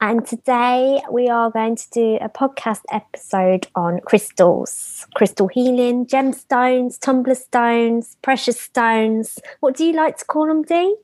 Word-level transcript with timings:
And 0.00 0.24
today 0.24 1.02
we 1.10 1.28
are 1.28 1.50
going 1.50 1.74
to 1.74 1.90
do 1.90 2.18
a 2.20 2.28
podcast 2.28 2.82
episode 2.92 3.66
on 3.74 3.98
crystals, 3.98 5.08
crystal 5.16 5.48
healing, 5.48 6.06
gemstones, 6.06 7.00
tumbler 7.00 7.34
stones, 7.34 8.16
precious 8.22 8.60
stones. 8.60 9.40
What 9.58 9.76
do 9.76 9.84
you 9.84 9.94
like 9.94 10.18
to 10.18 10.24
call 10.24 10.46
them, 10.46 10.62
Dee? 10.62 10.94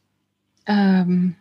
Um, 0.69 1.35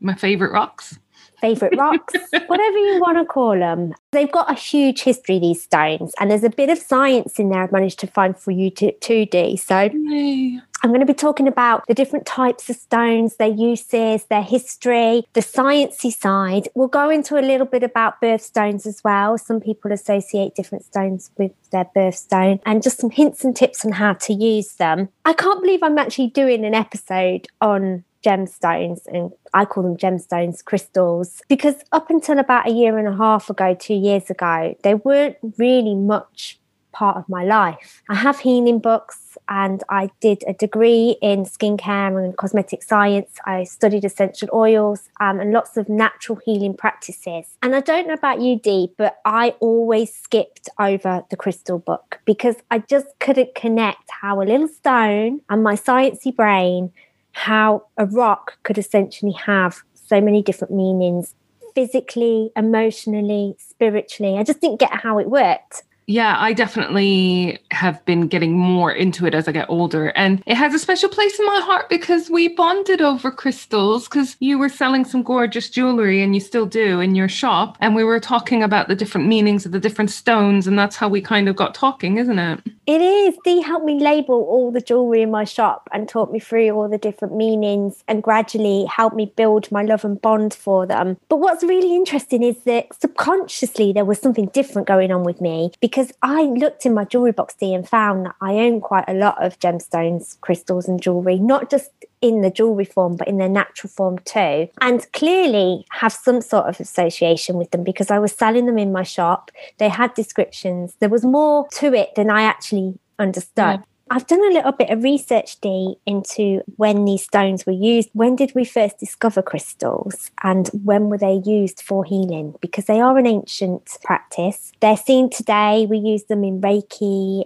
my 0.00 0.14
favorite 0.14 0.52
rocks. 0.52 0.98
Favorite 1.40 1.76
rocks, 1.76 2.14
whatever 2.46 2.78
you 2.78 3.00
want 3.00 3.18
to 3.18 3.24
call 3.24 3.58
them. 3.58 3.94
They've 4.12 4.30
got 4.30 4.50
a 4.50 4.54
huge 4.54 5.02
history, 5.02 5.38
these 5.38 5.62
stones, 5.62 6.12
and 6.18 6.30
there's 6.30 6.44
a 6.44 6.50
bit 6.50 6.70
of 6.70 6.78
science 6.78 7.38
in 7.38 7.50
there 7.50 7.62
I've 7.62 7.72
managed 7.72 8.00
to 8.00 8.06
find 8.06 8.36
for 8.36 8.50
you 8.50 8.70
to, 8.70 8.92
2D. 8.92 9.58
So 9.60 9.90
Yay. 9.92 10.60
I'm 10.82 10.90
going 10.90 11.00
to 11.00 11.06
be 11.06 11.14
talking 11.14 11.48
about 11.48 11.84
the 11.88 11.94
different 11.94 12.24
types 12.24 12.70
of 12.70 12.76
stones, 12.76 13.36
their 13.36 13.48
uses, 13.48 14.24
their 14.26 14.42
history, 14.42 15.24
the 15.32 15.40
sciencey 15.40 16.12
side. 16.12 16.68
We'll 16.74 16.86
go 16.88 17.10
into 17.10 17.36
a 17.36 17.42
little 17.42 17.66
bit 17.66 17.82
about 17.82 18.20
birthstones 18.20 18.86
as 18.86 19.02
well. 19.02 19.36
Some 19.38 19.60
people 19.60 19.90
associate 19.90 20.54
different 20.54 20.84
stones 20.84 21.30
with 21.36 21.52
their 21.70 21.86
birthstone 21.96 22.60
and 22.64 22.82
just 22.82 23.00
some 23.00 23.10
hints 23.10 23.44
and 23.44 23.56
tips 23.56 23.84
on 23.84 23.92
how 23.92 24.12
to 24.14 24.32
use 24.32 24.74
them. 24.74 25.08
I 25.24 25.32
can't 25.32 25.60
believe 25.60 25.82
I'm 25.82 25.98
actually 25.98 26.28
doing 26.28 26.64
an 26.64 26.74
episode 26.74 27.48
on 27.60 28.04
gemstones 28.24 29.06
and 29.06 29.32
I 29.54 29.64
call 29.64 29.82
them 29.82 29.96
gemstones, 29.96 30.64
crystals, 30.64 31.42
because 31.48 31.76
up 31.92 32.10
until 32.10 32.38
about 32.38 32.68
a 32.68 32.72
year 32.72 32.98
and 32.98 33.08
a 33.08 33.16
half 33.16 33.50
ago, 33.50 33.74
two 33.78 33.94
years 33.94 34.30
ago, 34.30 34.76
they 34.82 34.94
weren't 34.94 35.36
really 35.56 35.94
much 35.94 36.58
part 36.92 37.16
of 37.16 37.28
my 37.28 37.44
life. 37.44 38.02
I 38.08 38.16
have 38.16 38.40
healing 38.40 38.80
books 38.80 39.38
and 39.48 39.84
I 39.88 40.10
did 40.20 40.42
a 40.48 40.52
degree 40.52 41.16
in 41.22 41.44
skincare 41.44 42.22
and 42.22 42.36
cosmetic 42.36 42.82
science. 42.82 43.30
I 43.46 43.64
studied 43.64 44.04
essential 44.04 44.48
oils 44.52 45.08
um, 45.20 45.38
and 45.38 45.52
lots 45.52 45.76
of 45.76 45.88
natural 45.88 46.40
healing 46.44 46.76
practices. 46.76 47.46
And 47.62 47.76
I 47.76 47.80
don't 47.80 48.08
know 48.08 48.14
about 48.14 48.40
you, 48.40 48.58
Dee, 48.58 48.90
but 48.96 49.18
I 49.24 49.54
always 49.60 50.12
skipped 50.12 50.68
over 50.78 51.24
the 51.30 51.36
crystal 51.36 51.78
book 51.78 52.20
because 52.24 52.56
I 52.70 52.80
just 52.80 53.06
couldn't 53.20 53.54
connect 53.54 54.10
how 54.10 54.42
a 54.42 54.44
little 54.44 54.68
stone 54.68 55.40
and 55.48 55.62
my 55.62 55.74
sciencey 55.74 56.34
brain 56.34 56.92
how 57.38 57.84
a 57.96 58.04
rock 58.04 58.58
could 58.64 58.78
essentially 58.78 59.32
have 59.32 59.82
so 59.94 60.20
many 60.20 60.42
different 60.42 60.74
meanings 60.74 61.34
physically, 61.74 62.50
emotionally, 62.56 63.54
spiritually. 63.58 64.36
I 64.36 64.42
just 64.42 64.60
didn't 64.60 64.80
get 64.80 64.92
how 64.92 65.18
it 65.20 65.30
worked. 65.30 65.84
Yeah, 66.10 66.36
I 66.38 66.54
definitely 66.54 67.58
have 67.70 68.02
been 68.06 68.28
getting 68.28 68.56
more 68.56 68.90
into 68.90 69.26
it 69.26 69.34
as 69.34 69.46
I 69.46 69.52
get 69.52 69.68
older. 69.68 70.08
And 70.16 70.42
it 70.46 70.56
has 70.56 70.72
a 70.72 70.78
special 70.78 71.10
place 71.10 71.38
in 71.38 71.44
my 71.44 71.60
heart 71.60 71.90
because 71.90 72.30
we 72.30 72.48
bonded 72.48 73.02
over 73.02 73.30
crystals 73.30 74.08
because 74.08 74.34
you 74.40 74.58
were 74.58 74.70
selling 74.70 75.04
some 75.04 75.22
gorgeous 75.22 75.68
jewelry 75.68 76.22
and 76.22 76.34
you 76.34 76.40
still 76.40 76.64
do 76.64 77.00
in 77.00 77.14
your 77.14 77.28
shop. 77.28 77.76
And 77.80 77.94
we 77.94 78.04
were 78.04 78.20
talking 78.20 78.62
about 78.62 78.88
the 78.88 78.96
different 78.96 79.26
meanings 79.26 79.66
of 79.66 79.72
the 79.72 79.78
different 79.78 80.10
stones. 80.10 80.66
And 80.66 80.78
that's 80.78 80.96
how 80.96 81.10
we 81.10 81.20
kind 81.20 81.46
of 81.46 81.56
got 81.56 81.74
talking, 81.74 82.16
isn't 82.16 82.38
it? 82.38 82.60
It 82.86 83.02
is. 83.02 83.36
Dee 83.44 83.60
helped 83.60 83.84
me 83.84 84.00
label 84.00 84.44
all 84.44 84.72
the 84.72 84.80
jewelry 84.80 85.20
in 85.20 85.30
my 85.30 85.44
shop 85.44 85.90
and 85.92 86.08
taught 86.08 86.32
me 86.32 86.40
through 86.40 86.70
all 86.70 86.88
the 86.88 86.96
different 86.96 87.36
meanings 87.36 88.02
and 88.08 88.22
gradually 88.22 88.86
helped 88.86 89.14
me 89.14 89.30
build 89.36 89.70
my 89.70 89.82
love 89.82 90.06
and 90.06 90.18
bond 90.22 90.54
for 90.54 90.86
them. 90.86 91.18
But 91.28 91.40
what's 91.40 91.62
really 91.62 91.94
interesting 91.94 92.42
is 92.42 92.56
that 92.64 92.86
subconsciously 92.98 93.92
there 93.92 94.06
was 94.06 94.18
something 94.18 94.46
different 94.54 94.88
going 94.88 95.12
on 95.12 95.22
with 95.22 95.42
me 95.42 95.70
because 95.82 95.97
I 96.22 96.42
looked 96.42 96.86
in 96.86 96.94
my 96.94 97.04
jewelry 97.04 97.32
box 97.32 97.54
Dee 97.54 97.74
and 97.74 97.88
found 97.88 98.26
that 98.26 98.34
I 98.40 98.54
own 98.54 98.80
quite 98.80 99.04
a 99.08 99.14
lot 99.14 99.42
of 99.44 99.58
gemstones, 99.58 100.40
crystals, 100.40 100.88
and 100.88 101.00
jewelry, 101.00 101.38
not 101.38 101.70
just 101.70 101.90
in 102.20 102.40
the 102.42 102.50
jewelry 102.50 102.84
form, 102.84 103.16
but 103.16 103.28
in 103.28 103.38
their 103.38 103.48
natural 103.48 103.90
form 103.90 104.18
too. 104.20 104.68
And 104.80 105.12
clearly 105.12 105.86
have 105.90 106.12
some 106.12 106.40
sort 106.40 106.66
of 106.66 106.80
association 106.80 107.56
with 107.56 107.70
them 107.70 107.84
because 107.84 108.10
I 108.10 108.18
was 108.18 108.32
selling 108.32 108.66
them 108.66 108.78
in 108.78 108.92
my 108.92 109.02
shop. 109.02 109.50
They 109.78 109.88
had 109.88 110.14
descriptions. 110.14 110.94
There 111.00 111.08
was 111.08 111.24
more 111.24 111.68
to 111.72 111.94
it 111.94 112.14
than 112.14 112.30
I 112.30 112.42
actually 112.42 112.98
understood. 113.18 113.56
Yeah. 113.56 113.82
I've 114.10 114.26
done 114.26 114.40
a 114.40 114.54
little 114.54 114.72
bit 114.72 114.90
of 114.90 115.02
research, 115.02 115.60
Dee, 115.60 115.96
into 116.06 116.62
when 116.76 117.04
these 117.04 117.24
stones 117.24 117.66
were 117.66 117.72
used. 117.72 118.10
When 118.12 118.36
did 118.36 118.54
we 118.54 118.64
first 118.64 118.98
discover 118.98 119.42
crystals 119.42 120.30
and 120.42 120.68
when 120.84 121.10
were 121.10 121.18
they 121.18 121.42
used 121.44 121.82
for 121.82 122.04
healing? 122.04 122.54
Because 122.60 122.86
they 122.86 123.00
are 123.00 123.18
an 123.18 123.26
ancient 123.26 123.98
practice. 124.02 124.72
They're 124.80 124.96
seen 124.96 125.30
today. 125.30 125.86
We 125.88 125.98
use 125.98 126.24
them 126.24 126.44
in 126.44 126.60
Reiki. 126.60 127.44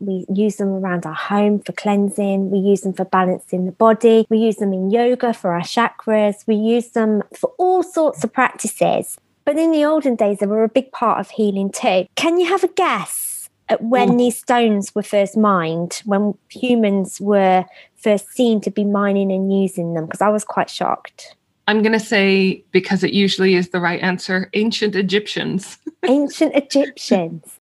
We 0.00 0.26
use 0.32 0.56
them 0.56 0.68
around 0.68 1.06
our 1.06 1.14
home 1.14 1.60
for 1.60 1.72
cleansing. 1.72 2.50
We 2.50 2.58
use 2.58 2.82
them 2.82 2.92
for 2.92 3.04
balancing 3.04 3.66
the 3.66 3.72
body. 3.72 4.26
We 4.28 4.38
use 4.38 4.56
them 4.56 4.72
in 4.72 4.90
yoga 4.90 5.32
for 5.32 5.52
our 5.52 5.60
chakras. 5.60 6.46
We 6.46 6.56
use 6.56 6.88
them 6.88 7.22
for 7.38 7.52
all 7.58 7.82
sorts 7.82 8.24
of 8.24 8.32
practices. 8.32 9.16
But 9.44 9.58
in 9.58 9.72
the 9.72 9.84
olden 9.84 10.16
days, 10.16 10.38
they 10.38 10.46
were 10.46 10.64
a 10.64 10.68
big 10.68 10.92
part 10.92 11.20
of 11.20 11.30
healing 11.30 11.70
too. 11.70 12.06
Can 12.16 12.38
you 12.38 12.46
have 12.46 12.64
a 12.64 12.68
guess 12.68 13.31
when 13.80 14.10
mm. 14.10 14.18
these 14.18 14.38
stones 14.38 14.94
were 14.94 15.02
first 15.02 15.36
mined, 15.36 16.02
when 16.04 16.34
humans 16.48 17.20
were 17.20 17.64
first 17.96 18.28
seen 18.30 18.60
to 18.62 18.70
be 18.70 18.84
mining 18.84 19.30
and 19.32 19.52
using 19.52 19.94
them? 19.94 20.06
Because 20.06 20.20
I 20.20 20.28
was 20.28 20.44
quite 20.44 20.70
shocked. 20.70 21.36
I'm 21.68 21.82
going 21.82 21.92
to 21.92 22.00
say, 22.00 22.64
because 22.72 23.04
it 23.04 23.12
usually 23.12 23.54
is 23.54 23.70
the 23.70 23.80
right 23.80 24.00
answer, 24.00 24.50
ancient 24.54 24.96
Egyptians. 24.96 25.78
ancient 26.06 26.54
Egyptians. 26.56 27.60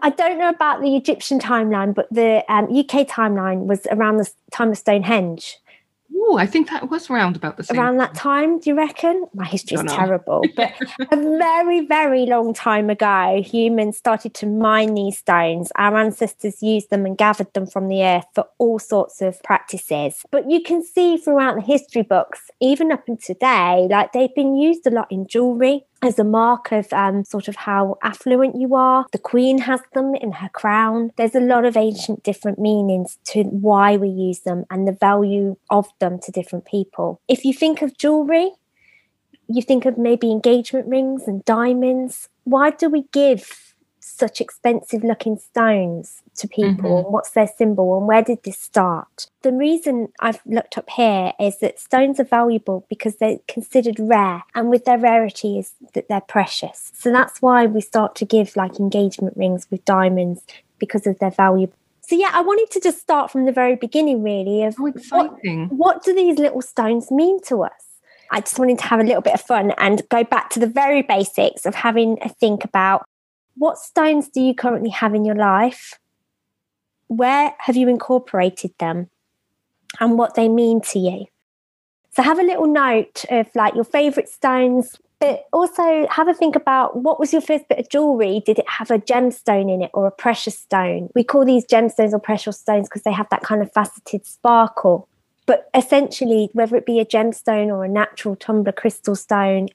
I 0.00 0.10
don't 0.10 0.38
know 0.38 0.48
about 0.48 0.82
the 0.82 0.96
Egyptian 0.96 1.38
timeline, 1.38 1.94
but 1.94 2.08
the 2.10 2.44
um, 2.52 2.64
UK 2.64 3.06
timeline 3.06 3.66
was 3.66 3.86
around 3.90 4.16
the 4.16 4.30
time 4.50 4.72
of 4.72 4.78
Stonehenge. 4.78 5.58
Oh, 6.24 6.36
I 6.36 6.46
think 6.46 6.70
that 6.70 6.88
was 6.88 7.10
around 7.10 7.34
about 7.34 7.56
the 7.56 7.64
same. 7.64 7.78
Around 7.78 7.96
that 7.96 8.14
time, 8.14 8.60
do 8.60 8.70
you 8.70 8.76
reckon? 8.76 9.26
My 9.34 9.44
history 9.44 9.76
is 9.76 9.92
terrible, 9.92 10.44
but 10.56 10.72
a 11.10 11.16
very, 11.16 11.84
very 11.84 12.26
long 12.26 12.54
time 12.54 12.90
ago, 12.90 13.42
humans 13.44 13.96
started 13.96 14.32
to 14.34 14.46
mine 14.46 14.94
these 14.94 15.18
stones. 15.18 15.72
Our 15.74 15.96
ancestors 15.96 16.62
used 16.62 16.90
them 16.90 17.06
and 17.06 17.18
gathered 17.18 17.52
them 17.54 17.66
from 17.66 17.88
the 17.88 18.04
earth 18.04 18.26
for 18.36 18.46
all 18.58 18.78
sorts 18.78 19.20
of 19.20 19.42
practices. 19.42 20.24
But 20.30 20.48
you 20.48 20.62
can 20.62 20.84
see 20.84 21.16
throughout 21.16 21.56
the 21.56 21.62
history 21.62 22.02
books, 22.02 22.50
even 22.60 22.92
up 22.92 23.08
until 23.08 23.34
today, 23.34 23.86
like 23.90 24.12
they've 24.12 24.34
been 24.34 24.56
used 24.56 24.86
a 24.86 24.90
lot 24.90 25.10
in 25.10 25.26
jewelry, 25.26 25.84
as 26.02 26.18
a 26.18 26.24
mark 26.24 26.72
of 26.72 26.92
um, 26.92 27.24
sort 27.24 27.48
of 27.48 27.56
how 27.56 27.96
affluent 28.02 28.56
you 28.56 28.74
are. 28.74 29.06
The 29.12 29.18
Queen 29.18 29.58
has 29.58 29.80
them 29.94 30.14
in 30.14 30.32
her 30.32 30.48
crown. 30.48 31.12
There's 31.16 31.34
a 31.34 31.40
lot 31.40 31.64
of 31.64 31.76
ancient 31.76 32.24
different 32.24 32.58
meanings 32.58 33.18
to 33.26 33.44
why 33.44 33.96
we 33.96 34.08
use 34.08 34.40
them 34.40 34.64
and 34.70 34.86
the 34.86 34.92
value 34.92 35.56
of 35.70 35.88
them 36.00 36.18
to 36.20 36.32
different 36.32 36.64
people. 36.64 37.20
If 37.28 37.44
you 37.44 37.54
think 37.54 37.82
of 37.82 37.96
jewelry, 37.96 38.50
you 39.48 39.62
think 39.62 39.86
of 39.86 39.96
maybe 39.96 40.30
engagement 40.30 40.88
rings 40.88 41.24
and 41.26 41.44
diamonds. 41.44 42.28
Why 42.44 42.70
do 42.70 42.88
we 42.88 43.04
give 43.12 43.71
such 44.12 44.40
expensive 44.40 45.02
looking 45.02 45.38
stones 45.38 46.22
to 46.34 46.48
people 46.48 47.02
mm-hmm. 47.02 47.12
what's 47.12 47.30
their 47.30 47.46
symbol 47.46 47.96
and 47.96 48.06
where 48.06 48.22
did 48.22 48.42
this 48.44 48.58
start 48.58 49.28
the 49.42 49.52
reason 49.52 50.08
i've 50.20 50.40
looked 50.46 50.78
up 50.78 50.88
here 50.90 51.32
is 51.40 51.58
that 51.58 51.78
stones 51.78 52.20
are 52.20 52.24
valuable 52.24 52.84
because 52.88 53.16
they're 53.16 53.38
considered 53.48 53.96
rare 53.98 54.42
and 54.54 54.70
with 54.70 54.84
their 54.84 54.98
rarity 54.98 55.58
is 55.58 55.72
that 55.94 56.08
they're 56.08 56.20
precious 56.20 56.92
so 56.94 57.10
that's 57.10 57.40
why 57.42 57.66
we 57.66 57.80
start 57.80 58.14
to 58.14 58.24
give 58.24 58.56
like 58.56 58.78
engagement 58.78 59.36
rings 59.36 59.66
with 59.70 59.84
diamonds 59.84 60.42
because 60.78 61.06
of 61.06 61.18
their 61.18 61.30
value 61.30 61.70
so 62.04 62.16
yeah, 62.16 62.30
I 62.32 62.42
wanted 62.42 62.70
to 62.72 62.80
just 62.80 63.00
start 63.00 63.30
from 63.30 63.46
the 63.46 63.52
very 63.52 63.76
beginning, 63.76 64.24
really. 64.24 64.64
Of 64.64 64.74
oh, 64.78 64.86
exciting! 64.86 65.68
What, 65.68 65.78
what 65.78 66.04
do 66.04 66.12
these 66.12 66.36
little 66.36 66.60
stones 66.60 67.12
mean 67.12 67.40
to 67.44 67.62
us? 67.62 67.92
I 68.32 68.40
just 68.40 68.58
wanted 68.58 68.78
to 68.78 68.86
have 68.86 68.98
a 68.98 69.04
little 69.04 69.20
bit 69.20 69.34
of 69.34 69.42
fun 69.42 69.72
and 69.76 70.02
go 70.08 70.24
back 70.24 70.48
to 70.50 70.58
the 70.58 70.66
very 70.66 71.02
basics 71.02 71.66
of 71.66 71.74
having 71.74 72.18
a 72.22 72.30
think 72.30 72.64
about 72.64 73.06
what 73.56 73.78
stones 73.78 74.28
do 74.28 74.40
you 74.40 74.54
currently 74.54 74.90
have 74.90 75.14
in 75.14 75.24
your 75.24 75.34
life? 75.36 75.98
Where 77.08 77.54
have 77.58 77.76
you 77.76 77.88
incorporated 77.88 78.72
them? 78.78 79.10
And 80.00 80.16
what 80.18 80.34
they 80.34 80.48
mean 80.48 80.80
to 80.92 80.98
you? 80.98 81.26
So 82.14 82.22
have 82.22 82.38
a 82.38 82.42
little 82.42 82.66
note 82.66 83.24
of 83.30 83.48
like 83.54 83.74
your 83.74 83.84
favorite 83.84 84.28
stones, 84.28 84.98
But 85.22 85.44
also 85.52 86.08
have 86.10 86.26
a 86.26 86.34
think 86.34 86.56
about 86.56 86.96
what 86.96 87.20
was 87.20 87.32
your 87.32 87.42
first 87.42 87.68
bit 87.68 87.78
of 87.78 87.88
jewelry? 87.88 88.42
Did 88.44 88.58
it 88.58 88.68
have 88.68 88.90
a 88.90 88.98
gemstone 88.98 89.72
in 89.72 89.80
it 89.80 89.92
or 89.94 90.08
a 90.08 90.10
precious 90.10 90.58
stone? 90.58 91.10
We 91.14 91.22
call 91.22 91.44
these 91.44 91.64
gemstones 91.64 92.12
or 92.12 92.18
precious 92.18 92.58
stones 92.58 92.88
because 92.88 93.02
they 93.02 93.12
have 93.12 93.28
that 93.30 93.44
kind 93.44 93.62
of 93.62 93.72
faceted 93.72 94.26
sparkle. 94.26 95.08
But 95.46 95.70
essentially, 95.74 96.50
whether 96.54 96.74
it 96.74 96.86
be 96.86 96.98
a 96.98 97.04
gemstone 97.04 97.68
or 97.68 97.84
a 97.84 97.88
natural 97.88 98.34
tumbler 98.34 98.72
crystal 98.72 99.14
stone, 99.14 99.68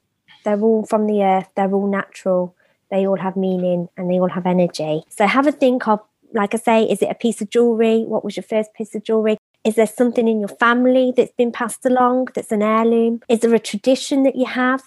they're 0.43 0.59
all 0.59 0.85
from 0.85 1.07
the 1.07 1.23
earth, 1.23 1.47
they're 1.55 1.71
all 1.73 1.87
natural, 1.87 2.53
they 2.89 3.07
all 3.07 3.17
have 3.17 3.35
meaning 3.35 3.89
and 3.97 4.09
they 4.09 4.19
all 4.19 4.29
have 4.29 4.45
energy. 4.45 5.03
So 5.09 5.27
have 5.27 5.47
a 5.47 5.51
think 5.51 5.87
of, 5.87 5.99
like 6.33 6.53
I 6.53 6.57
say, 6.57 6.83
is 6.83 7.01
it 7.01 7.09
a 7.09 7.15
piece 7.15 7.41
of 7.41 7.49
jewelry? 7.49 8.03
What 8.03 8.23
was 8.23 8.35
your 8.35 8.43
first 8.43 8.73
piece 8.73 8.95
of 8.95 9.03
jewelry? 9.03 9.37
Is 9.63 9.75
there 9.75 9.87
something 9.87 10.27
in 10.27 10.39
your 10.39 10.49
family 10.49 11.13
that's 11.15 11.33
been 11.33 11.51
passed 11.51 11.85
along 11.85 12.29
that's 12.33 12.51
an 12.51 12.61
heirloom? 12.61 13.21
Is 13.27 13.41
there 13.41 13.53
a 13.53 13.59
tradition 13.59 14.23
that 14.23 14.35
you 14.35 14.45
have? 14.45 14.83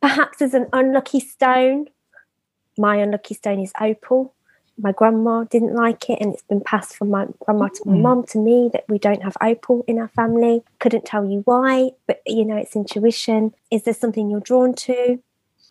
Perhaps 0.00 0.38
there's 0.38 0.54
an 0.54 0.68
unlucky 0.72 1.20
stone. 1.20 1.86
My 2.76 2.96
unlucky 2.96 3.34
stone 3.34 3.60
is 3.60 3.72
opal. 3.80 4.34
My 4.78 4.92
grandma 4.92 5.44
didn't 5.44 5.74
like 5.74 6.10
it, 6.10 6.18
and 6.20 6.32
it's 6.32 6.42
been 6.42 6.62
passed 6.62 6.96
from 6.96 7.10
my 7.10 7.26
grandma 7.40 7.68
to 7.68 7.82
my 7.86 7.94
hmm. 7.94 8.02
mum 8.02 8.24
to 8.28 8.38
me 8.38 8.70
that 8.72 8.84
we 8.88 8.98
don't 8.98 9.22
have 9.22 9.36
opal 9.40 9.84
in 9.86 9.98
our 9.98 10.08
family. 10.08 10.62
Couldn't 10.78 11.04
tell 11.04 11.24
you 11.24 11.42
why, 11.44 11.90
but 12.06 12.20
you 12.26 12.44
know, 12.44 12.56
it's 12.56 12.74
intuition. 12.74 13.54
Is 13.70 13.84
there 13.84 13.94
something 13.94 14.30
you're 14.30 14.40
drawn 14.40 14.74
to? 14.74 15.22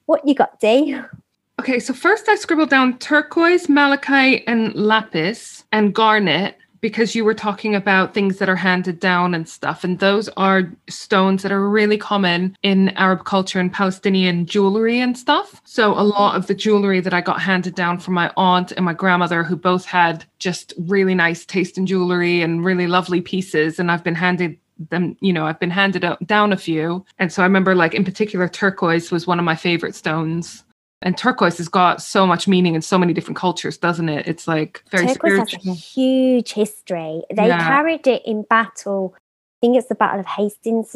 What 0.06 0.28
you 0.28 0.36
got, 0.36 0.60
Dee? 0.60 1.00
Okay, 1.62 1.80
so 1.80 1.94
first 1.94 2.28
I 2.28 2.38
scribbled 2.38 2.72
down 2.72 2.98
turquoise, 2.98 3.70
malachite, 3.70 4.44
and 4.48 4.74
lapis 4.74 5.64
and 5.72 5.94
garnet 5.94 6.58
because 6.80 7.14
you 7.14 7.24
were 7.24 7.36
talking 7.36 7.76
about 7.76 8.16
things 8.16 8.40
that 8.40 8.50
are 8.50 8.56
handed 8.56 9.00
down 9.00 9.36
and 9.36 9.48
stuff. 9.48 9.84
And 9.84 10.00
those 10.00 10.28
are 10.30 10.72
stones 10.90 11.44
that 11.44 11.52
are 11.52 11.70
really 11.70 12.00
common 12.00 12.58
in 12.64 12.90
Arab 12.98 13.26
culture 13.26 13.60
and 13.60 13.72
Palestinian 13.72 14.48
jewelry 14.48 15.00
and 15.00 15.16
stuff. 15.16 15.62
So 15.64 15.92
a 15.92 16.02
lot 16.02 16.36
of 16.36 16.48
the 16.48 16.56
jewelry 16.56 17.00
that 17.00 17.14
I 17.14 17.22
got 17.22 17.40
handed 17.40 17.76
down 17.76 18.00
from 18.00 18.16
my 18.16 18.34
aunt 18.38 18.72
and 18.72 18.84
my 18.84 18.94
grandmother, 18.96 19.44
who 19.44 19.56
both 19.56 19.86
had 19.86 20.26
just 20.40 20.74
really 20.80 21.14
nice 21.14 21.46
taste 21.46 21.78
in 21.78 21.86
jewelry 21.86 22.42
and 22.42 22.66
really 22.66 22.88
lovely 22.88 23.22
pieces. 23.22 23.78
And 23.78 23.92
I've 23.92 24.04
been 24.04 24.16
handed 24.16 24.58
them 24.90 25.16
you 25.22 25.32
know 25.32 25.46
i've 25.46 25.60
been 25.60 25.70
handed 25.70 26.04
down 26.26 26.52
a 26.52 26.58
few 26.58 27.06
and 27.20 27.32
so 27.32 27.44
i 27.44 27.46
remember 27.46 27.76
like 27.76 27.94
in 27.94 28.04
particular 28.04 28.48
turquoise 28.48 29.12
was 29.12 29.28
one 29.28 29.38
of 29.38 29.46
my 29.46 29.56
favorite 29.56 29.94
stones 29.94 30.64
and 31.02 31.18
turquoise 31.18 31.58
has 31.58 31.68
got 31.68 32.02
so 32.02 32.28
much 32.28 32.48
meaning 32.48 32.76
in 32.76 32.82
so 32.82 32.98
many 32.98 33.14
different 33.14 33.38
cultures, 33.38 33.78
doesn't 33.78 34.10
it? 34.10 34.28
It's 34.28 34.48
like 34.48 34.84
very 34.92 35.08
turquoise 35.08 35.34
spiritual. 35.34 35.74
has 35.74 35.78
a 35.78 35.80
huge 35.80 36.52
history. 36.54 37.24
They 37.34 37.48
yeah. 37.48 37.68
carried 37.68 38.06
it 38.08 38.22
in 38.26 38.44
battle. 38.44 39.16
I 39.16 39.20
think 39.62 39.78
it's 39.78 39.88
the 39.88 39.96
Battle 39.96 40.20
of 40.20 40.26
Hastings. 40.26 40.96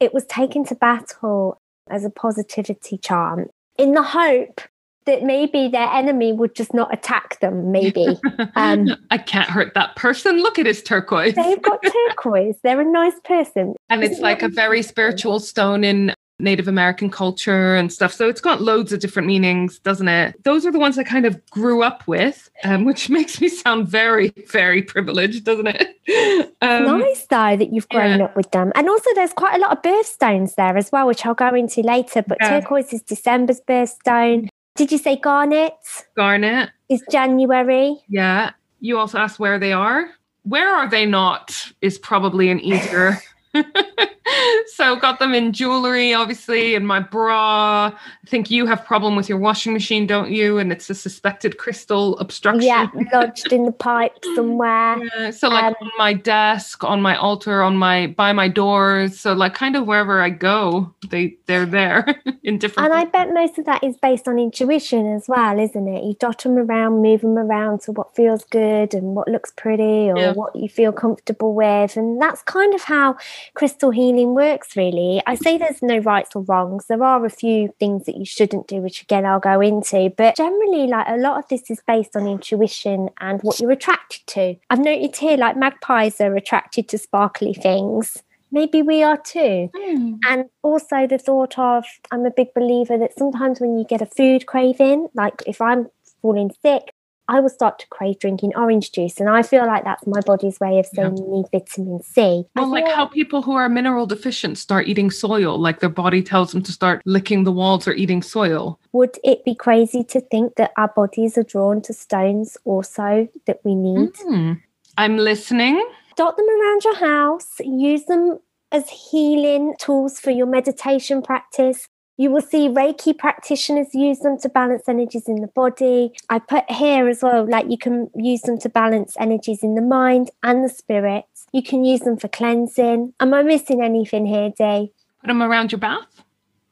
It 0.00 0.14
was 0.14 0.24
taken 0.26 0.64
to 0.66 0.74
battle 0.74 1.58
as 1.90 2.04
a 2.04 2.10
positivity 2.10 2.98
charm 2.98 3.46
in 3.78 3.92
the 3.92 4.02
hope 4.02 4.60
that 5.04 5.22
maybe 5.24 5.68
their 5.68 5.88
enemy 5.88 6.32
would 6.32 6.54
just 6.54 6.72
not 6.72 6.92
attack 6.92 7.40
them. 7.40 7.72
Maybe 7.72 8.18
um, 8.56 8.88
I 9.10 9.18
can't 9.18 9.48
hurt 9.48 9.74
that 9.74 9.96
person. 9.96 10.38
Look 10.42 10.58
at 10.58 10.66
his 10.66 10.82
turquoise. 10.82 11.34
They've 11.34 11.60
got 11.60 11.82
turquoise. 12.08 12.56
They're 12.62 12.80
a 12.80 12.84
nice 12.84 13.18
person, 13.24 13.74
and 13.90 14.02
Isn't 14.02 14.12
it's 14.12 14.22
like 14.22 14.42
a 14.42 14.48
very 14.48 14.82
spiritual 14.82 15.40
stone 15.40 15.84
in 15.84 16.14
Native 16.42 16.68
American 16.68 17.10
culture 17.10 17.74
and 17.74 17.92
stuff. 17.92 18.12
So 18.12 18.28
it's 18.28 18.40
got 18.40 18.60
loads 18.60 18.92
of 18.92 19.00
different 19.00 19.26
meanings, 19.26 19.78
doesn't 19.78 20.08
it? 20.08 20.42
Those 20.44 20.66
are 20.66 20.72
the 20.72 20.78
ones 20.78 20.98
I 20.98 21.04
kind 21.04 21.24
of 21.24 21.44
grew 21.50 21.82
up 21.82 22.06
with, 22.06 22.50
um, 22.64 22.84
which 22.86 23.08
makes 23.08 23.40
me 23.40 23.48
sound 23.48 23.88
very, 23.88 24.32
very 24.48 24.82
privileged, 24.82 25.44
doesn't 25.44 25.68
it? 25.68 25.88
Um, 26.62 27.00
nice 27.00 27.26
though 27.26 27.56
that 27.56 27.72
you've 27.72 27.88
grown 27.88 28.20
yeah. 28.20 28.26
up 28.26 28.36
with 28.36 28.50
them. 28.52 28.70
And 28.76 28.88
also, 28.88 29.10
there's 29.14 29.32
quite 29.32 29.56
a 29.56 29.58
lot 29.58 29.72
of 29.72 29.82
birthstones 29.82 30.54
there 30.54 30.76
as 30.76 30.92
well, 30.92 31.08
which 31.08 31.26
I'll 31.26 31.34
go 31.34 31.52
into 31.54 31.80
later. 31.80 32.22
But 32.22 32.38
yeah. 32.40 32.60
turquoise 32.60 32.92
is 32.92 33.02
December's 33.02 33.60
birthstone. 33.60 34.48
Did 34.76 34.92
you 34.92 34.98
say 34.98 35.16
garnet? 35.16 35.74
Garnet 36.16 36.70
is 36.88 37.02
January. 37.10 38.00
Yeah. 38.08 38.52
You 38.80 38.98
also 38.98 39.18
asked 39.18 39.40
where 39.40 39.58
they 39.58 39.72
are. 39.72 40.08
Where 40.44 40.68
are 40.68 40.88
they 40.88 41.04
not? 41.06 41.72
Is 41.80 41.98
probably 41.98 42.48
an 42.50 42.60
easier. 42.60 43.18
so 44.66 44.96
got 44.96 45.18
them 45.18 45.34
in 45.34 45.52
jewelry, 45.52 46.14
obviously, 46.14 46.74
in 46.74 46.86
my 46.86 47.00
bra. 47.00 47.92
I 47.94 48.26
think 48.26 48.50
you 48.50 48.66
have 48.66 48.84
problem 48.84 49.16
with 49.16 49.28
your 49.28 49.38
washing 49.38 49.72
machine, 49.72 50.06
don't 50.06 50.30
you? 50.30 50.58
And 50.58 50.72
it's 50.72 50.88
a 50.90 50.94
suspected 50.94 51.58
crystal 51.58 52.18
obstruction. 52.18 52.62
Yeah, 52.62 52.88
lodged 53.12 53.52
in 53.52 53.64
the 53.64 53.72
pipe 53.72 54.12
somewhere. 54.34 54.98
Yeah, 55.12 55.30
so 55.30 55.48
like 55.48 55.64
um, 55.64 55.74
on 55.80 55.90
my 55.98 56.12
desk, 56.12 56.84
on 56.84 57.02
my 57.02 57.16
altar, 57.16 57.62
on 57.62 57.76
my 57.76 58.08
by 58.08 58.32
my 58.32 58.48
doors. 58.48 59.18
So 59.18 59.32
like 59.32 59.54
kind 59.54 59.76
of 59.76 59.86
wherever 59.86 60.20
I 60.20 60.30
go, 60.30 60.94
they 61.10 61.36
they're 61.46 61.66
there 61.66 62.20
in 62.42 62.58
different. 62.58 62.90
And 62.90 62.94
I 62.94 63.04
bet 63.04 63.32
most 63.32 63.58
of 63.58 63.64
that 63.66 63.82
is 63.82 63.96
based 63.96 64.28
on 64.28 64.38
intuition 64.38 65.12
as 65.12 65.28
well, 65.28 65.58
isn't 65.58 65.88
it? 65.88 66.04
You 66.04 66.14
dot 66.18 66.42
them 66.42 66.56
around, 66.56 67.02
move 67.02 67.22
them 67.22 67.36
around 67.36 67.82
to 67.82 67.92
what 67.92 68.14
feels 68.14 68.44
good 68.44 68.94
and 68.94 69.14
what 69.14 69.28
looks 69.28 69.52
pretty 69.56 70.10
or 70.10 70.16
yeah. 70.16 70.32
what 70.32 70.54
you 70.54 70.68
feel 70.68 70.92
comfortable 70.92 71.54
with, 71.54 71.96
and 71.96 72.20
that's 72.20 72.42
kind 72.42 72.74
of 72.74 72.82
how 72.82 73.16
crystal 73.54 73.90
healing 73.90 74.34
works, 74.34 74.76
really. 74.76 75.22
I 75.26 75.34
say 75.34 75.58
there's 75.58 75.82
no 75.82 75.98
rights 75.98 76.30
or 76.34 76.42
wrongs. 76.42 76.86
There 76.86 77.02
are 77.02 77.24
a 77.24 77.30
few 77.30 77.72
things 77.78 78.06
that 78.06 78.16
you 78.16 78.24
shouldn't 78.24 78.68
do, 78.68 78.76
which 78.76 79.02
again 79.02 79.26
I'll 79.26 79.40
go 79.40 79.60
into. 79.60 80.12
But 80.16 80.36
generally, 80.36 80.86
like 80.86 81.06
a 81.08 81.16
lot 81.16 81.38
of 81.38 81.48
this 81.48 81.70
is 81.70 81.80
based 81.86 82.16
on 82.16 82.26
intuition 82.26 83.10
and 83.20 83.40
what 83.42 83.60
you're 83.60 83.70
attracted 83.70 84.26
to. 84.28 84.56
I've 84.70 84.80
noted 84.80 85.16
here, 85.16 85.36
like 85.36 85.56
magpies 85.56 86.20
are 86.20 86.34
attracted 86.34 86.88
to 86.88 86.98
sparkly 86.98 87.54
things 87.54 88.22
maybe 88.52 88.82
we 88.82 89.02
are 89.02 89.16
too. 89.16 89.70
Mm. 89.74 90.18
And 90.28 90.44
also 90.62 91.06
the 91.06 91.18
thought 91.18 91.58
of, 91.58 91.84
I'm 92.12 92.24
a 92.24 92.30
big 92.30 92.54
believer 92.54 92.98
that 92.98 93.18
sometimes 93.18 93.60
when 93.60 93.78
you 93.78 93.84
get 93.84 94.02
a 94.02 94.06
food 94.06 94.46
craving, 94.46 95.08
like 95.14 95.42
if 95.46 95.60
I'm 95.60 95.88
falling 96.20 96.52
sick, 96.62 96.92
I 97.28 97.40
will 97.40 97.48
start 97.48 97.78
to 97.78 97.86
crave 97.88 98.18
drinking 98.18 98.52
orange 98.56 98.92
juice. 98.92 99.20
And 99.20 99.28
I 99.28 99.42
feel 99.42 99.66
like 99.66 99.84
that's 99.84 100.06
my 100.06 100.20
body's 100.20 100.58
way 100.60 100.78
of 100.78 100.86
saying 100.86 101.16
yeah. 101.16 101.22
you 101.22 101.30
need 101.30 101.46
vitamin 101.52 102.02
C. 102.02 102.44
Well, 102.54 102.70
like 102.70 102.88
how 102.88 103.06
people 103.06 103.42
who 103.42 103.52
are 103.52 103.68
mineral 103.68 104.06
deficient 104.06 104.58
start 104.58 104.88
eating 104.88 105.10
soil, 105.10 105.58
like 105.58 105.80
their 105.80 105.88
body 105.88 106.22
tells 106.22 106.52
them 106.52 106.62
to 106.62 106.72
start 106.72 107.02
licking 107.04 107.44
the 107.44 107.52
walls 107.52 107.86
or 107.86 107.92
eating 107.92 108.22
soil. 108.22 108.78
Would 108.92 109.18
it 109.24 109.44
be 109.44 109.54
crazy 109.54 110.04
to 110.04 110.20
think 110.20 110.56
that 110.56 110.72
our 110.76 110.88
bodies 110.88 111.38
are 111.38 111.44
drawn 111.44 111.80
to 111.82 111.92
stones 111.92 112.56
also 112.64 113.28
that 113.46 113.60
we 113.64 113.74
need? 113.74 114.12
Mm. 114.14 114.60
I'm 114.98 115.16
listening. 115.16 115.82
Dot 116.16 116.36
them 116.36 116.46
around 116.46 116.84
your 116.84 116.96
house, 116.96 117.56
use 117.60 118.04
them 118.04 118.38
as 118.70 118.88
healing 118.88 119.74
tools 119.78 120.18
for 120.18 120.30
your 120.30 120.46
meditation 120.46 121.22
practice. 121.22 121.88
You 122.22 122.30
will 122.30 122.40
see 122.40 122.68
Reiki 122.68 123.18
practitioners 123.18 123.92
use 123.92 124.20
them 124.20 124.38
to 124.42 124.48
balance 124.48 124.88
energies 124.88 125.26
in 125.26 125.40
the 125.40 125.48
body. 125.48 126.12
I 126.30 126.38
put 126.38 126.70
here 126.70 127.08
as 127.08 127.20
well, 127.20 127.50
like 127.50 127.68
you 127.68 127.76
can 127.76 128.12
use 128.14 128.42
them 128.42 128.60
to 128.60 128.68
balance 128.68 129.16
energies 129.18 129.64
in 129.64 129.74
the 129.74 129.82
mind 129.82 130.30
and 130.44 130.62
the 130.62 130.68
spirit. 130.68 131.24
You 131.50 131.64
can 131.64 131.84
use 131.84 132.02
them 132.02 132.16
for 132.16 132.28
cleansing. 132.28 133.12
Am 133.18 133.34
I 133.34 133.42
missing 133.42 133.82
anything 133.82 134.24
here, 134.24 134.52
Dee? 134.56 134.92
Put 135.20 135.26
them 135.26 135.42
around 135.42 135.72
your 135.72 135.80
bath? 135.80 136.22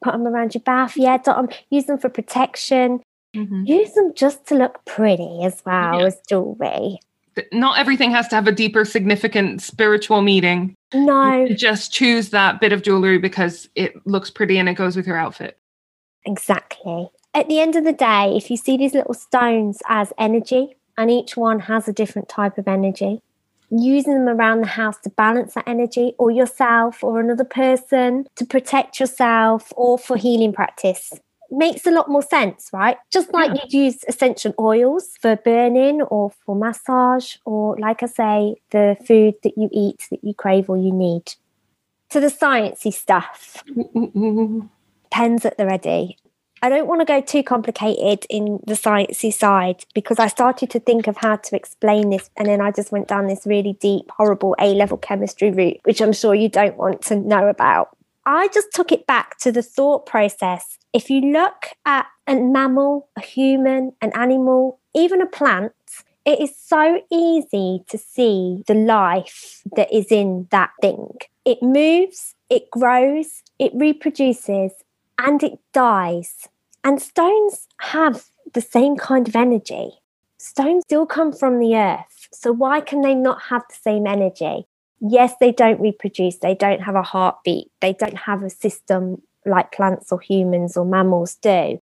Put 0.05 0.13
them 0.13 0.29
around 0.29 0.55
your 0.55 0.63
bath, 0.63 0.97
yeah. 0.97 1.19
Dot 1.19 1.35
Them, 1.35 1.59
use 1.69 1.87
them 1.87 1.99
for 1.99 2.11
protection. 2.11 3.01
Mm-hmm. 3.35 3.65
Use 3.65 3.93
them 3.95 4.13
just 4.15 4.47
to 4.47 4.55
look 4.55 4.85
pretty 4.85 5.43
as 5.43 5.61
well 5.67 5.99
yeah. 5.99 6.07
as 6.07 6.21
jewelry. 6.29 7.01
Not 7.53 7.77
everything 7.77 8.13
has 8.13 8.29
to 8.29 8.37
have 8.37 8.47
a 8.47 8.53
deeper, 8.53 8.85
significant 8.85 9.63
spiritual 9.63 10.23
meaning. 10.23 10.77
No. 10.93 11.47
just 11.49 11.93
choose 11.93 12.31
that 12.31 12.61
bit 12.61 12.73
of 12.73 12.83
jewelry 12.83 13.19
because 13.19 13.69
it 13.75 14.07
looks 14.07 14.31
pretty 14.31 14.59
and 14.59 14.69
it 14.69 14.75
goes 14.75 14.97
with 14.97 15.07
your 15.07 15.17
outfit. 15.17 15.59
Exactly. 16.27 17.09
At 17.33 17.49
the 17.49 17.61
end 17.61 17.77
of 17.77 17.85
the 17.85 17.93
day, 17.93 18.37
if 18.37 18.51
you 18.51 18.57
see 18.57 18.77
these 18.77 18.95
little 18.95 19.15
stones 19.15 19.79
as 19.89 20.13
energy, 20.19 20.77
and 20.99 21.11
each 21.11 21.37
one 21.37 21.61
has 21.61 21.89
a 21.89 21.93
different 21.93 22.29
type 22.29 22.59
of 22.59 22.67
energy, 22.67 23.23
using 23.71 24.15
them 24.15 24.29
around 24.29 24.61
the 24.61 24.67
house 24.67 24.99
to 24.99 25.11
balance 25.11 25.55
that 25.55 25.69
energy, 25.69 26.15
or 26.19 26.31
yourself, 26.31 27.05
or 27.05 27.21
another 27.21 27.45
person 27.45 28.27
to 28.35 28.45
protect 28.45 28.99
yourself, 28.99 29.73
or 29.77 29.97
for 29.97 30.17
healing 30.17 30.53
practice 30.53 31.13
makes 31.51 31.87
a 31.87 31.91
lot 31.91 32.09
more 32.09 32.23
sense, 32.23 32.71
right? 32.73 32.97
Just 33.11 33.33
like 33.33 33.51
yeah. 33.55 33.63
you'd 33.65 33.73
use 33.73 34.05
essential 34.09 34.55
oils 34.59 35.11
for 35.21 35.37
burning 35.37 36.03
or 36.03 36.31
for 36.45 36.55
massage, 36.55 37.37
or 37.45 37.77
like 37.79 38.03
I 38.03 38.07
say, 38.07 38.57
the 38.71 38.97
food 39.07 39.35
that 39.43 39.57
you 39.57 39.69
eat 39.73 40.07
that 40.11 40.23
you 40.23 40.35
crave 40.35 40.69
or 40.71 40.77
you 40.77 40.93
need. 40.93 41.35
To 42.11 42.21
the 42.21 42.27
sciencey 42.27 42.93
stuff. 42.93 43.63
Pens 45.11 45.45
at 45.45 45.57
the 45.57 45.67
ready. 45.67 46.17
I 46.63 46.69
don't 46.69 46.87
want 46.87 47.01
to 47.01 47.07
go 47.07 47.23
too 47.23 47.43
complicated 47.43 48.27
in 48.29 48.61
the 48.67 48.75
sciencey 48.75 49.33
side 49.33 49.85
because 49.95 50.19
I 50.19 50.27
started 50.27 50.69
to 50.71 50.81
think 50.81 51.07
of 51.07 51.17
how 51.17 51.37
to 51.37 51.57
explain 51.57 52.11
this 52.11 52.29
and 52.37 52.49
then 52.49 52.61
I 52.61 52.71
just 52.71 52.93
went 52.93 53.09
down 53.09 53.29
this 53.29 53.47
really 53.47 53.75
deep, 53.81 54.11
horrible 54.11 54.55
A 54.61 54.75
level 54.75 54.99
chemistry 54.99 55.51
route, 55.51 55.79
which 55.85 56.03
I'm 56.03 56.13
sure 56.13 56.35
you 56.35 56.51
don't 56.51 56.77
want 56.77 57.01
to 57.03 57.17
know 57.17 57.49
about. 57.49 57.97
I 58.27 58.49
just 58.49 58.73
took 58.73 58.93
it 58.93 59.07
back 59.07 59.39
to 59.39 59.53
the 59.53 59.63
thought 59.63 60.07
process. 60.07 60.79
If 60.93 61.09
you 61.11 61.21
look 61.33 61.69
at 61.87 62.07
a 62.27 62.35
mammal, 62.35 63.09
a 63.17 63.21
human, 63.21 63.93
an 64.01 64.13
animal, 64.15 64.79
even 64.95 65.23
a 65.23 65.27
plant, 65.27 65.73
it 66.25 66.41
is 66.41 66.55
so 66.55 67.03
easy 67.11 67.83
to 67.89 67.97
see 67.97 68.63
the 68.67 68.75
life 68.75 69.63
that 69.75 69.93
is 69.93 70.13
in 70.13 70.49
that 70.51 70.71
thing. 70.83 71.09
It 71.45 71.63
moves, 71.63 72.35
it 72.51 72.71
grows, 72.71 73.43
it 73.59 73.73
reproduces, 73.75 74.73
and 75.19 75.43
it 75.43 75.59
dies. 75.73 76.49
And 76.85 77.01
stones 77.01 77.69
have 77.81 78.27
the 78.53 78.61
same 78.61 78.97
kind 78.97 79.29
of 79.29 79.37
energy. 79.37 79.93
Stones 80.39 80.85
still 80.85 81.07
come 81.07 81.33
from 81.33 81.59
the 81.59 81.77
earth. 81.77 82.29
So 82.33 82.53
why 82.53 82.81
can 82.81 83.03
they 83.03 83.15
not 83.15 83.43
have 83.49 83.63
the 83.69 83.77
same 83.77 84.07
energy? 84.07 84.67
Yes, 85.01 85.35
they 85.41 85.53
don't 85.53 85.81
reproduce, 85.81 86.39
they 86.39 86.55
don't 86.55 86.83
have 86.83 86.95
a 86.95 87.03
heartbeat, 87.03 87.69
they 87.81 87.95
don't 87.95 88.17
have 88.17 88.43
a 88.43 88.51
system 88.51 89.23
like 89.47 89.73
plants 89.73 90.13
or 90.13 90.21
humans 90.21 90.77
or 90.77 90.85
mammals 90.85 91.37
do. 91.37 91.79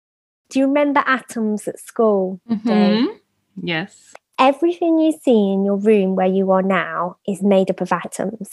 Do 0.51 0.59
you 0.59 0.67
remember 0.67 1.03
atoms 1.07 1.69
at 1.69 1.79
school? 1.79 2.41
Mm-hmm. 2.49 3.07
Yes. 3.63 4.15
Everything 4.39 4.99
you 4.99 5.13
see 5.13 5.53
in 5.53 5.65
your 5.65 5.77
room 5.77 6.15
where 6.15 6.29
you 6.29 6.51
are 6.53 6.63
now 6.63 7.17
is 7.27 7.43
made 7.43 7.71
up 7.71 7.81
of 7.81 7.93
atoms. 7.93 8.49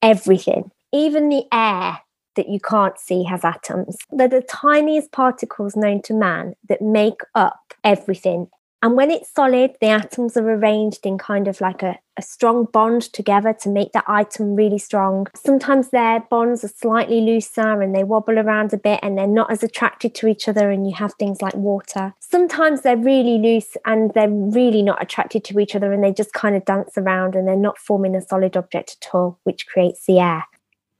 Everything. 0.00 0.70
Even 0.92 1.28
the 1.28 1.44
air 1.52 1.98
that 2.36 2.48
you 2.48 2.60
can't 2.60 2.98
see 2.98 3.24
has 3.24 3.44
atoms. 3.44 3.96
They're 4.10 4.28
the 4.28 4.42
tiniest 4.42 5.10
particles 5.10 5.74
known 5.74 6.00
to 6.02 6.14
man 6.14 6.54
that 6.68 6.80
make 6.80 7.20
up 7.34 7.74
everything. 7.82 8.48
And 8.82 8.94
when 8.94 9.10
it's 9.10 9.32
solid, 9.32 9.74
the 9.80 9.88
atoms 9.88 10.36
are 10.36 10.48
arranged 10.48 11.06
in 11.06 11.16
kind 11.18 11.48
of 11.48 11.60
like 11.60 11.82
a, 11.82 11.98
a 12.16 12.22
strong 12.22 12.66
bond 12.66 13.02
together 13.12 13.54
to 13.62 13.70
make 13.70 13.92
that 13.92 14.04
item 14.06 14.54
really 14.54 14.78
strong. 14.78 15.26
Sometimes 15.34 15.88
their 15.88 16.20
bonds 16.20 16.62
are 16.62 16.68
slightly 16.68 17.20
looser 17.22 17.80
and 17.80 17.94
they 17.94 18.04
wobble 18.04 18.38
around 18.38 18.72
a 18.74 18.76
bit 18.76 19.00
and 19.02 19.16
they're 19.16 19.26
not 19.26 19.50
as 19.50 19.62
attracted 19.62 20.14
to 20.16 20.28
each 20.28 20.46
other, 20.46 20.70
and 20.70 20.86
you 20.86 20.94
have 20.94 21.14
things 21.14 21.40
like 21.40 21.54
water. 21.54 22.14
Sometimes 22.20 22.82
they're 22.82 22.96
really 22.96 23.38
loose 23.38 23.76
and 23.86 24.12
they're 24.14 24.30
really 24.30 24.82
not 24.82 25.02
attracted 25.02 25.42
to 25.44 25.58
each 25.58 25.74
other 25.74 25.92
and 25.92 26.04
they 26.04 26.12
just 26.12 26.32
kind 26.32 26.54
of 26.54 26.64
dance 26.64 26.98
around 26.98 27.34
and 27.34 27.48
they're 27.48 27.56
not 27.56 27.78
forming 27.78 28.14
a 28.14 28.20
solid 28.20 28.56
object 28.56 28.98
at 29.00 29.14
all, 29.14 29.38
which 29.44 29.66
creates 29.66 30.04
the 30.06 30.20
air. 30.20 30.44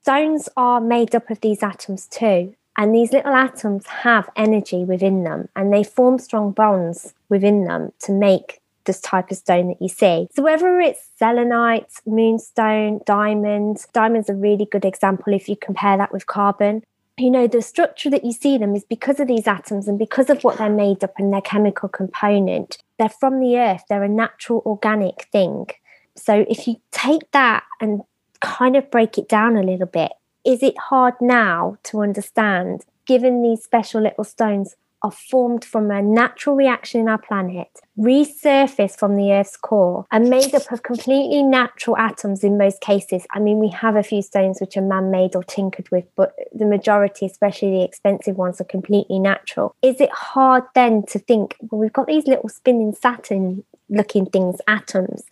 Stones 0.02 0.48
are 0.56 0.80
made 0.80 1.14
up 1.14 1.30
of 1.30 1.40
these 1.40 1.62
atoms 1.62 2.06
too. 2.06 2.54
And 2.76 2.94
these 2.94 3.12
little 3.12 3.34
atoms 3.34 3.86
have 3.86 4.28
energy 4.36 4.84
within 4.84 5.24
them 5.24 5.48
and 5.56 5.72
they 5.72 5.82
form 5.82 6.18
strong 6.18 6.52
bonds 6.52 7.14
within 7.28 7.64
them 7.64 7.92
to 8.00 8.12
make 8.12 8.60
this 8.84 9.00
type 9.00 9.30
of 9.30 9.36
stone 9.36 9.68
that 9.68 9.82
you 9.82 9.88
see. 9.88 10.28
So 10.34 10.42
whether 10.42 10.78
it's 10.80 11.08
selenite, 11.18 11.90
moonstone, 12.06 13.00
diamonds, 13.04 13.88
diamonds 13.92 14.30
are 14.30 14.34
a 14.34 14.36
really 14.36 14.66
good 14.70 14.84
example 14.84 15.32
if 15.32 15.48
you 15.48 15.56
compare 15.56 15.96
that 15.96 16.12
with 16.12 16.26
carbon. 16.26 16.82
You 17.18 17.30
know, 17.30 17.46
the 17.46 17.62
structure 17.62 18.10
that 18.10 18.24
you 18.24 18.32
see 18.32 18.58
them 18.58 18.76
is 18.76 18.84
because 18.84 19.20
of 19.20 19.26
these 19.26 19.46
atoms 19.46 19.88
and 19.88 19.98
because 19.98 20.28
of 20.28 20.44
what 20.44 20.58
they're 20.58 20.68
made 20.68 21.02
up 21.02 21.14
and 21.18 21.32
their 21.32 21.40
chemical 21.40 21.88
component. 21.88 22.78
They're 22.98 23.08
from 23.08 23.40
the 23.40 23.58
earth, 23.58 23.84
they're 23.88 24.04
a 24.04 24.08
natural 24.08 24.62
organic 24.66 25.28
thing. 25.32 25.66
So 26.14 26.44
if 26.48 26.66
you 26.66 26.76
take 26.92 27.30
that 27.32 27.64
and 27.80 28.02
kind 28.40 28.76
of 28.76 28.90
break 28.90 29.18
it 29.18 29.28
down 29.28 29.56
a 29.56 29.62
little 29.62 29.86
bit, 29.86 30.12
is 30.46 30.62
it 30.62 30.78
hard 30.78 31.14
now 31.20 31.76
to 31.84 32.00
understand, 32.00 32.84
given 33.04 33.42
these 33.42 33.62
special 33.62 34.00
little 34.00 34.24
stones 34.24 34.76
are 35.02 35.10
formed 35.10 35.64
from 35.64 35.90
a 35.90 36.00
natural 36.00 36.56
reaction 36.56 37.00
in 37.00 37.08
our 37.08 37.18
planet, 37.18 37.68
resurfaced 37.98 38.98
from 38.98 39.16
the 39.16 39.32
Earth's 39.32 39.56
core, 39.56 40.06
and 40.10 40.30
made 40.30 40.54
up 40.54 40.70
of 40.72 40.82
completely 40.82 41.42
natural 41.42 41.96
atoms 41.98 42.42
in 42.42 42.56
most 42.56 42.80
cases. 42.80 43.26
I 43.32 43.40
mean, 43.40 43.58
we 43.58 43.68
have 43.68 43.96
a 43.96 44.02
few 44.02 44.22
stones 44.22 44.60
which 44.60 44.76
are 44.76 44.82
man 44.82 45.10
made 45.10 45.36
or 45.36 45.44
tinkered 45.44 45.90
with, 45.90 46.06
but 46.16 46.34
the 46.54 46.64
majority, 46.64 47.26
especially 47.26 47.72
the 47.72 47.84
expensive 47.84 48.36
ones, 48.36 48.60
are 48.60 48.64
completely 48.64 49.18
natural. 49.18 49.74
Is 49.82 50.00
it 50.00 50.10
hard 50.10 50.64
then 50.74 51.04
to 51.06 51.18
think, 51.18 51.56
well, 51.60 51.80
we've 51.80 51.92
got 51.92 52.06
these 52.06 52.26
little 52.26 52.48
spinning 52.48 52.94
Saturn 52.94 53.64
looking 53.88 54.26
things, 54.26 54.60
atoms? 54.66 55.24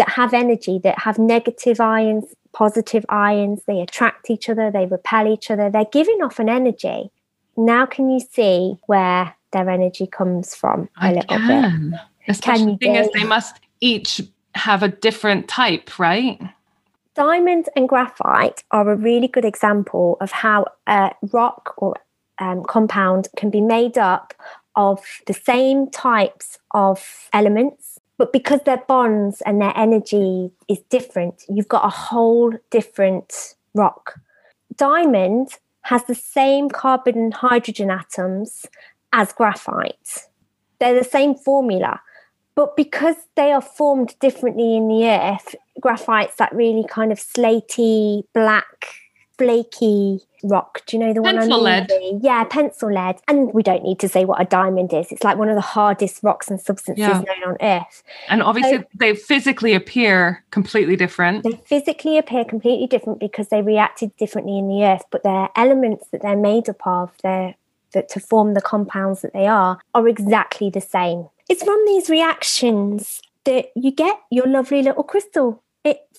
that 0.00 0.08
have 0.08 0.32
energy, 0.32 0.80
that 0.82 0.98
have 0.98 1.18
negative 1.18 1.78
ions, 1.78 2.24
positive 2.52 3.04
ions, 3.08 3.62
they 3.66 3.80
attract 3.80 4.30
each 4.30 4.48
other, 4.48 4.70
they 4.70 4.86
repel 4.86 5.26
each 5.26 5.50
other, 5.50 5.70
they're 5.70 5.84
giving 5.84 6.22
off 6.22 6.38
an 6.38 6.48
energy. 6.48 7.10
Now, 7.56 7.86
can 7.86 8.10
you 8.10 8.20
see 8.20 8.76
where 8.86 9.34
their 9.52 9.68
energy 9.68 10.06
comes 10.06 10.54
from 10.54 10.88
a 11.00 11.06
I 11.06 11.12
little 11.12 11.36
can. 11.36 11.90
bit? 11.90 12.00
Especially 12.28 12.58
Can 12.58 12.68
you 12.68 12.74
the 12.74 12.86
thing 12.86 12.94
is 12.96 13.08
they 13.12 13.24
must 13.24 13.60
each 13.80 14.22
have 14.54 14.82
a 14.82 14.88
different 14.88 15.48
type, 15.48 15.98
right? 15.98 16.40
Diamond 17.14 17.68
and 17.76 17.88
graphite 17.88 18.64
are 18.70 18.90
a 18.90 18.96
really 18.96 19.28
good 19.28 19.44
example 19.44 20.16
of 20.20 20.30
how 20.30 20.66
a 20.86 21.12
rock 21.32 21.74
or 21.76 21.96
um, 22.38 22.62
compound 22.64 23.28
can 23.36 23.50
be 23.50 23.60
made 23.60 23.98
up 23.98 24.32
of 24.76 25.04
the 25.26 25.34
same 25.34 25.90
types 25.90 26.58
of 26.72 27.28
elements, 27.32 27.99
but 28.20 28.34
because 28.34 28.60
their 28.66 28.84
bonds 28.86 29.40
and 29.46 29.62
their 29.62 29.72
energy 29.74 30.50
is 30.68 30.78
different, 30.90 31.42
you've 31.48 31.68
got 31.68 31.86
a 31.86 31.88
whole 31.88 32.52
different 32.68 33.54
rock. 33.72 34.20
Diamond 34.76 35.56
has 35.84 36.04
the 36.04 36.14
same 36.14 36.68
carbon 36.68 37.16
and 37.16 37.32
hydrogen 37.32 37.90
atoms 37.90 38.66
as 39.14 39.32
graphite. 39.32 40.26
They're 40.80 41.02
the 41.02 41.02
same 41.02 41.34
formula, 41.34 42.02
but 42.54 42.76
because 42.76 43.16
they 43.36 43.52
are 43.52 43.62
formed 43.62 44.14
differently 44.20 44.76
in 44.76 44.88
the 44.88 45.08
earth, 45.08 45.54
graphite's 45.80 46.36
that 46.36 46.54
really 46.54 46.84
kind 46.86 47.12
of 47.12 47.18
slaty, 47.18 48.24
black, 48.34 48.96
flaky 49.40 50.20
rock. 50.42 50.82
Do 50.86 50.96
you 50.96 51.02
know 51.02 51.12
the 51.14 51.22
one 51.22 51.36
Pencil 51.36 51.62
lead. 51.62 51.90
Yeah, 52.22 52.44
pencil 52.44 52.92
lead. 52.92 53.16
And 53.26 53.52
we 53.54 53.62
don't 53.62 53.82
need 53.82 53.98
to 54.00 54.08
say 54.08 54.24
what 54.24 54.40
a 54.40 54.44
diamond 54.44 54.92
is. 54.92 55.10
It's 55.10 55.24
like 55.24 55.38
one 55.38 55.48
of 55.48 55.54
the 55.54 55.60
hardest 55.60 56.22
rocks 56.22 56.48
and 56.48 56.60
substances 56.60 57.00
Yeah. 57.00 57.20
known 57.20 57.44
on 57.46 57.56
earth. 57.60 58.02
And 58.28 58.42
obviously 58.42 58.84
they 58.94 59.14
physically 59.14 59.74
appear 59.74 60.44
completely 60.50 60.96
different. 60.96 61.44
They 61.44 61.60
physically 61.64 62.18
appear 62.18 62.44
completely 62.44 62.86
different 62.86 63.18
because 63.18 63.48
they 63.48 63.62
reacted 63.62 64.14
differently 64.16 64.58
in 64.58 64.68
the 64.68 64.84
earth, 64.84 65.04
but 65.10 65.22
their 65.22 65.48
elements 65.56 66.06
that 66.12 66.22
they're 66.22 66.36
made 66.36 66.68
up 66.68 66.86
of, 66.86 67.12
their 67.22 67.54
that 67.92 68.08
to 68.08 68.20
form 68.20 68.54
the 68.54 68.60
compounds 68.60 69.20
that 69.22 69.32
they 69.32 69.48
are, 69.48 69.80
are 69.94 70.06
exactly 70.06 70.70
the 70.70 70.80
same. 70.80 71.28
It's 71.48 71.64
from 71.64 71.82
these 71.86 72.08
reactions 72.08 73.20
that 73.44 73.66
you 73.74 73.90
get 73.90 74.16
your 74.30 74.46
lovely 74.46 74.80
little 74.80 75.02
crystal. 75.02 75.62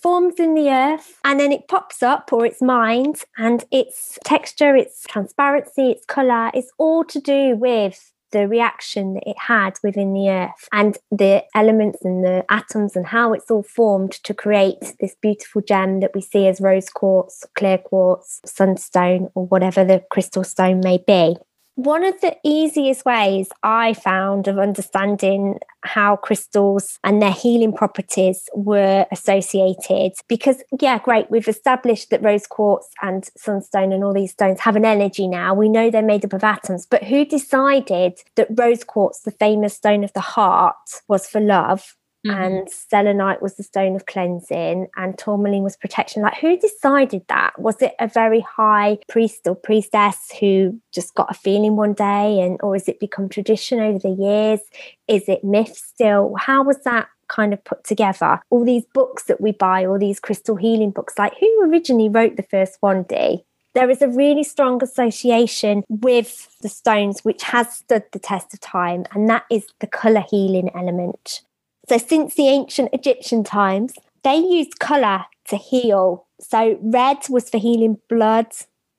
Forms 0.02 0.40
in 0.40 0.56
the 0.56 0.70
earth 0.70 1.20
and 1.24 1.40
then 1.40 1.52
it 1.52 1.68
pops 1.68 2.02
up 2.02 2.34
or 2.34 2.46
it's 2.46 2.62
mined 2.62 3.24
and 3.38 3.64
its 3.72 4.18
texture, 4.26 4.76
its 4.76 5.04
transparency, 5.08 5.92
its 5.92 6.06
colour 6.06 6.50
is 6.56 6.72
all 6.78 7.04
to 7.06 7.20
do 7.20 7.56
with 7.56 8.12
the 8.32 8.48
reaction 8.48 9.14
that 9.14 9.24
it 9.28 9.38
had 9.38 9.78
within 9.84 10.14
the 10.14 10.30
earth 10.30 10.68
and 10.72 10.98
the 11.12 11.44
elements 11.54 12.04
and 12.04 12.24
the 12.24 12.44
atoms 12.50 12.96
and 12.96 13.08
how 13.08 13.34
it's 13.34 13.52
all 13.52 13.64
formed 13.64 14.12
to 14.12 14.34
create 14.34 14.96
this 15.00 15.16
beautiful 15.22 15.62
gem 15.62 16.00
that 16.00 16.16
we 16.16 16.22
see 16.22 16.48
as 16.48 16.62
rose 16.62 16.90
quartz, 16.90 17.44
clear 17.56 17.78
quartz, 17.78 18.42
sunstone, 18.46 19.30
or 19.36 19.46
whatever 19.46 19.84
the 19.84 20.04
crystal 20.10 20.44
stone 20.44 20.82
may 20.84 20.98
be. 21.06 21.36
One 21.76 22.04
of 22.04 22.20
the 22.22 22.36
easiest 22.44 23.06
ways 23.06 23.48
I 23.64 23.94
found 23.94 24.48
of 24.48 24.60
understanding 24.60 25.60
how 25.84 26.18
crystals 26.18 27.00
and 27.04 27.22
their 27.22 27.32
healing 27.32 27.74
properties 27.74 28.50
were 28.54 29.08
associated, 29.12 30.12
because, 30.28 30.64
yeah, 30.80 31.00
great, 31.00 31.32
we've 31.32 31.48
established 31.48 32.10
that 32.10 32.22
rose 32.22 32.46
quartz 32.46 32.90
and 33.02 33.28
sunstone 33.38 33.94
and 33.94 34.04
all 34.04 34.14
these 34.14 34.34
stones 34.34 34.60
have 34.60 34.76
an 34.76 34.86
energy 34.86 35.28
now. 35.28 35.54
We 35.54 35.70
know 35.70 35.90
they're 35.90 36.04
made 36.04 36.26
up 36.26 36.34
of 36.34 36.44
atoms, 36.44 36.86
but 36.86 37.04
who 37.06 37.26
decided 37.26 38.20
that 38.36 38.50
rose 38.52 38.84
quartz, 38.84 39.22
the 39.22 39.32
famous 39.32 39.74
stone 39.74 40.04
of 40.04 40.14
the 40.14 40.20
heart, 40.20 40.76
was 41.08 41.26
for 41.26 41.40
love? 41.40 41.96
Mhm. 42.26 42.36
and 42.46 42.70
selenite 42.70 43.42
was 43.42 43.56
the 43.56 43.64
stone 43.64 43.96
of 43.96 44.06
cleansing 44.06 44.88
and 44.96 45.18
tourmaline 45.18 45.64
was 45.64 45.76
protection. 45.76 46.22
Like 46.22 46.38
who 46.38 46.56
decided 46.58 47.24
that? 47.30 47.60
Was 47.60 47.82
it 47.82 47.96
a 48.00 48.08
very 48.08 48.42
high 48.42 49.00
priest 49.08 49.48
or 49.48 49.56
priestess 49.56 50.32
who 50.40 50.80
just 50.92 51.16
got 51.16 51.32
a 51.32 51.34
feeling 51.34 51.76
one 51.76 51.94
day 51.94 52.40
and 52.42 52.60
or 52.62 52.76
has 52.76 52.88
it 52.88 53.00
become 53.00 53.28
tradition 53.28 53.80
over 53.80 53.98
the 53.98 54.10
years? 54.10 54.60
Is 55.08 55.28
it 55.28 55.44
myth 55.44 55.76
still? 55.76 56.36
How 56.38 56.64
was 56.64 56.78
that 56.84 57.08
kind 57.28 57.54
of 57.54 57.64
put 57.64 57.84
together? 57.86 58.40
All 58.52 58.66
these 58.66 58.86
books 58.94 59.24
that 59.24 59.42
we 59.42 59.52
buy 59.54 59.86
all 59.86 59.98
these 59.98 60.20
crystal 60.20 60.56
healing 60.58 60.92
books 60.92 61.18
like 61.18 61.34
who 61.40 61.64
originally 61.72 62.10
wrote 62.10 62.36
the 62.38 62.44
first 62.44 62.78
one 62.82 63.04
d 63.04 63.44
there 63.74 63.90
is 63.90 64.02
a 64.02 64.10
really 64.10 64.44
strong 64.44 64.84
association 64.84 65.82
with 65.88 66.50
the 66.62 66.68
stones 66.68 67.24
which 67.24 67.42
has 67.44 67.72
stood 67.74 68.04
the 68.12 68.20
test 68.20 68.54
of 68.54 68.60
time 68.60 69.06
and 69.14 69.30
that 69.30 69.44
is 69.50 69.66
the 69.80 69.88
color 69.88 70.24
healing 70.30 70.70
element 70.76 71.42
so, 71.92 71.98
since 71.98 72.36
the 72.36 72.48
ancient 72.48 72.88
Egyptian 72.94 73.44
times, 73.44 73.96
they 74.24 74.38
used 74.38 74.80
colour 74.80 75.26
to 75.50 75.58
heal. 75.58 76.26
So, 76.40 76.80
red 76.82 77.18
was 77.30 77.50
for 77.50 77.58
healing 77.58 77.98
blood, 78.08 78.48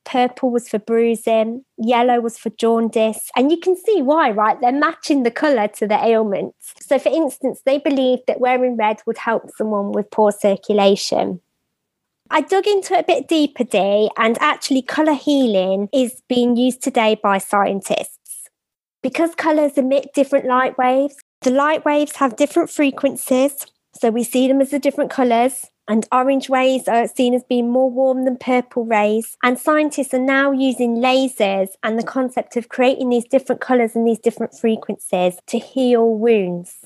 purple 0.04 0.50
was 0.50 0.68
for 0.68 0.78
bruising, 0.78 1.64
yellow 1.78 2.20
was 2.20 2.36
for 2.36 2.50
jaundice. 2.50 3.30
And 3.34 3.50
you 3.50 3.56
can 3.56 3.76
see 3.76 4.02
why, 4.02 4.30
right? 4.30 4.60
They're 4.60 4.72
matching 4.72 5.22
the 5.22 5.30
colour 5.30 5.68
to 5.68 5.86
the 5.86 6.04
ailments. 6.04 6.74
So, 6.82 6.98
for 6.98 7.08
instance, 7.08 7.62
they 7.64 7.78
believed 7.78 8.24
that 8.26 8.40
wearing 8.40 8.76
red 8.76 9.00
would 9.06 9.16
help 9.16 9.44
someone 9.56 9.92
with 9.92 10.10
poor 10.10 10.30
circulation. 10.30 11.40
I 12.28 12.42
dug 12.42 12.66
into 12.66 12.92
it 12.92 13.00
a 13.00 13.04
bit 13.04 13.26
deeper, 13.26 13.64
Dee, 13.64 14.10
and 14.18 14.36
actually, 14.38 14.82
colour 14.82 15.14
healing 15.14 15.88
is 15.94 16.20
being 16.28 16.58
used 16.58 16.82
today 16.82 17.18
by 17.22 17.38
scientists. 17.38 18.50
Because 19.02 19.34
colours 19.34 19.78
emit 19.78 20.10
different 20.12 20.44
light 20.44 20.76
waves, 20.76 21.16
the 21.42 21.50
light 21.50 21.84
waves 21.84 22.16
have 22.16 22.36
different 22.36 22.70
frequencies. 22.70 23.66
So 24.00 24.10
we 24.10 24.24
see 24.24 24.48
them 24.48 24.60
as 24.60 24.70
the 24.70 24.78
different 24.78 25.10
colours. 25.10 25.66
And 25.88 26.06
orange 26.12 26.48
rays 26.48 26.86
are 26.86 27.08
seen 27.08 27.34
as 27.34 27.42
being 27.42 27.68
more 27.68 27.90
warm 27.90 28.24
than 28.24 28.36
purple 28.36 28.84
rays. 28.84 29.36
And 29.42 29.58
scientists 29.58 30.14
are 30.14 30.20
now 30.20 30.52
using 30.52 30.96
lasers 30.96 31.70
and 31.82 31.98
the 31.98 32.04
concept 32.04 32.56
of 32.56 32.68
creating 32.68 33.10
these 33.10 33.24
different 33.24 33.60
colours 33.60 33.96
and 33.96 34.06
these 34.06 34.20
different 34.20 34.56
frequencies 34.56 35.34
to 35.46 35.58
heal 35.58 36.14
wounds. 36.14 36.76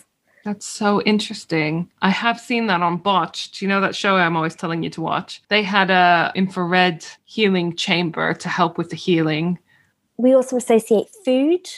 That's 0.45 0.65
so 0.65 1.03
interesting. 1.03 1.91
I 2.01 2.11
have 2.11 2.41
seen 2.41 2.69
that 2.69 2.81
on 2.81 2.97
Botched. 2.99 3.61
You 3.61 3.69
know 3.69 3.81
that 3.81 3.95
show 3.95 4.17
I'm 4.17 4.37
always 4.37 4.55
telling 4.55 4.83
you 4.83 4.91
to 4.91 5.03
watch? 5.03 5.43
They 5.49 5.63
had 5.63 5.91
a 5.91 6.33
infrared 6.35 7.05
healing 7.25 7.77
chamber 7.77 8.33
to 8.35 8.49
help 8.49 8.79
with 8.79 8.91
the 8.91 8.97
healing. 8.97 9.59
We 10.17 10.33
also 10.35 10.57
associate 10.57 11.09
food. 11.25 11.69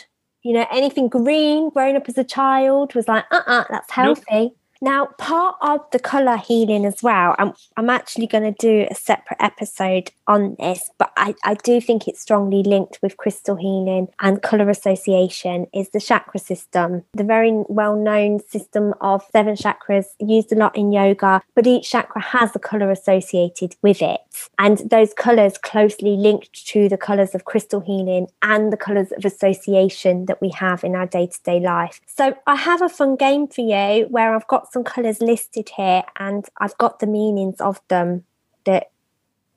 You 0.49 0.55
know, 0.55 0.67
anything 0.73 1.09
green 1.09 1.71
growing 1.71 1.97
up 1.97 2.09
as 2.09 2.19
a 2.19 2.25
child 2.25 2.95
was 2.95 3.07
like, 3.09 3.25
uh 3.31 3.43
uh-uh, 3.47 3.61
uh, 3.63 3.65
that's 3.71 3.93
healthy. 3.93 4.23
Nope. 4.33 4.58
Now, 4.81 5.07
part 5.19 5.57
of 5.61 5.81
the 5.91 5.99
colour 5.99 6.37
healing 6.37 6.85
as 6.85 7.03
well, 7.03 7.35
I'm, 7.39 7.53
I'm 7.77 7.91
actually 7.91 8.29
going 8.29 8.45
to 8.45 8.57
do 8.59 8.87
a 8.91 8.95
separate 8.95 9.39
episode 9.41 10.11
on 10.29 10.57
this, 10.59 10.91
but 10.99 11.13
I, 11.17 11.35
I 11.45 11.55
do 11.55 11.81
think 11.81 12.07
it's 12.07 12.21
strongly 12.21 12.63
linked 12.63 13.01
with 13.03 13.17
crystal 13.17 13.57
healing 13.57 14.09
and 14.21 14.43
colour 14.43 14.71
association 14.71 15.67
is 15.75 15.91
the 15.91 16.01
chakra 16.01 16.39
system. 16.39 17.05
The 17.13 17.25
very 17.25 17.51
well 17.69 17.97
known 17.97 18.41
system 18.41 18.95
of 19.01 19.25
seven 19.33 19.55
chakras 19.55 20.07
used 20.21 20.53
a 20.53 20.57
lot 20.57 20.77
in 20.77 20.93
yoga, 20.93 21.43
but 21.57 21.67
each 21.67 21.91
chakra 21.91 22.23
has 22.23 22.55
a 22.55 22.61
colour 22.61 22.91
associated 22.91 23.75
with 23.83 24.01
it. 24.01 24.21
And 24.59 24.79
those 24.91 25.13
colours 25.13 25.59
closely 25.59 26.17
linked 26.17 26.67
to 26.69 26.89
the 26.89 26.97
colours 26.97 27.35
of 27.35 27.45
crystal 27.45 27.81
healing 27.81 28.29
and 28.43 28.73
the 28.73 28.77
colours 28.77 29.11
of 29.13 29.25
association 29.25 30.27
that 30.27 30.41
we 30.41 30.51
have 30.51 30.85
in 30.85 30.95
our 30.95 31.07
day 31.07 31.27
to 31.27 31.43
day 31.43 31.59
life. 31.59 32.01
So 32.07 32.37
I 32.47 32.55
have 32.55 32.83
a 32.83 32.89
fun 32.89 33.17
game 33.17 33.49
for 33.49 33.63
you 33.63 34.07
where 34.07 34.35
I've 34.35 34.47
got 34.47 34.68
some 34.73 34.85
colours 34.85 35.21
listed 35.21 35.71
here 35.77 36.03
and 36.19 36.47
I've 36.59 36.77
got 36.79 37.01
the 37.01 37.07
meanings 37.07 37.61
of 37.61 37.81
them 37.89 38.25
that 38.65 38.91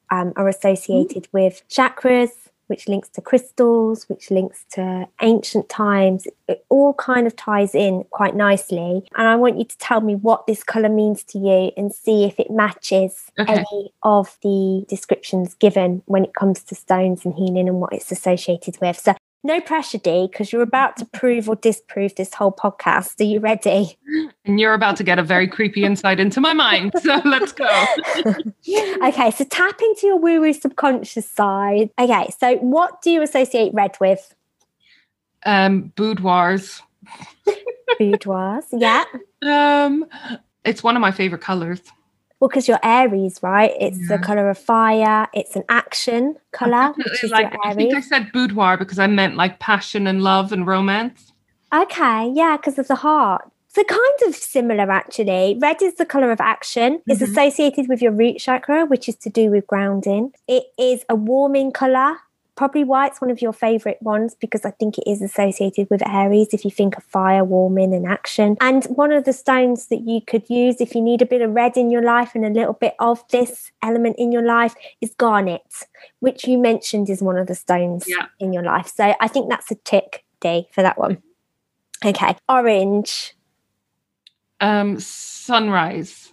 um, 0.09 0.33
are 0.35 0.47
associated 0.47 1.23
mm-hmm. 1.23 1.37
with 1.37 1.63
chakras, 1.69 2.29
which 2.67 2.87
links 2.87 3.09
to 3.09 3.21
crystals, 3.21 4.07
which 4.07 4.31
links 4.31 4.65
to 4.71 5.07
ancient 5.21 5.67
times. 5.67 6.25
It 6.47 6.65
all 6.69 6.93
kind 6.93 7.27
of 7.27 7.35
ties 7.35 7.75
in 7.75 8.05
quite 8.11 8.35
nicely. 8.35 9.03
And 9.17 9.27
I 9.27 9.35
want 9.35 9.57
you 9.57 9.65
to 9.65 9.77
tell 9.77 9.99
me 10.01 10.15
what 10.15 10.47
this 10.47 10.63
colour 10.63 10.89
means 10.89 11.23
to 11.25 11.37
you 11.37 11.71
and 11.75 11.93
see 11.93 12.23
if 12.23 12.39
it 12.39 12.49
matches 12.49 13.29
okay. 13.37 13.57
any 13.57 13.93
of 14.03 14.37
the 14.41 14.85
descriptions 14.87 15.53
given 15.55 16.01
when 16.05 16.23
it 16.23 16.33
comes 16.33 16.63
to 16.63 16.75
stones 16.75 17.25
and 17.25 17.33
healing 17.33 17.67
and 17.67 17.81
what 17.81 17.93
it's 17.93 18.11
associated 18.11 18.79
with. 18.79 18.97
So 18.97 19.15
no 19.43 19.59
pressure, 19.59 19.97
Dee, 19.97 20.27
because 20.31 20.51
you're 20.51 20.61
about 20.61 20.97
to 20.97 21.05
prove 21.05 21.49
or 21.49 21.55
disprove 21.55 22.15
this 22.15 22.33
whole 22.33 22.51
podcast. 22.51 23.19
Are 23.19 23.23
you 23.23 23.39
ready? 23.39 23.97
And 24.43 24.59
you're 24.59 24.73
about 24.73 24.97
to 24.97 25.03
get 25.03 25.19
a 25.19 25.23
very 25.23 25.47
creepy 25.47 25.83
insight 25.83 26.19
into 26.19 26.41
my 26.41 26.51
mind. 26.51 26.93
So 26.99 27.21
let's 27.25 27.51
go. 27.51 27.85
okay, 28.25 29.29
so 29.29 29.43
tap 29.45 29.79
into 29.79 30.07
your 30.07 30.17
woo 30.17 30.41
woo 30.41 30.51
subconscious 30.51 31.29
side. 31.29 31.91
Okay, 31.99 32.27
so 32.39 32.55
what 32.57 33.03
do 33.03 33.11
you 33.11 33.21
associate 33.21 33.71
red 33.71 33.95
with? 34.01 34.33
Um, 35.45 35.93
boudoirs. 35.95 36.81
boudoirs, 37.99 38.65
yeah. 38.71 39.03
Um, 39.43 40.07
it's 40.65 40.81
one 40.81 40.95
of 40.95 41.01
my 41.01 41.11
favorite 41.11 41.41
colors. 41.41 41.81
Well, 42.41 42.49
because 42.49 42.67
you're 42.67 42.79
Aries, 42.81 43.39
right? 43.43 43.71
It's 43.79 43.99
yeah. 43.99 44.17
the 44.17 44.23
color 44.23 44.49
of 44.49 44.57
fire. 44.57 45.27
It's 45.31 45.55
an 45.55 45.63
action 45.69 46.37
color, 46.51 46.91
which 46.97 47.23
is 47.23 47.29
like, 47.29 47.55
I 47.63 47.75
think 47.75 47.93
I 47.93 48.01
said 48.01 48.31
boudoir 48.33 48.77
because 48.77 48.97
I 48.97 49.05
meant 49.05 49.35
like 49.35 49.59
passion 49.59 50.07
and 50.07 50.23
love 50.23 50.51
and 50.51 50.65
romance. 50.65 51.31
Okay, 51.71 52.31
yeah, 52.33 52.57
because 52.57 52.79
of 52.79 52.87
the 52.87 52.95
heart. 52.95 53.43
So 53.67 53.83
kind 53.83 54.19
of 54.27 54.35
similar 54.35 54.91
actually. 54.91 55.59
Red 55.61 55.83
is 55.83 55.93
the 55.95 56.05
color 56.05 56.31
of 56.31 56.41
action. 56.41 56.97
Mm-hmm. 56.97 57.11
It's 57.11 57.21
associated 57.21 57.87
with 57.87 58.01
your 58.01 58.11
root 58.11 58.39
chakra, 58.39 58.85
which 58.85 59.07
is 59.07 59.15
to 59.17 59.29
do 59.29 59.51
with 59.51 59.67
grounding. 59.67 60.33
It 60.47 60.63
is 60.79 61.05
a 61.09 61.15
warming 61.15 61.71
color 61.71 62.17
probably 62.55 62.83
why 62.83 63.07
it's 63.07 63.21
one 63.21 63.31
of 63.31 63.41
your 63.41 63.53
favorite 63.53 64.01
ones 64.01 64.35
because 64.35 64.65
I 64.65 64.71
think 64.71 64.97
it 64.97 65.09
is 65.09 65.21
associated 65.21 65.89
with 65.89 66.07
Aries 66.07 66.49
if 66.53 66.63
you 66.65 66.71
think 66.71 66.97
of 66.97 67.03
fire, 67.03 67.43
warming, 67.43 67.93
and 67.93 68.05
action. 68.05 68.57
And 68.61 68.85
one 68.85 69.11
of 69.11 69.23
the 69.23 69.33
stones 69.33 69.87
that 69.87 70.01
you 70.01 70.21
could 70.21 70.49
use 70.49 70.79
if 70.79 70.93
you 70.93 71.01
need 71.01 71.21
a 71.21 71.25
bit 71.25 71.41
of 71.41 71.51
red 71.51 71.77
in 71.77 71.89
your 71.89 72.03
life 72.03 72.35
and 72.35 72.45
a 72.45 72.49
little 72.49 72.73
bit 72.73 72.95
of 72.99 73.23
this 73.29 73.71
element 73.81 74.15
in 74.17 74.31
your 74.31 74.43
life 74.43 74.75
is 75.01 75.13
garnet, 75.15 75.61
which 76.19 76.47
you 76.47 76.57
mentioned 76.57 77.09
is 77.09 77.21
one 77.21 77.37
of 77.37 77.47
the 77.47 77.55
stones 77.55 78.05
yeah. 78.07 78.27
in 78.39 78.53
your 78.53 78.63
life. 78.63 78.87
So 78.87 79.13
I 79.19 79.27
think 79.27 79.49
that's 79.49 79.71
a 79.71 79.75
tick 79.75 80.23
day 80.39 80.67
for 80.71 80.81
that 80.81 80.97
one. 80.97 81.21
Okay, 82.05 82.35
orange. 82.49 83.35
Um, 84.59 84.99
sunrise, 84.99 86.31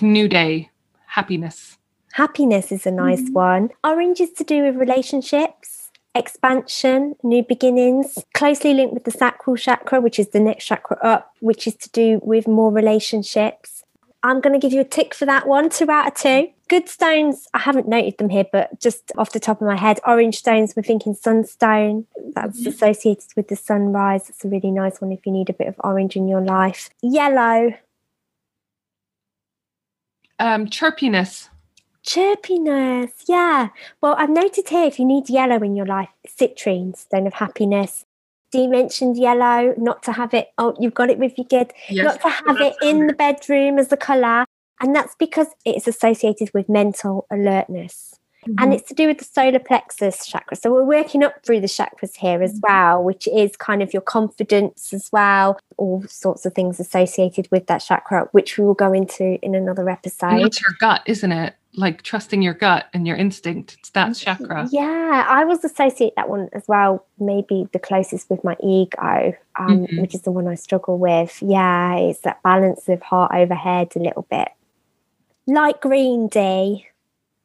new 0.00 0.28
day, 0.28 0.70
happiness. 1.06 1.77
Happiness 2.18 2.72
is 2.72 2.84
a 2.84 2.90
nice 2.90 3.22
mm-hmm. 3.22 3.32
one. 3.34 3.70
Orange 3.84 4.20
is 4.20 4.32
to 4.32 4.42
do 4.42 4.64
with 4.64 4.74
relationships, 4.74 5.92
expansion, 6.16 7.14
new 7.22 7.44
beginnings, 7.44 8.18
closely 8.34 8.74
linked 8.74 8.92
with 8.92 9.04
the 9.04 9.12
sacral 9.12 9.54
chakra, 9.54 10.00
which 10.00 10.18
is 10.18 10.30
the 10.30 10.40
next 10.40 10.64
chakra 10.64 10.98
up, 11.00 11.32
which 11.38 11.68
is 11.68 11.76
to 11.76 11.88
do 11.90 12.20
with 12.24 12.48
more 12.48 12.72
relationships. 12.72 13.84
I'm 14.24 14.40
going 14.40 14.52
to 14.52 14.58
give 14.58 14.72
you 14.72 14.80
a 14.80 14.84
tick 14.84 15.14
for 15.14 15.26
that 15.26 15.46
one, 15.46 15.70
two 15.70 15.88
out 15.92 16.08
of 16.08 16.14
two. 16.14 16.50
Good 16.68 16.88
stones, 16.88 17.46
I 17.54 17.60
haven't 17.60 17.86
noted 17.86 18.18
them 18.18 18.30
here, 18.30 18.46
but 18.50 18.80
just 18.80 19.12
off 19.16 19.30
the 19.30 19.38
top 19.38 19.60
of 19.60 19.68
my 19.68 19.76
head, 19.76 20.00
orange 20.04 20.38
stones, 20.38 20.74
we're 20.74 20.82
thinking 20.82 21.14
sunstone. 21.14 22.04
That's 22.34 22.58
mm-hmm. 22.58 22.70
associated 22.70 23.28
with 23.36 23.46
the 23.46 23.54
sunrise. 23.54 24.28
It's 24.28 24.44
a 24.44 24.48
really 24.48 24.72
nice 24.72 25.00
one 25.00 25.12
if 25.12 25.24
you 25.24 25.30
need 25.30 25.50
a 25.50 25.52
bit 25.52 25.68
of 25.68 25.76
orange 25.84 26.16
in 26.16 26.26
your 26.26 26.40
life. 26.40 26.90
Yellow. 27.00 27.74
Um, 30.40 30.66
chirpiness. 30.66 31.48
Chirpiness, 32.08 33.10
yeah. 33.28 33.68
Well, 34.00 34.14
I've 34.16 34.30
noted 34.30 34.70
here 34.70 34.86
if 34.86 34.98
you 34.98 35.04
need 35.04 35.28
yellow 35.28 35.58
in 35.58 35.76
your 35.76 35.84
life, 35.84 36.08
citrine, 36.26 36.96
stone 36.96 37.26
of 37.26 37.34
happiness. 37.34 38.06
Dee 38.50 38.66
mentioned 38.66 39.18
yellow, 39.18 39.74
not 39.76 40.02
to 40.04 40.12
have 40.12 40.32
it. 40.32 40.48
Oh, 40.56 40.74
you've 40.80 40.94
got 40.94 41.10
it 41.10 41.18
with 41.18 41.36
your 41.36 41.46
kid. 41.46 41.74
Yes, 41.90 42.06
not 42.06 42.22
to 42.22 42.28
have 42.30 42.60
it 42.62 42.76
in 42.80 43.08
the 43.08 43.12
bedroom 43.12 43.78
as 43.78 43.92
a 43.92 43.98
colour. 43.98 44.46
And 44.80 44.96
that's 44.96 45.16
because 45.16 45.48
it's 45.66 45.86
associated 45.86 46.50
with 46.54 46.70
mental 46.70 47.26
alertness. 47.30 48.18
Mm-hmm. 48.46 48.62
And 48.62 48.74
it's 48.74 48.88
to 48.88 48.94
do 48.94 49.06
with 49.06 49.18
the 49.18 49.24
solar 49.24 49.58
plexus 49.58 50.26
chakra. 50.26 50.56
So 50.56 50.72
we're 50.72 50.84
working 50.84 51.24
up 51.24 51.44
through 51.44 51.60
the 51.60 51.66
chakras 51.66 52.14
here 52.16 52.42
as 52.42 52.60
mm-hmm. 52.60 52.72
well, 52.72 53.02
which 53.02 53.26
is 53.28 53.56
kind 53.56 53.82
of 53.82 53.92
your 53.92 54.02
confidence 54.02 54.92
as 54.92 55.10
well, 55.12 55.58
all 55.76 56.04
sorts 56.08 56.46
of 56.46 56.54
things 56.54 56.78
associated 56.78 57.48
with 57.50 57.66
that 57.66 57.78
chakra, 57.78 58.28
which 58.32 58.58
we 58.58 58.64
will 58.64 58.74
go 58.74 58.92
into 58.92 59.38
in 59.44 59.54
another 59.54 59.88
episode. 59.90 60.26
And 60.28 60.44
that's 60.44 60.60
your 60.60 60.76
gut, 60.80 61.02
isn't 61.06 61.32
it? 61.32 61.54
like 61.74 62.02
trusting 62.02 62.42
your 62.42 62.54
gut 62.54 62.88
and 62.92 63.06
your 63.06 63.16
instinct. 63.16 63.76
It's 63.78 63.90
that 63.90 64.14
chakra. 64.16 64.68
Yeah, 64.70 65.24
I 65.28 65.44
was 65.44 65.64
associate 65.64 66.14
that 66.16 66.28
one 66.28 66.48
as 66.52 66.66
well. 66.66 67.06
Maybe 67.18 67.68
the 67.72 67.78
closest 67.78 68.28
with 68.28 68.42
my 68.42 68.56
ego, 68.62 69.34
um, 69.56 69.86
mm-hmm. 69.86 70.00
which 70.00 70.14
is 70.14 70.22
the 70.22 70.30
one 70.30 70.48
I 70.48 70.54
struggle 70.56 70.98
with. 70.98 71.40
Yeah, 71.40 71.96
it's 71.96 72.20
that 72.20 72.42
balance 72.42 72.88
of 72.88 73.00
heart 73.02 73.32
overhead 73.34 73.92
a 73.96 74.00
little 74.00 74.26
bit. 74.28 74.48
Light 75.46 75.80
green 75.80 76.28
Dee. 76.28 76.86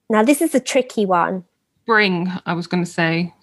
Now 0.10 0.24
this 0.24 0.42
is 0.42 0.54
a 0.56 0.60
tricky 0.60 1.06
one. 1.06 1.46
Spring, 1.84 2.32
I 2.46 2.54
was 2.54 2.68
going 2.68 2.84
to 2.84 2.90
say. 2.90 3.34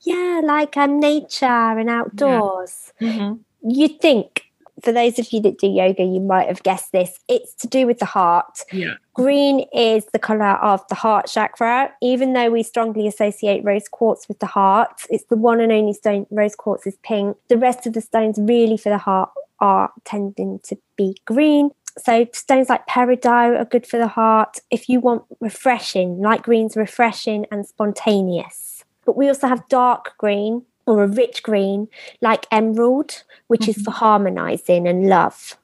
Yeah, 0.00 0.40
like 0.44 0.76
um, 0.76 1.00
nature 1.00 1.46
and 1.46 1.88
outdoors. 1.88 2.92
Yeah. 3.00 3.12
Mm-hmm. 3.12 3.70
You 3.70 3.88
think 3.88 4.44
for 4.82 4.92
those 4.92 5.18
of 5.18 5.32
you 5.32 5.40
that 5.40 5.58
do 5.58 5.66
yoga, 5.66 6.02
you 6.02 6.20
might 6.20 6.48
have 6.48 6.62
guessed 6.62 6.92
this. 6.92 7.18
It's 7.28 7.54
to 7.54 7.68
do 7.68 7.86
with 7.86 7.98
the 7.98 8.04
heart. 8.04 8.60
Yeah. 8.72 8.94
Green 9.14 9.66
is 9.72 10.04
the 10.12 10.18
color 10.18 10.56
of 10.56 10.86
the 10.88 10.94
heart 10.94 11.26
chakra. 11.26 11.92
Even 12.02 12.32
though 12.32 12.50
we 12.50 12.62
strongly 12.62 13.06
associate 13.06 13.64
rose 13.64 13.88
quartz 13.88 14.28
with 14.28 14.40
the 14.40 14.46
heart, 14.46 14.90
it's 15.10 15.24
the 15.30 15.36
one 15.36 15.60
and 15.60 15.72
only 15.72 15.92
stone. 15.92 16.26
Rose 16.30 16.54
quartz 16.54 16.86
is 16.86 16.96
pink. 17.02 17.36
The 17.48 17.58
rest 17.58 17.86
of 17.86 17.94
the 17.94 18.00
stones, 18.00 18.38
really 18.38 18.76
for 18.76 18.90
the 18.90 18.98
heart, 18.98 19.30
are 19.60 19.92
tending 20.04 20.60
to 20.64 20.76
be 20.96 21.16
green. 21.24 21.70
So 21.96 22.26
stones 22.32 22.68
like 22.68 22.86
peridot 22.86 23.58
are 23.58 23.64
good 23.64 23.86
for 23.86 23.98
the 23.98 24.08
heart. 24.08 24.58
If 24.70 24.88
you 24.88 25.00
want 25.00 25.24
refreshing, 25.40 26.20
light 26.20 26.42
green's 26.42 26.76
refreshing 26.76 27.46
and 27.50 27.66
spontaneous. 27.66 28.84
But 29.04 29.16
we 29.16 29.28
also 29.28 29.46
have 29.46 29.68
dark 29.68 30.14
green, 30.18 30.64
or 30.86 31.02
a 31.02 31.08
rich 31.08 31.42
green 31.42 31.88
like 32.20 32.46
emerald, 32.50 33.22
which 33.46 33.62
mm-hmm. 33.62 33.70
is 33.70 33.82
for 33.82 33.90
harmonizing 33.90 34.86
and 34.86 35.08
love. 35.08 35.56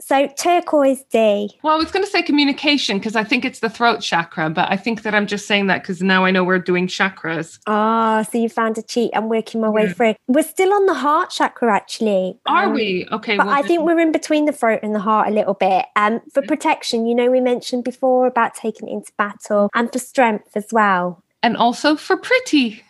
So 0.00 0.28
turquoise 0.28 1.02
Dee. 1.10 1.58
Well, 1.62 1.74
I 1.74 1.76
was 1.76 1.90
going 1.90 2.04
to 2.04 2.10
say 2.10 2.22
communication 2.22 2.98
because 2.98 3.16
I 3.16 3.24
think 3.24 3.44
it's 3.44 3.60
the 3.60 3.68
throat 3.68 4.00
chakra, 4.00 4.48
but 4.48 4.70
I 4.70 4.76
think 4.76 5.02
that 5.02 5.14
I'm 5.14 5.26
just 5.26 5.46
saying 5.46 5.66
that 5.66 5.82
because 5.82 6.02
now 6.02 6.24
I 6.24 6.30
know 6.30 6.44
we're 6.44 6.58
doing 6.58 6.86
chakras. 6.86 7.58
Ah, 7.66 8.20
oh, 8.20 8.22
so 8.22 8.38
you 8.38 8.48
found 8.48 8.78
a 8.78 8.82
cheat. 8.82 9.10
I'm 9.14 9.28
working 9.28 9.60
my 9.60 9.68
yeah. 9.68 9.72
way 9.72 9.92
through. 9.92 10.14
We're 10.28 10.42
still 10.42 10.72
on 10.72 10.86
the 10.86 10.94
heart 10.94 11.30
chakra, 11.30 11.74
actually. 11.74 12.38
Are 12.46 12.66
um, 12.66 12.74
we? 12.74 13.08
Okay. 13.10 13.36
But 13.36 13.46
well, 13.46 13.56
I 13.56 13.62
think 13.62 13.82
we're 13.82 13.98
in 13.98 14.12
between 14.12 14.44
the 14.44 14.52
throat 14.52 14.80
and 14.82 14.94
the 14.94 15.00
heart 15.00 15.28
a 15.28 15.32
little 15.32 15.54
bit. 15.54 15.86
Um, 15.96 16.20
for 16.32 16.42
protection, 16.42 17.06
you 17.06 17.14
know, 17.14 17.30
we 17.30 17.40
mentioned 17.40 17.84
before 17.84 18.26
about 18.26 18.54
taking 18.54 18.88
it 18.88 18.92
into 18.92 19.12
battle 19.18 19.68
and 19.74 19.92
for 19.92 19.98
strength 19.98 20.56
as 20.56 20.68
well. 20.72 21.22
And 21.42 21.56
also 21.56 21.96
for 21.96 22.16
pretty. 22.16 22.82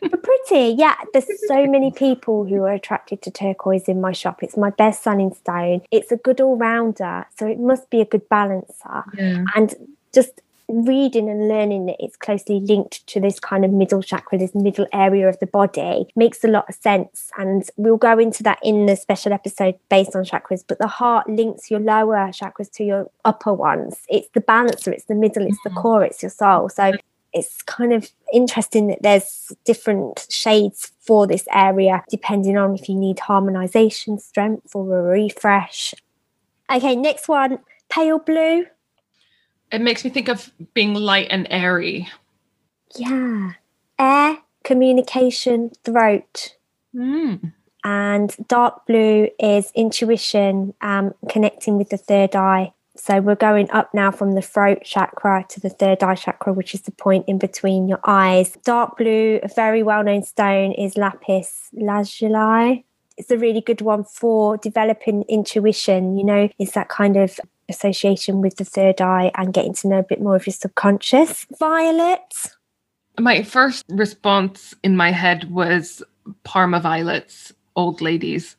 But 0.00 0.22
pretty, 0.22 0.74
yeah. 0.78 0.94
There's 1.12 1.26
so 1.46 1.66
many 1.66 1.90
people 1.90 2.44
who 2.44 2.62
are 2.62 2.72
attracted 2.72 3.22
to 3.22 3.30
turquoise 3.30 3.84
in 3.84 4.00
my 4.00 4.12
shop. 4.12 4.42
It's 4.42 4.56
my 4.56 4.70
best 4.70 5.02
selling 5.02 5.32
stone. 5.32 5.82
It's 5.90 6.12
a 6.12 6.16
good 6.16 6.40
all 6.40 6.56
rounder, 6.56 7.26
so 7.38 7.46
it 7.46 7.58
must 7.58 7.88
be 7.90 8.00
a 8.00 8.04
good 8.04 8.28
balancer. 8.28 9.04
Yeah. 9.16 9.44
And 9.54 9.74
just 10.14 10.40
reading 10.68 11.28
and 11.28 11.48
learning 11.48 11.86
that 11.86 11.96
it's 12.00 12.16
closely 12.16 12.58
linked 12.60 13.06
to 13.06 13.20
this 13.20 13.38
kind 13.38 13.64
of 13.64 13.70
middle 13.70 14.02
chakra, 14.02 14.36
this 14.36 14.54
middle 14.54 14.86
area 14.92 15.28
of 15.28 15.38
the 15.38 15.46
body, 15.46 16.08
makes 16.16 16.42
a 16.42 16.48
lot 16.48 16.68
of 16.68 16.74
sense. 16.74 17.30
And 17.38 17.68
we'll 17.76 17.96
go 17.96 18.18
into 18.18 18.42
that 18.42 18.58
in 18.62 18.86
the 18.86 18.96
special 18.96 19.32
episode 19.32 19.76
based 19.88 20.16
on 20.16 20.24
chakras. 20.24 20.64
But 20.66 20.78
the 20.78 20.88
heart 20.88 21.28
links 21.28 21.70
your 21.70 21.80
lower 21.80 22.16
chakras 22.28 22.70
to 22.72 22.84
your 22.84 23.10
upper 23.24 23.52
ones. 23.52 23.98
It's 24.08 24.28
the 24.34 24.40
balancer, 24.40 24.92
it's 24.92 25.04
the 25.04 25.14
middle, 25.14 25.46
it's 25.46 25.62
the 25.62 25.70
mm-hmm. 25.70 25.78
core, 25.78 26.04
it's 26.04 26.22
your 26.22 26.30
soul. 26.30 26.68
So 26.68 26.92
it's 27.36 27.60
kind 27.62 27.92
of 27.92 28.10
interesting 28.32 28.88
that 28.88 29.02
there's 29.02 29.52
different 29.64 30.26
shades 30.30 30.92
for 31.00 31.26
this 31.26 31.46
area 31.52 32.02
depending 32.08 32.56
on 32.56 32.74
if 32.74 32.88
you 32.88 32.94
need 32.94 33.18
harmonization, 33.20 34.18
strength, 34.18 34.74
or 34.74 34.98
a 34.98 35.02
refresh. 35.02 35.94
Okay, 36.72 36.96
next 36.96 37.28
one 37.28 37.58
pale 37.88 38.18
blue. 38.18 38.66
It 39.70 39.80
makes 39.80 40.04
me 40.04 40.10
think 40.10 40.28
of 40.28 40.50
being 40.74 40.94
light 40.94 41.28
and 41.30 41.46
airy. 41.50 42.08
Yeah. 42.96 43.52
Air, 43.98 44.38
communication, 44.64 45.72
throat. 45.84 46.56
Mm. 46.94 47.52
And 47.84 48.34
dark 48.48 48.86
blue 48.86 49.28
is 49.38 49.70
intuition, 49.74 50.74
um, 50.80 51.14
connecting 51.28 51.76
with 51.76 51.90
the 51.90 51.96
third 51.96 52.34
eye. 52.34 52.72
So 53.06 53.20
we're 53.20 53.36
going 53.36 53.70
up 53.70 53.94
now 53.94 54.10
from 54.10 54.32
the 54.32 54.42
throat 54.42 54.82
chakra 54.82 55.46
to 55.50 55.60
the 55.60 55.68
third 55.68 56.02
eye 56.02 56.16
chakra, 56.16 56.52
which 56.52 56.74
is 56.74 56.80
the 56.80 56.90
point 56.90 57.24
in 57.28 57.38
between 57.38 57.86
your 57.86 58.00
eyes. 58.02 58.58
Dark 58.64 58.96
blue, 58.96 59.38
a 59.44 59.48
very 59.48 59.84
well 59.84 60.02
known 60.02 60.24
stone, 60.24 60.72
is 60.72 60.96
lapis 60.96 61.68
lazuli. 61.72 62.84
It's 63.16 63.30
a 63.30 63.38
really 63.38 63.60
good 63.60 63.80
one 63.80 64.02
for 64.02 64.56
developing 64.56 65.22
intuition. 65.28 66.18
You 66.18 66.24
know, 66.24 66.48
it's 66.58 66.72
that 66.72 66.88
kind 66.88 67.16
of 67.16 67.38
association 67.68 68.40
with 68.40 68.56
the 68.56 68.64
third 68.64 69.00
eye 69.00 69.30
and 69.36 69.54
getting 69.54 69.74
to 69.74 69.88
know 69.88 70.00
a 70.00 70.02
bit 70.02 70.20
more 70.20 70.34
of 70.34 70.44
your 70.44 70.54
subconscious. 70.54 71.46
Violet. 71.60 72.34
My 73.20 73.44
first 73.44 73.84
response 73.88 74.74
in 74.82 74.96
my 74.96 75.12
head 75.12 75.48
was 75.48 76.02
Parma 76.42 76.80
violets, 76.80 77.52
old 77.76 78.00
ladies. 78.00 78.56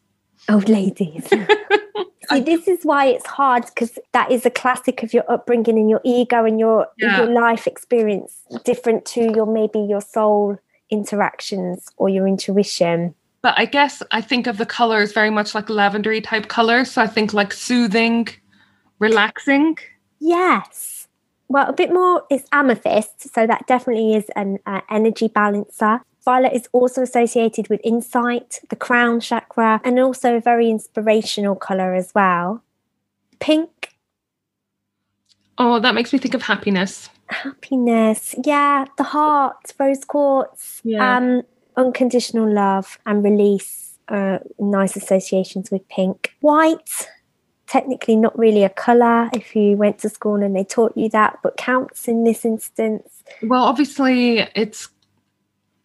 Old 0.49 0.69
ladies. 0.69 1.27
See, 2.29 2.41
this 2.41 2.67
is 2.67 2.79
why 2.83 3.05
it's 3.05 3.25
hard 3.25 3.65
because 3.65 3.97
that 4.12 4.31
is 4.31 4.45
a 4.45 4.49
classic 4.49 5.01
of 5.01 5.13
your 5.13 5.23
upbringing 5.31 5.77
and 5.77 5.89
your 5.89 6.01
ego 6.03 6.43
and 6.43 6.60
your 6.60 6.88
Yeah. 6.97 7.17
your 7.19 7.27
life 7.31 7.67
experience, 7.67 8.41
different 8.65 9.05
to 9.05 9.31
your 9.33 9.45
maybe 9.45 9.79
your 9.79 10.01
soul 10.01 10.57
interactions 10.89 11.88
or 11.97 12.10
your 12.10 12.27
intuition. 12.27 13.15
But 13.41 13.53
I 13.57 13.65
guess 13.65 14.03
I 14.12 14.21
think 14.21 14.47
of 14.47 14.57
the 14.57 14.65
colors 14.65 15.13
very 15.13 15.29
much 15.29 15.55
like 15.55 15.67
lavendery 15.67 16.21
type 16.23 16.47
colors. 16.49 16.91
So 16.91 17.01
I 17.01 17.07
think 17.07 17.33
like 17.33 17.53
soothing, 17.53 18.27
relaxing. 18.99 19.77
Yes. 20.19 21.07
Well, 21.47 21.69
a 21.69 21.73
bit 21.73 21.93
more 21.93 22.23
is 22.29 22.43
amethyst, 22.51 23.33
so 23.33 23.47
that 23.47 23.67
definitely 23.67 24.15
is 24.15 24.25
an 24.36 24.60
uh, 24.65 24.81
energy 24.89 25.29
balancer. 25.29 26.01
Violet 26.27 26.51
is 26.51 26.67
also 26.73 27.03
associated 27.03 27.69
with 27.69 27.79
insight, 27.85 28.59
the 28.67 28.75
crown 28.75 29.21
chakra, 29.21 29.79
and 29.85 29.97
also 29.97 30.35
a 30.35 30.41
very 30.41 30.69
inspirational 30.69 31.55
color 31.55 31.93
as 31.93 32.11
well. 32.13 32.61
Pink, 33.39 33.69
Oh, 35.57 35.79
that 35.79 35.95
makes 35.95 36.11
me 36.11 36.19
think 36.19 36.33
of 36.33 36.41
happiness. 36.41 37.09
happiness, 37.27 38.35
yeah, 38.45 38.83
the 38.97 39.03
heart, 39.03 39.71
rose 39.79 40.03
quartz, 40.03 40.81
Yeah. 40.83 41.15
um, 41.17 41.43
unconditional 41.77 42.51
love 42.53 42.99
and 43.05 43.23
release. 43.23 43.97
Uh, 44.09 44.39
nice 44.59 44.97
associations 44.97 45.71
with 45.71 45.87
pink. 45.87 46.33
White, 46.41 47.07
technically 47.67 48.17
not 48.17 48.37
really 48.37 48.63
a 48.65 48.69
color 48.69 49.29
if 49.33 49.55
you 49.55 49.77
went 49.77 49.99
to 49.99 50.09
school 50.09 50.43
and 50.43 50.53
they 50.57 50.65
taught 50.65 50.95
you 50.97 51.07
that, 51.09 51.39
but 51.41 51.55
counts 51.55 52.07
in 52.09 52.25
this 52.25 52.43
instance. 52.43 53.23
Well, 53.43 53.63
obviously 53.63 54.39
it's 54.55 54.89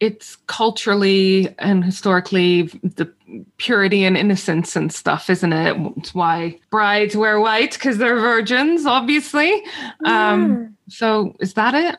it's 0.03 0.35
culturally 0.47 1.55
and 1.59 1.85
historically 1.85 2.63
the 2.83 3.09
purity 3.55 4.03
and 4.03 4.17
innocence 4.17 4.75
and 4.75 4.91
stuff, 4.91 5.29
isn't 5.29 5.53
it? 5.53 5.77
It's 5.95 6.13
why 6.13 6.59
brides 6.69 7.15
wear 7.15 7.39
white 7.39 7.73
because 7.73 7.99
they're 7.99 8.19
virgins, 8.19 8.85
obviously. 8.85 9.63
Um, 10.03 10.75
so 10.89 11.35
is 11.39 11.53
that 11.53 11.73
it? 11.73 11.95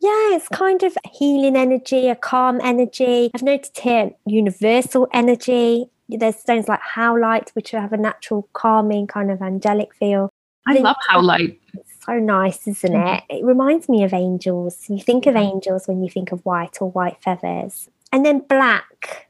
Yeah, 0.00 0.36
it's 0.36 0.48
kind 0.48 0.84
of 0.84 0.96
healing 1.12 1.56
energy, 1.56 2.08
a 2.08 2.14
calm 2.14 2.60
energy. 2.62 3.30
I've 3.34 3.42
noticed 3.42 3.78
here 3.80 4.12
universal 4.26 5.08
energy. 5.12 5.86
There's 6.08 6.36
stones 6.36 6.68
like 6.68 6.80
howlite, 6.94 7.50
which 7.54 7.72
have 7.72 7.92
a 7.92 7.96
natural 7.96 8.48
calming 8.52 9.08
kind 9.08 9.32
of 9.32 9.42
angelic 9.42 9.92
feel. 9.94 10.30
I 10.68 10.74
love 10.74 10.96
howlite. 11.10 11.58
So 12.06 12.18
nice, 12.18 12.66
isn't 12.66 12.94
it? 12.94 13.24
It 13.30 13.44
reminds 13.44 13.88
me 13.88 14.04
of 14.04 14.12
angels. 14.12 14.84
You 14.88 15.00
think 15.00 15.26
of 15.26 15.36
angels 15.36 15.88
when 15.88 16.02
you 16.02 16.10
think 16.10 16.32
of 16.32 16.44
white 16.44 16.78
or 16.80 16.90
white 16.90 17.22
feathers. 17.22 17.88
And 18.12 18.26
then 18.26 18.40
black. 18.40 19.28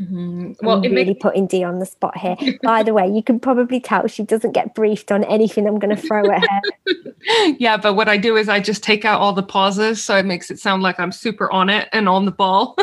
Well, 0.00 0.54
Well, 0.60 0.84
I'm 0.84 0.92
really 0.92 1.14
makes 1.14 1.14
putting 1.14 1.46
Dee 1.46 1.62
on 1.62 1.78
the 1.78 1.86
spot 1.86 2.18
here. 2.18 2.36
By 2.64 2.82
the 2.82 2.92
way, 2.92 3.08
you 3.08 3.22
can 3.22 3.38
probably 3.38 3.78
tell 3.78 4.08
she 4.08 4.24
doesn't 4.24 4.52
get 4.52 4.74
briefed 4.74 5.12
on 5.12 5.22
anything 5.24 5.68
I'm 5.68 5.78
going 5.78 5.94
to 5.94 6.02
throw 6.02 6.28
at 6.30 6.42
her. 6.42 7.52
yeah, 7.58 7.76
but 7.76 7.94
what 7.94 8.08
I 8.08 8.16
do 8.16 8.36
is 8.36 8.48
I 8.48 8.58
just 8.58 8.82
take 8.82 9.04
out 9.04 9.20
all 9.20 9.32
the 9.32 9.42
pauses, 9.42 10.02
so 10.02 10.16
it 10.16 10.26
makes 10.26 10.50
it 10.50 10.58
sound 10.58 10.82
like 10.82 10.98
I'm 10.98 11.12
super 11.12 11.50
on 11.52 11.70
it 11.70 11.88
and 11.92 12.08
on 12.08 12.24
the 12.24 12.32
ball. 12.32 12.76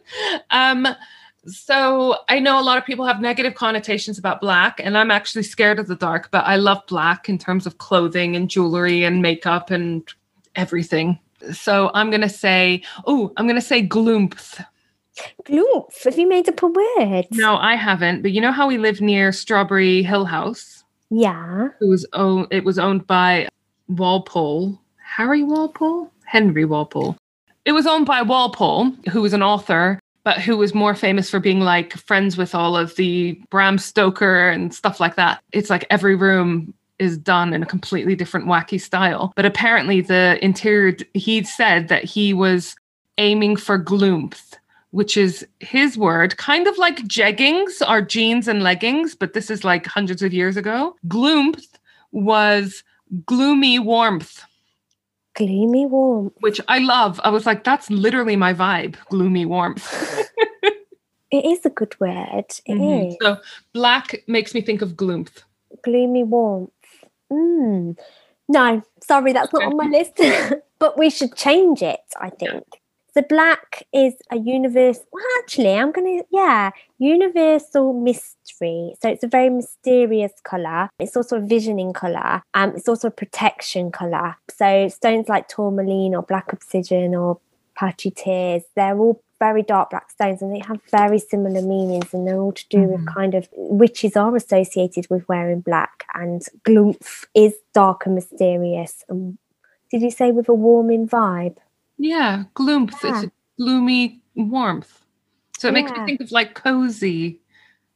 um, 0.50 0.86
so 1.46 2.16
I 2.28 2.38
know 2.38 2.60
a 2.60 2.62
lot 2.62 2.78
of 2.78 2.84
people 2.84 3.04
have 3.04 3.20
negative 3.20 3.54
connotations 3.54 4.18
about 4.18 4.40
black, 4.40 4.80
and 4.82 4.96
I'm 4.96 5.10
actually 5.10 5.42
scared 5.42 5.78
of 5.78 5.88
the 5.88 5.96
dark, 5.96 6.30
but 6.30 6.44
I 6.44 6.56
love 6.56 6.82
black 6.86 7.28
in 7.28 7.38
terms 7.38 7.66
of 7.66 7.78
clothing 7.78 8.36
and 8.36 8.48
jewelry 8.48 9.04
and 9.04 9.22
makeup 9.22 9.70
and 9.70 10.02
everything. 10.54 11.18
So 11.52 11.90
I'm 11.94 12.10
gonna 12.10 12.28
say, 12.28 12.82
oh, 13.06 13.32
I'm 13.36 13.46
gonna 13.46 13.60
say 13.60 13.86
gloomth. 13.86 14.64
Gloomf, 15.44 16.04
have 16.04 16.18
you 16.18 16.28
made 16.28 16.48
up 16.48 16.62
a 16.62 16.66
word? 16.66 17.26
No, 17.32 17.56
I 17.56 17.74
haven't, 17.74 18.22
but 18.22 18.32
you 18.32 18.40
know 18.40 18.52
how 18.52 18.66
we 18.66 18.78
live 18.78 19.00
near 19.00 19.32
Strawberry 19.32 20.02
Hill 20.02 20.24
House? 20.24 20.84
Yeah. 21.10 21.68
It 21.80 21.84
was 21.84 22.06
owned. 22.12 22.46
It 22.50 22.64
was 22.64 22.78
owned 22.78 23.06
by 23.06 23.48
Walpole, 23.88 24.80
Harry 24.96 25.42
Walpole, 25.42 26.10
Henry 26.24 26.64
Walpole. 26.64 27.16
It 27.64 27.72
was 27.72 27.86
owned 27.86 28.06
by 28.06 28.22
Walpole, 28.22 28.90
who 29.10 29.20
was 29.22 29.34
an 29.34 29.42
author, 29.42 30.00
but 30.24 30.40
who 30.40 30.56
was 30.56 30.74
more 30.74 30.94
famous 30.94 31.30
for 31.30 31.40
being 31.40 31.60
like 31.60 31.94
friends 31.94 32.36
with 32.36 32.54
all 32.54 32.76
of 32.76 32.94
the 32.96 33.40
Bram 33.50 33.78
Stoker 33.78 34.48
and 34.48 34.74
stuff 34.74 35.00
like 35.00 35.16
that. 35.16 35.42
It's 35.52 35.70
like 35.70 35.84
every 35.90 36.14
room 36.14 36.74
is 36.98 37.18
done 37.18 37.52
in 37.52 37.62
a 37.62 37.66
completely 37.66 38.14
different 38.14 38.46
wacky 38.46 38.80
style. 38.80 39.32
But 39.34 39.44
apparently, 39.44 40.00
the 40.00 40.38
interior, 40.42 40.96
he 41.14 41.42
said 41.42 41.88
that 41.88 42.04
he 42.04 42.32
was 42.32 42.76
aiming 43.18 43.56
for 43.56 43.82
gloomth, 43.82 44.54
which 44.92 45.16
is 45.16 45.46
his 45.60 45.98
word, 45.98 46.36
kind 46.36 46.66
of 46.68 46.78
like 46.78 46.98
jeggings 47.08 47.82
are 47.86 48.02
jeans 48.02 48.46
and 48.46 48.62
leggings, 48.62 49.14
but 49.14 49.32
this 49.32 49.50
is 49.50 49.64
like 49.64 49.86
hundreds 49.86 50.22
of 50.22 50.32
years 50.32 50.56
ago. 50.56 50.96
Gloomth 51.08 51.66
was 52.12 52.84
gloomy 53.26 53.78
warmth, 53.78 54.44
Gloomy 55.34 55.86
warm. 55.86 56.32
which 56.40 56.60
I 56.68 56.78
love. 56.78 57.20
I 57.24 57.30
was 57.30 57.46
like, 57.46 57.64
that's 57.64 57.90
literally 57.90 58.36
my 58.36 58.52
vibe, 58.52 58.96
gloomy 59.08 59.46
warmth. 59.46 60.28
It 61.32 61.46
is 61.46 61.64
a 61.64 61.70
good 61.70 61.98
word. 61.98 62.44
It 62.66 62.72
is 62.72 62.78
Mhm. 62.78 63.16
So 63.22 63.38
black 63.72 64.22
makes 64.28 64.52
me 64.52 64.60
think 64.60 64.82
of 64.82 64.96
gloomth. 64.96 65.44
Gloomy 65.82 66.24
warmth. 66.24 66.70
Mm. 67.32 67.98
No, 68.50 68.82
sorry, 69.02 69.32
that's 69.32 69.50
not 69.50 69.62
on 69.62 69.76
my 69.78 69.86
list. 69.86 70.20
but 70.78 70.98
we 70.98 71.08
should 71.08 71.34
change 71.34 71.80
it, 71.80 72.00
I 72.20 72.28
think. 72.28 72.64
The 73.14 73.22
black 73.22 73.86
is 73.92 74.14
a 74.30 74.38
universe. 74.38 75.00
Well, 75.12 75.24
actually, 75.40 75.74
I'm 75.74 75.92
going 75.92 76.20
to, 76.20 76.24
yeah, 76.30 76.70
universal 76.98 77.92
mystery. 77.92 78.94
So 79.02 79.08
it's 79.08 79.22
a 79.22 79.28
very 79.28 79.50
mysterious 79.50 80.32
color. 80.44 80.88
It's 80.98 81.16
also 81.16 81.36
a 81.36 81.40
visioning 81.40 81.92
color. 81.92 82.42
Um, 82.54 82.72
it's 82.74 82.88
also 82.88 83.08
a 83.08 83.10
protection 83.12 83.90
color. 83.92 84.36
So 84.50 84.88
stones 84.88 85.28
like 85.28 85.48
tourmaline 85.48 86.14
or 86.14 86.22
black 86.22 86.52
obsidian 86.52 87.14
or 87.14 87.38
Apache 87.76 88.10
tears, 88.12 88.62
they're 88.76 88.96
all 88.98 89.22
very 89.38 89.62
dark 89.62 89.90
black 89.90 90.10
stones 90.10 90.40
and 90.40 90.54
they 90.54 90.60
have 90.60 90.78
very 90.90 91.18
similar 91.18 91.62
meanings 91.62 92.14
and 92.14 92.26
they're 92.28 92.38
all 92.40 92.52
to 92.52 92.68
do 92.68 92.82
with 92.82 93.00
Mhm. 93.00 93.14
kind 93.14 93.34
of 93.34 93.48
witches 93.56 94.16
are 94.16 94.36
associated 94.36 95.08
with 95.10 95.28
wearing 95.28 95.60
black 95.60 96.04
and 96.14 96.42
gloomth 96.64 97.26
is 97.34 97.54
dark 97.74 98.06
and 98.06 98.14
mysterious. 98.14 99.04
And 99.08 99.38
did 99.90 100.02
you 100.02 100.10
say 100.10 100.30
with 100.32 100.48
a 100.48 100.54
warming 100.54 101.08
vibe? 101.08 101.56
Yeah, 102.02 102.44
gloomth. 102.56 102.94
It's 102.94 103.04
Yeah. 103.04 103.22
a 103.24 103.30
gloomy 103.58 104.20
warmth. 104.34 105.00
So 105.58 105.68
it 105.68 105.72
makes 105.72 105.92
me 105.92 106.04
think 106.04 106.20
of 106.20 106.32
like 106.32 106.54
cozy. 106.54 107.38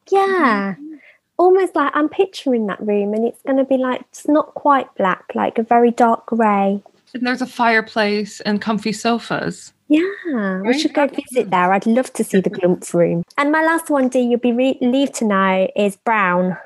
Yeah. 0.09 0.75
Mm-hmm. 0.75 0.95
Almost 1.37 1.75
like 1.75 1.91
I'm 1.93 2.07
picturing 2.07 2.67
that 2.67 2.79
room 2.79 3.13
and 3.13 3.25
it's 3.25 3.41
going 3.43 3.57
to 3.57 3.65
be 3.65 3.77
like, 3.77 4.01
it's 4.09 4.27
not 4.27 4.53
quite 4.53 4.87
black, 4.95 5.25
like 5.35 5.57
a 5.59 5.63
very 5.63 5.91
dark 5.91 6.25
grey. 6.27 6.81
And 7.13 7.27
there's 7.27 7.41
a 7.41 7.45
fireplace 7.47 8.39
and 8.41 8.61
comfy 8.61 8.93
sofas. 8.93 9.73
Yeah, 9.89 10.61
we 10.61 10.77
should 10.77 10.93
go 10.93 11.07
visit 11.07 11.49
there. 11.49 11.71
I'd 11.71 11.85
love 11.85 12.11
to 12.13 12.23
see 12.23 12.41
the 12.41 12.49
Gloomth 12.49 12.93
room. 12.93 13.23
And 13.37 13.51
my 13.51 13.63
last 13.63 13.89
one, 13.89 14.09
Dee, 14.09 14.19
you'll 14.21 14.39
be 14.39 14.51
re- 14.51 14.77
relieved 14.81 15.13
to 15.15 15.25
know, 15.25 15.67
is 15.77 15.95
brown. 15.95 16.57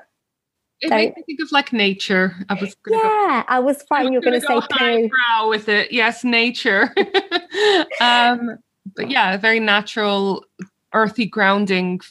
It 0.81 0.89
So- 0.89 0.95
makes 0.95 1.15
me 1.17 1.23
think 1.23 1.39
of 1.41 1.51
like 1.51 1.71
nature. 1.73 2.35
I 2.49 2.55
was 2.55 2.75
gonna 2.75 2.97
go 2.97 3.03
Yeah, 3.03 3.43
I 3.47 3.59
was 3.59 3.83
frightened 3.83 4.13
you 4.13 4.19
were 4.19 4.23
going 4.23 4.41
to 4.41 4.45
say 4.45 4.53
go 4.53 4.61
highbrow 4.71 5.49
with 5.49 5.69
it. 5.69 5.91
Yes, 5.91 6.23
nature. 6.23 6.93
um, 8.01 8.57
but 8.95 9.09
yeah, 9.09 9.33
a 9.35 9.37
very 9.37 9.59
natural, 9.59 10.43
earthy, 10.93 11.25
grounding 11.25 12.01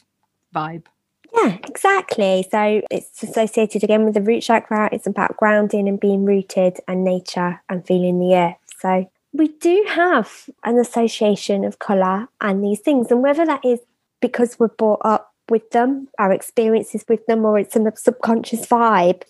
vibe. 0.55 0.85
Yeah, 1.33 1.57
exactly. 1.63 2.45
So 2.49 2.81
it's 2.89 3.23
associated 3.23 3.83
again 3.83 4.05
with 4.05 4.13
the 4.15 4.21
root 4.21 4.41
chakra. 4.41 4.89
It's 4.91 5.07
about 5.07 5.37
grounding 5.37 5.87
and 5.87 5.99
being 5.99 6.25
rooted 6.25 6.79
and 6.87 7.03
nature 7.03 7.61
and 7.69 7.85
feeling 7.85 8.19
the 8.19 8.35
earth. 8.35 8.55
So 8.79 9.09
we 9.33 9.49
do 9.49 9.85
have 9.89 10.49
an 10.65 10.77
association 10.77 11.63
of 11.63 11.79
colour 11.79 12.27
and 12.41 12.63
these 12.63 12.79
things. 12.79 13.11
And 13.11 13.21
whether 13.21 13.45
that 13.45 13.63
is 13.63 13.79
because 14.21 14.59
we're 14.59 14.67
brought 14.67 15.01
up 15.05 15.30
with 15.49 15.69
them, 15.71 16.07
our 16.19 16.31
experiences 16.31 17.05
with 17.07 17.25
them, 17.25 17.45
or 17.45 17.59
it's 17.59 17.75
in 17.75 17.87
a 17.87 17.95
subconscious 17.95 18.65
vibe, 18.65 19.23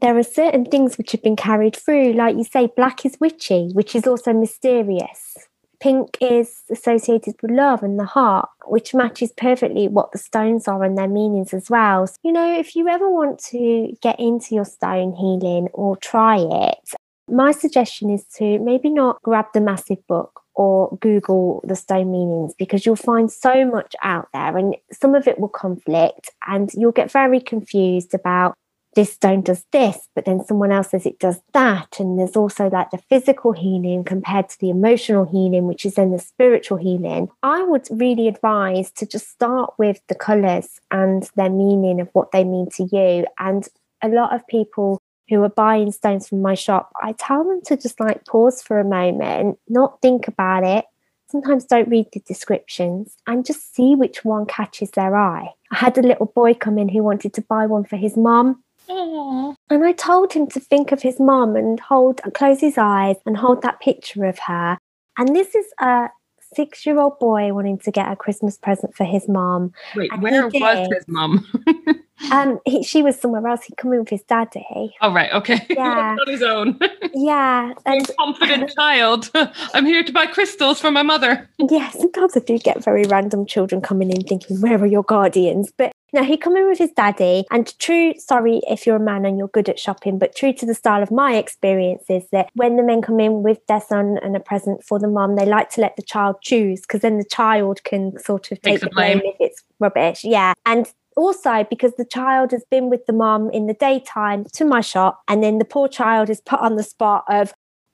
there 0.00 0.16
are 0.18 0.22
certain 0.22 0.64
things 0.64 0.98
which 0.98 1.12
have 1.12 1.22
been 1.22 1.36
carried 1.36 1.76
through. 1.76 2.12
Like 2.12 2.36
you 2.36 2.44
say, 2.44 2.68
black 2.76 3.06
is 3.06 3.16
witchy, 3.20 3.70
which 3.72 3.94
is 3.94 4.06
also 4.06 4.32
mysterious. 4.32 5.36
Pink 5.80 6.16
is 6.20 6.62
associated 6.70 7.34
with 7.42 7.50
love 7.50 7.82
and 7.82 7.98
the 7.98 8.04
heart, 8.04 8.48
which 8.66 8.94
matches 8.94 9.32
perfectly 9.36 9.88
what 9.88 10.12
the 10.12 10.18
stones 10.18 10.66
are 10.66 10.82
and 10.82 10.96
their 10.96 11.08
meanings 11.08 11.52
as 11.52 11.68
well. 11.68 12.06
So, 12.06 12.16
you 12.22 12.32
know, 12.32 12.58
if 12.58 12.74
you 12.74 12.88
ever 12.88 13.10
want 13.10 13.38
to 13.50 13.94
get 14.00 14.18
into 14.18 14.54
your 14.54 14.64
stone 14.64 15.12
healing 15.12 15.68
or 15.72 15.96
try 15.96 16.38
it, 16.38 16.94
my 17.28 17.52
suggestion 17.52 18.10
is 18.10 18.24
to 18.36 18.58
maybe 18.60 18.90
not 18.90 19.22
grab 19.22 19.46
the 19.52 19.60
massive 19.60 20.06
book 20.06 20.43
or 20.54 20.96
Google 21.00 21.60
the 21.64 21.76
stone 21.76 22.10
meanings 22.10 22.54
because 22.58 22.86
you'll 22.86 22.96
find 22.96 23.30
so 23.30 23.64
much 23.64 23.94
out 24.02 24.28
there 24.32 24.56
and 24.56 24.76
some 24.92 25.14
of 25.14 25.26
it 25.26 25.38
will 25.38 25.48
conflict 25.48 26.30
and 26.46 26.70
you'll 26.74 26.92
get 26.92 27.10
very 27.10 27.40
confused 27.40 28.14
about 28.14 28.54
this 28.94 29.12
stone 29.12 29.42
does 29.42 29.64
this, 29.72 30.08
but 30.14 30.24
then 30.24 30.44
someone 30.44 30.72
else 30.72 30.90
says 30.90 31.06
it 31.06 31.18
does 31.18 31.40
that. 31.52 31.98
And 31.98 32.18
there's 32.18 32.36
also 32.36 32.68
like 32.68 32.90
the 32.90 32.98
physical 32.98 33.52
healing 33.52 34.04
compared 34.04 34.48
to 34.50 34.60
the 34.60 34.70
emotional 34.70 35.24
healing, 35.24 35.66
which 35.66 35.84
is 35.84 35.94
then 35.94 36.10
the 36.10 36.18
spiritual 36.18 36.78
healing. 36.78 37.28
I 37.42 37.62
would 37.62 37.88
really 37.90 38.28
advise 38.28 38.90
to 38.92 39.06
just 39.06 39.28
start 39.28 39.74
with 39.78 40.00
the 40.08 40.14
colours 40.14 40.80
and 40.90 41.28
their 41.36 41.50
meaning 41.50 42.00
of 42.00 42.08
what 42.12 42.30
they 42.32 42.44
mean 42.44 42.68
to 42.76 42.84
you. 42.84 43.26
And 43.38 43.66
a 44.02 44.08
lot 44.08 44.34
of 44.34 44.46
people 44.46 45.00
who 45.28 45.42
are 45.42 45.48
buying 45.48 45.92
stones 45.92 46.28
from 46.28 46.42
my 46.42 46.54
shop, 46.54 46.92
I 47.02 47.12
tell 47.12 47.44
them 47.44 47.60
to 47.66 47.76
just 47.76 47.98
like 48.00 48.24
pause 48.26 48.62
for 48.62 48.78
a 48.78 48.84
moment, 48.84 49.58
not 49.68 50.00
think 50.02 50.28
about 50.28 50.64
it. 50.64 50.84
Sometimes 51.30 51.64
don't 51.64 51.88
read 51.88 52.06
the 52.12 52.20
descriptions 52.20 53.16
and 53.26 53.44
just 53.44 53.74
see 53.74 53.94
which 53.94 54.24
one 54.24 54.46
catches 54.46 54.90
their 54.92 55.16
eye. 55.16 55.48
I 55.72 55.76
had 55.76 55.98
a 55.98 56.02
little 56.02 56.26
boy 56.26 56.54
come 56.54 56.78
in 56.78 56.88
who 56.88 57.02
wanted 57.02 57.32
to 57.34 57.42
buy 57.42 57.66
one 57.66 57.84
for 57.84 57.96
his 57.96 58.16
mum. 58.16 58.62
Oh, 58.88 59.56
And 59.70 59.82
I 59.84 59.92
told 59.92 60.32
him 60.32 60.46
to 60.48 60.60
think 60.60 60.92
of 60.92 61.02
his 61.02 61.18
mum 61.18 61.56
and 61.56 61.80
hold, 61.80 62.20
close 62.34 62.60
his 62.60 62.76
eyes 62.76 63.16
and 63.24 63.36
hold 63.36 63.62
that 63.62 63.80
picture 63.80 64.26
of 64.26 64.38
her. 64.40 64.78
And 65.16 65.34
this 65.34 65.54
is 65.54 65.66
a 65.80 66.10
six 66.54 66.84
year 66.86 67.00
old 67.00 67.18
boy 67.18 67.52
wanting 67.52 67.78
to 67.78 67.90
get 67.90 68.12
a 68.12 68.16
Christmas 68.16 68.56
present 68.56 68.94
for 68.94 69.04
his 69.04 69.28
mum. 69.28 69.72
wait, 69.96 70.12
And 70.12 70.22
where 70.22 70.46
was 70.46 70.88
his 70.92 71.08
mum? 71.08 71.46
Um, 72.30 72.58
he, 72.64 72.82
she 72.82 73.02
was 73.02 73.20
somewhere 73.20 73.46
else. 73.46 73.64
He'd 73.64 73.76
come 73.76 73.92
in 73.92 74.00
with 74.00 74.08
his 74.08 74.22
daddy. 74.22 74.64
oh, 75.00 75.12
right, 75.12 75.32
okay. 75.32 75.66
Yeah. 75.70 76.16
On 76.20 76.28
his 76.28 76.42
own. 76.42 76.78
Yeah. 77.16 77.72
And 77.86 78.10
Confident 78.18 78.72
child. 78.74 79.30
I'm 79.74 79.86
here 79.86 80.02
to 80.02 80.12
buy 80.12 80.26
crystals 80.26 80.80
for 80.80 80.90
my 80.90 81.02
mother. 81.02 81.48
yeah, 81.58 81.90
sometimes 81.90 82.36
I 82.36 82.40
do 82.40 82.58
get 82.58 82.82
very 82.82 83.04
random 83.04 83.46
children 83.46 83.80
coming 83.80 84.10
in 84.10 84.22
thinking, 84.22 84.60
where 84.60 84.80
are 84.82 84.86
your 84.86 85.04
guardians? 85.04 85.72
But 85.76 85.92
now 86.12 86.24
he 86.24 86.36
come 86.36 86.56
in 86.56 86.68
with 86.68 86.78
his 86.78 86.90
daddy. 86.90 87.44
And 87.52 87.72
true, 87.78 88.14
sorry 88.18 88.60
if 88.68 88.84
you're 88.84 88.96
a 88.96 89.00
man 89.00 89.24
and 89.24 89.38
you're 89.38 89.46
good 89.48 89.68
at 89.68 89.78
shopping, 89.78 90.18
but 90.18 90.34
true 90.34 90.52
to 90.54 90.66
the 90.66 90.74
style 90.74 91.02
of 91.04 91.12
my 91.12 91.36
experience 91.36 92.04
is 92.08 92.24
that 92.32 92.48
when 92.54 92.76
the 92.76 92.82
men 92.82 93.00
come 93.00 93.20
in 93.20 93.44
with 93.44 93.64
their 93.68 93.80
son 93.80 94.18
and 94.22 94.34
a 94.34 94.40
present 94.40 94.82
for 94.84 94.98
the 94.98 95.08
mom, 95.08 95.36
they 95.36 95.46
like 95.46 95.70
to 95.70 95.80
let 95.80 95.94
the 95.94 96.02
child 96.02 96.36
choose 96.42 96.80
because 96.80 97.00
then 97.02 97.18
the 97.18 97.24
child 97.24 97.84
can 97.84 98.18
sort 98.18 98.50
of 98.50 98.60
Take 98.62 98.74
take 98.74 98.80
the 98.80 98.90
blame. 98.90 99.20
if 99.24 99.36
it's 99.38 99.62
rubbish. 99.78 100.24
Yeah. 100.24 100.52
And 100.66 100.92
also 101.16 101.64
because 101.68 101.94
the 101.96 102.04
child 102.04 102.50
has 102.50 102.64
been 102.70 102.90
with 102.90 103.06
the 103.06 103.12
mum 103.12 103.50
in 103.50 103.66
the 103.66 103.74
daytime 103.74 104.44
to 104.52 104.64
my 104.64 104.80
shop 104.80 105.22
and 105.28 105.42
then 105.42 105.58
the 105.58 105.64
poor 105.64 105.88
child 105.88 106.30
is 106.30 106.40
put 106.40 106.60
on 106.60 106.76
the 106.76 106.82
spot 106.82 107.24
of 107.28 107.52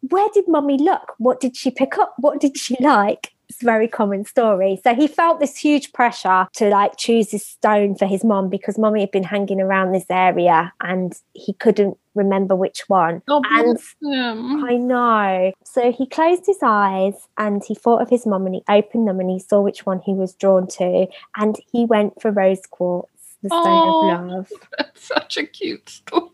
where 0.09 0.29
did 0.33 0.49
mummy 0.49 0.79
look? 0.79 1.15
What 1.19 1.41
did 1.41 1.57
she 1.57 1.71
pick 1.71 1.99
up? 1.99 2.15
What 2.19 2.41
did 2.41 2.57
she 2.57 2.77
like 2.81 3.33
very 3.63 3.89
common 3.89 4.25
story 4.25 4.81
so 4.83 4.95
he 4.95 5.07
felt 5.07 5.41
this 5.41 5.57
huge 5.57 5.93
pressure 5.93 6.47
to 6.55 6.69
like 6.69 6.97
choose 6.97 7.31
his 7.31 7.45
stone 7.45 7.95
for 7.95 8.07
his 8.07 8.25
mom 8.25 8.49
because 8.49 8.79
mommy 8.79 9.01
had 9.01 9.11
been 9.11 9.23
hanging 9.25 9.61
around 9.61 9.93
this 9.93 10.07
area 10.11 10.73
and 10.83 11.15
he 11.33 11.53
couldn't 11.55 11.97
remember 12.15 12.57
which 12.57 12.83
one 12.89 13.23
Oh, 13.29 13.43
and 13.51 13.79
him. 14.03 14.65
I 14.65 14.77
know. 14.77 15.53
So 15.65 15.93
he 15.93 16.07
closed 16.07 16.45
his 16.47 16.59
eyes 16.63 17.15
and 17.39 17.63
he 17.65 17.75
thought 17.75 18.03
of 18.03 18.09
his 18.11 18.27
mom 18.27 18.47
and 18.47 18.57
he 18.57 18.63
opened 18.69 19.07
them 19.07 19.21
and 19.21 19.31
he 19.31 19.39
saw 19.39 19.61
which 19.61 19.87
one 19.87 20.01
he 20.05 20.13
was 20.15 20.35
drawn 20.35 20.67
to. 20.79 21.07
And 21.37 21.57
he 21.73 21.85
went 21.85 22.21
for 22.21 22.33
rose 22.33 22.63
quartz, 22.69 23.09
the 23.43 23.49
stone 23.49 23.63
Oh. 23.65 24.11
of 24.11 24.29
love. 24.29 24.53
That's 24.79 25.07
such 25.07 25.37
a 25.37 25.45
cute 25.47 25.89
story. 25.89 26.31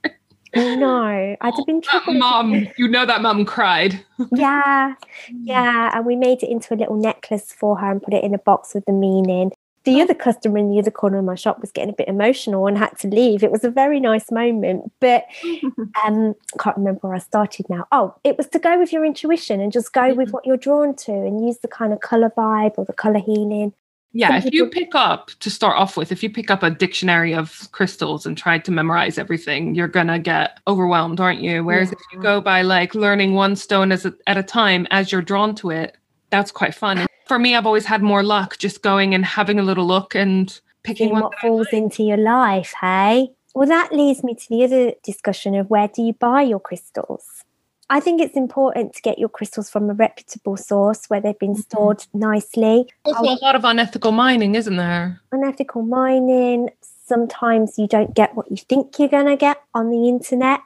No, 0.54 1.36
I'd 1.40 1.54
have 1.54 1.66
been 1.66 1.80
That 1.80 1.90
troubled. 1.90 2.16
mom, 2.18 2.66
you 2.78 2.88
know 2.88 3.04
that 3.06 3.22
mom 3.22 3.44
cried. 3.44 4.04
Yeah, 4.34 4.94
yeah. 5.42 5.90
And 5.94 6.06
we 6.06 6.16
made 6.16 6.42
it 6.42 6.48
into 6.50 6.72
a 6.74 6.76
little 6.76 6.96
necklace 6.96 7.52
for 7.52 7.76
her 7.78 7.90
and 7.90 8.02
put 8.02 8.14
it 8.14 8.24
in 8.24 8.34
a 8.34 8.38
box 8.38 8.74
with 8.74 8.84
the 8.86 8.92
meaning. 8.92 9.52
The 9.84 10.00
other 10.02 10.14
customer 10.14 10.58
in 10.58 10.68
the 10.70 10.80
other 10.80 10.90
corner 10.90 11.18
of 11.18 11.24
my 11.24 11.36
shop 11.36 11.60
was 11.60 11.70
getting 11.70 11.90
a 11.90 11.96
bit 11.96 12.08
emotional 12.08 12.66
and 12.66 12.76
had 12.76 12.98
to 12.98 13.08
leave. 13.08 13.44
It 13.44 13.52
was 13.52 13.62
a 13.62 13.70
very 13.70 14.00
nice 14.00 14.32
moment, 14.32 14.90
but 15.00 15.24
um, 16.04 16.34
can't 16.58 16.76
remember 16.76 17.00
where 17.02 17.14
I 17.14 17.18
started 17.18 17.66
now. 17.68 17.86
Oh, 17.92 18.14
it 18.24 18.36
was 18.36 18.48
to 18.48 18.58
go 18.58 18.78
with 18.80 18.92
your 18.92 19.04
intuition 19.04 19.60
and 19.60 19.70
just 19.70 19.92
go 19.92 20.12
with 20.12 20.30
Mhm. 20.30 20.32
what 20.32 20.44
you're 20.46 20.56
drawn 20.56 20.96
to 20.96 21.12
and 21.12 21.46
use 21.46 21.58
the 21.58 21.68
kind 21.68 21.92
of 21.92 22.00
color 22.00 22.32
vibe 22.36 22.72
or 22.78 22.84
the 22.84 22.92
color 22.92 23.20
healing. 23.20 23.74
Yeah, 24.16 24.38
if 24.38 24.52
you 24.52 24.66
pick 24.70 24.94
up 24.94 25.30
to 25.40 25.50
start 25.50 25.76
off 25.76 25.96
with, 25.96 26.10
if 26.10 26.22
you 26.22 26.30
pick 26.30 26.50
up 26.50 26.62
a 26.62 26.70
dictionary 26.70 27.34
of 27.34 27.68
crystals 27.72 28.24
and 28.24 28.36
try 28.36 28.58
to 28.58 28.70
memorize 28.70 29.18
everything, 29.18 29.74
you're 29.74 29.88
gonna 29.88 30.18
get 30.18 30.58
overwhelmed, 30.66 31.20
aren't 31.20 31.42
you? 31.42 31.62
Whereas 31.62 31.92
if 31.92 31.98
you 32.12 32.20
go 32.20 32.40
by 32.40 32.62
like 32.62 32.94
learning 32.94 33.34
one 33.34 33.56
stone 33.56 33.92
as 33.92 34.06
a, 34.06 34.14
at 34.26 34.38
a 34.38 34.42
time 34.42 34.86
as 34.90 35.12
you're 35.12 35.20
drawn 35.20 35.54
to 35.56 35.70
it, 35.70 35.98
that's 36.30 36.50
quite 36.50 36.74
fun. 36.74 36.98
And 36.98 37.08
for 37.26 37.38
me, 37.38 37.54
I've 37.54 37.66
always 37.66 37.84
had 37.84 38.02
more 38.02 38.22
luck 38.22 38.56
just 38.56 38.82
going 38.82 39.14
and 39.14 39.22
having 39.22 39.58
a 39.58 39.62
little 39.62 39.86
look 39.86 40.14
and 40.14 40.58
picking 40.82 41.10
one. 41.10 41.24
what 41.24 41.38
falls 41.38 41.66
like. 41.66 41.74
into 41.74 42.02
your 42.02 42.16
life, 42.16 42.72
hey? 42.80 43.28
Well, 43.54 43.68
that 43.68 43.92
leads 43.92 44.24
me 44.24 44.34
to 44.34 44.46
the 44.48 44.64
other 44.64 44.92
discussion 45.02 45.54
of 45.54 45.68
where 45.68 45.88
do 45.88 46.00
you 46.02 46.14
buy 46.14 46.42
your 46.42 46.60
crystals? 46.60 47.44
I 47.88 48.00
think 48.00 48.20
it's 48.20 48.36
important 48.36 48.94
to 48.94 49.02
get 49.02 49.18
your 49.18 49.28
crystals 49.28 49.70
from 49.70 49.88
a 49.88 49.94
reputable 49.94 50.56
source 50.56 51.06
where 51.06 51.20
they've 51.20 51.38
been 51.38 51.54
Mhm. 51.54 51.62
stored 51.62 52.06
nicely. 52.12 52.88
Also, 53.04 53.22
a 53.22 53.38
lot 53.44 53.54
of 53.54 53.64
unethical 53.64 54.10
mining, 54.10 54.56
isn't 54.56 54.76
there? 54.76 55.20
Unethical 55.30 55.82
mining, 55.82 56.70
sometimes 56.80 57.78
you 57.78 57.86
don't 57.86 58.12
get 58.14 58.34
what 58.34 58.50
you 58.50 58.56
think 58.56 58.98
you're 58.98 59.08
going 59.08 59.26
to 59.26 59.36
get 59.36 59.58
on 59.74 59.90
the 59.90 60.08
internet. 60.08 60.60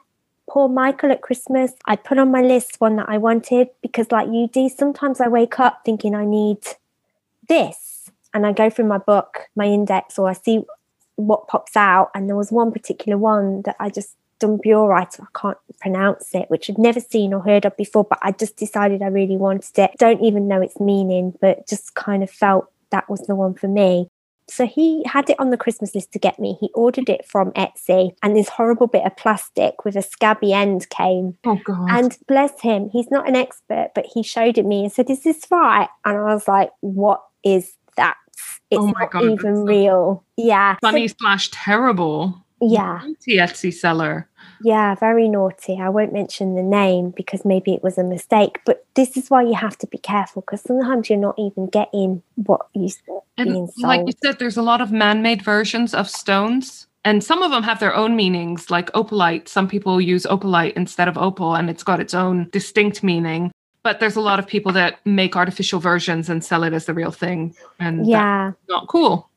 Poor 0.48 0.68
Michael 0.68 1.12
at 1.12 1.20
Christmas, 1.20 1.72
I 1.84 1.96
put 1.96 2.18
on 2.18 2.30
my 2.30 2.40
list 2.42 2.80
one 2.80 2.96
that 2.96 3.08
I 3.08 3.18
wanted 3.18 3.68
because, 3.82 4.10
like 4.10 4.28
you 4.28 4.48
do, 4.48 4.68
sometimes 4.68 5.20
I 5.20 5.28
wake 5.28 5.60
up 5.60 5.82
thinking 5.84 6.14
I 6.14 6.24
need 6.24 6.58
this 7.48 8.10
and 8.32 8.46
I 8.46 8.52
go 8.52 8.70
through 8.70 8.86
my 8.86 8.98
book, 8.98 9.48
my 9.54 9.66
index, 9.66 10.18
or 10.18 10.28
I 10.28 10.32
see 10.32 10.64
what 11.16 11.46
pops 11.48 11.76
out. 11.76 12.10
And 12.14 12.28
there 12.28 12.36
was 12.36 12.50
one 12.50 12.72
particular 12.72 13.18
one 13.18 13.62
that 13.62 13.76
I 13.78 13.90
just 13.90 14.16
Danburite, 14.40 15.20
I 15.20 15.26
can't 15.38 15.58
pronounce 15.80 16.34
it, 16.34 16.50
which 16.50 16.68
I'd 16.68 16.78
never 16.78 17.00
seen 17.00 17.32
or 17.34 17.40
heard 17.40 17.64
of 17.64 17.76
before, 17.76 18.04
but 18.04 18.18
I 18.22 18.32
just 18.32 18.56
decided 18.56 19.02
I 19.02 19.06
really 19.08 19.36
wanted 19.36 19.78
it. 19.78 19.90
Don't 19.98 20.22
even 20.22 20.48
know 20.48 20.60
its 20.60 20.80
meaning, 20.80 21.34
but 21.40 21.66
just 21.68 21.94
kind 21.94 22.22
of 22.22 22.30
felt 22.30 22.66
that 22.90 23.08
was 23.08 23.20
the 23.22 23.34
one 23.36 23.54
for 23.54 23.68
me. 23.68 24.08
So 24.48 24.66
he 24.66 25.04
had 25.06 25.30
it 25.30 25.38
on 25.38 25.50
the 25.50 25.56
Christmas 25.56 25.94
list 25.94 26.10
to 26.12 26.18
get 26.18 26.40
me. 26.40 26.56
He 26.60 26.70
ordered 26.74 27.08
it 27.08 27.24
from 27.24 27.52
Etsy, 27.52 28.16
and 28.20 28.34
this 28.34 28.48
horrible 28.48 28.88
bit 28.88 29.04
of 29.06 29.16
plastic 29.16 29.84
with 29.84 29.94
a 29.94 30.02
scabby 30.02 30.52
end 30.52 30.88
came. 30.90 31.36
Oh 31.44 31.60
god. 31.64 31.88
And 31.90 32.18
bless 32.26 32.60
him, 32.60 32.88
he's 32.92 33.12
not 33.12 33.28
an 33.28 33.36
expert, 33.36 33.90
but 33.94 34.06
he 34.12 34.24
showed 34.24 34.58
it 34.58 34.66
me 34.66 34.82
and 34.82 34.92
said, 34.92 35.08
Is 35.08 35.22
this 35.22 35.46
right? 35.52 35.88
And 36.04 36.18
I 36.18 36.34
was 36.34 36.48
like, 36.48 36.70
What 36.80 37.22
is 37.44 37.76
that? 37.96 38.16
It's 38.72 38.80
Oh 38.80 38.86
not 38.86 39.12
God, 39.12 39.22
even 39.24 39.64
real. 39.64 40.24
Yeah. 40.36 40.74
So- 40.74 40.78
Funny 40.82 41.06
slash 41.06 41.50
terrible. 41.52 42.44
yeah. 42.60 43.02
Etsy 43.28 43.72
seller. 43.72 44.28
Yeah, 44.62 44.94
very 44.94 45.28
naughty. 45.28 45.78
I 45.80 45.88
won't 45.88 46.12
mention 46.12 46.54
the 46.54 46.62
name 46.62 47.10
because 47.10 47.44
maybe 47.44 47.72
it 47.72 47.82
was 47.82 47.96
a 47.96 48.04
mistake, 48.04 48.60
but 48.66 48.84
this 48.94 49.16
is 49.16 49.30
why 49.30 49.42
you 49.42 49.54
have 49.54 49.78
to 49.78 49.86
be 49.86 49.98
careful 49.98 50.42
because 50.42 50.60
sometimes 50.60 51.08
you're 51.08 51.18
not 51.18 51.38
even 51.38 51.68
getting 51.68 52.22
what 52.34 52.66
you 52.74 52.90
And 53.38 53.68
like 53.78 54.06
you 54.06 54.12
said, 54.22 54.38
there's 54.38 54.58
a 54.58 54.62
lot 54.62 54.80
of 54.80 54.92
man-made 54.92 55.42
versions 55.42 55.94
of 55.94 56.10
stones. 56.10 56.86
And 57.02 57.24
some 57.24 57.42
of 57.42 57.50
them 57.50 57.62
have 57.62 57.80
their 57.80 57.94
own 57.94 58.14
meanings, 58.14 58.70
like 58.70 58.92
opalite. 58.92 59.48
Some 59.48 59.66
people 59.66 60.00
use 60.00 60.26
opalite 60.26 60.74
instead 60.74 61.08
of 61.08 61.16
opal, 61.16 61.54
and 61.54 61.70
it's 61.70 61.82
got 61.82 61.98
its 61.98 62.12
own 62.12 62.50
distinct 62.52 63.02
meaning. 63.02 63.50
But 63.82 64.00
there's 64.00 64.16
a 64.16 64.20
lot 64.20 64.38
of 64.38 64.46
people 64.46 64.72
that 64.72 65.00
make 65.06 65.34
artificial 65.34 65.80
versions 65.80 66.28
and 66.28 66.44
sell 66.44 66.62
it 66.64 66.74
as 66.74 66.84
the 66.84 66.92
real 66.92 67.10
thing. 67.10 67.54
And 67.78 68.06
Yeah. 68.06 68.52
not 68.68 68.88
cool. 68.88 69.30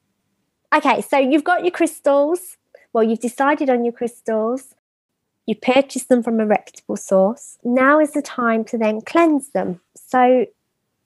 Okay, 0.75 0.99
so 1.01 1.17
you've 1.17 1.45
got 1.45 1.61
your 1.61 1.71
crystals. 1.71 2.57
Well, 2.91 3.05
you've 3.05 3.21
decided 3.21 3.69
on 3.69 3.85
your 3.85 3.93
crystals. 3.93 4.75
You 5.45 5.55
purchase 5.55 6.05
them 6.05 6.23
from 6.23 6.39
a 6.39 6.45
reputable 6.45 6.97
source. 6.97 7.57
Now 7.63 7.99
is 7.99 8.11
the 8.11 8.21
time 8.21 8.63
to 8.65 8.77
then 8.77 9.01
cleanse 9.01 9.49
them. 9.49 9.81
So 9.95 10.45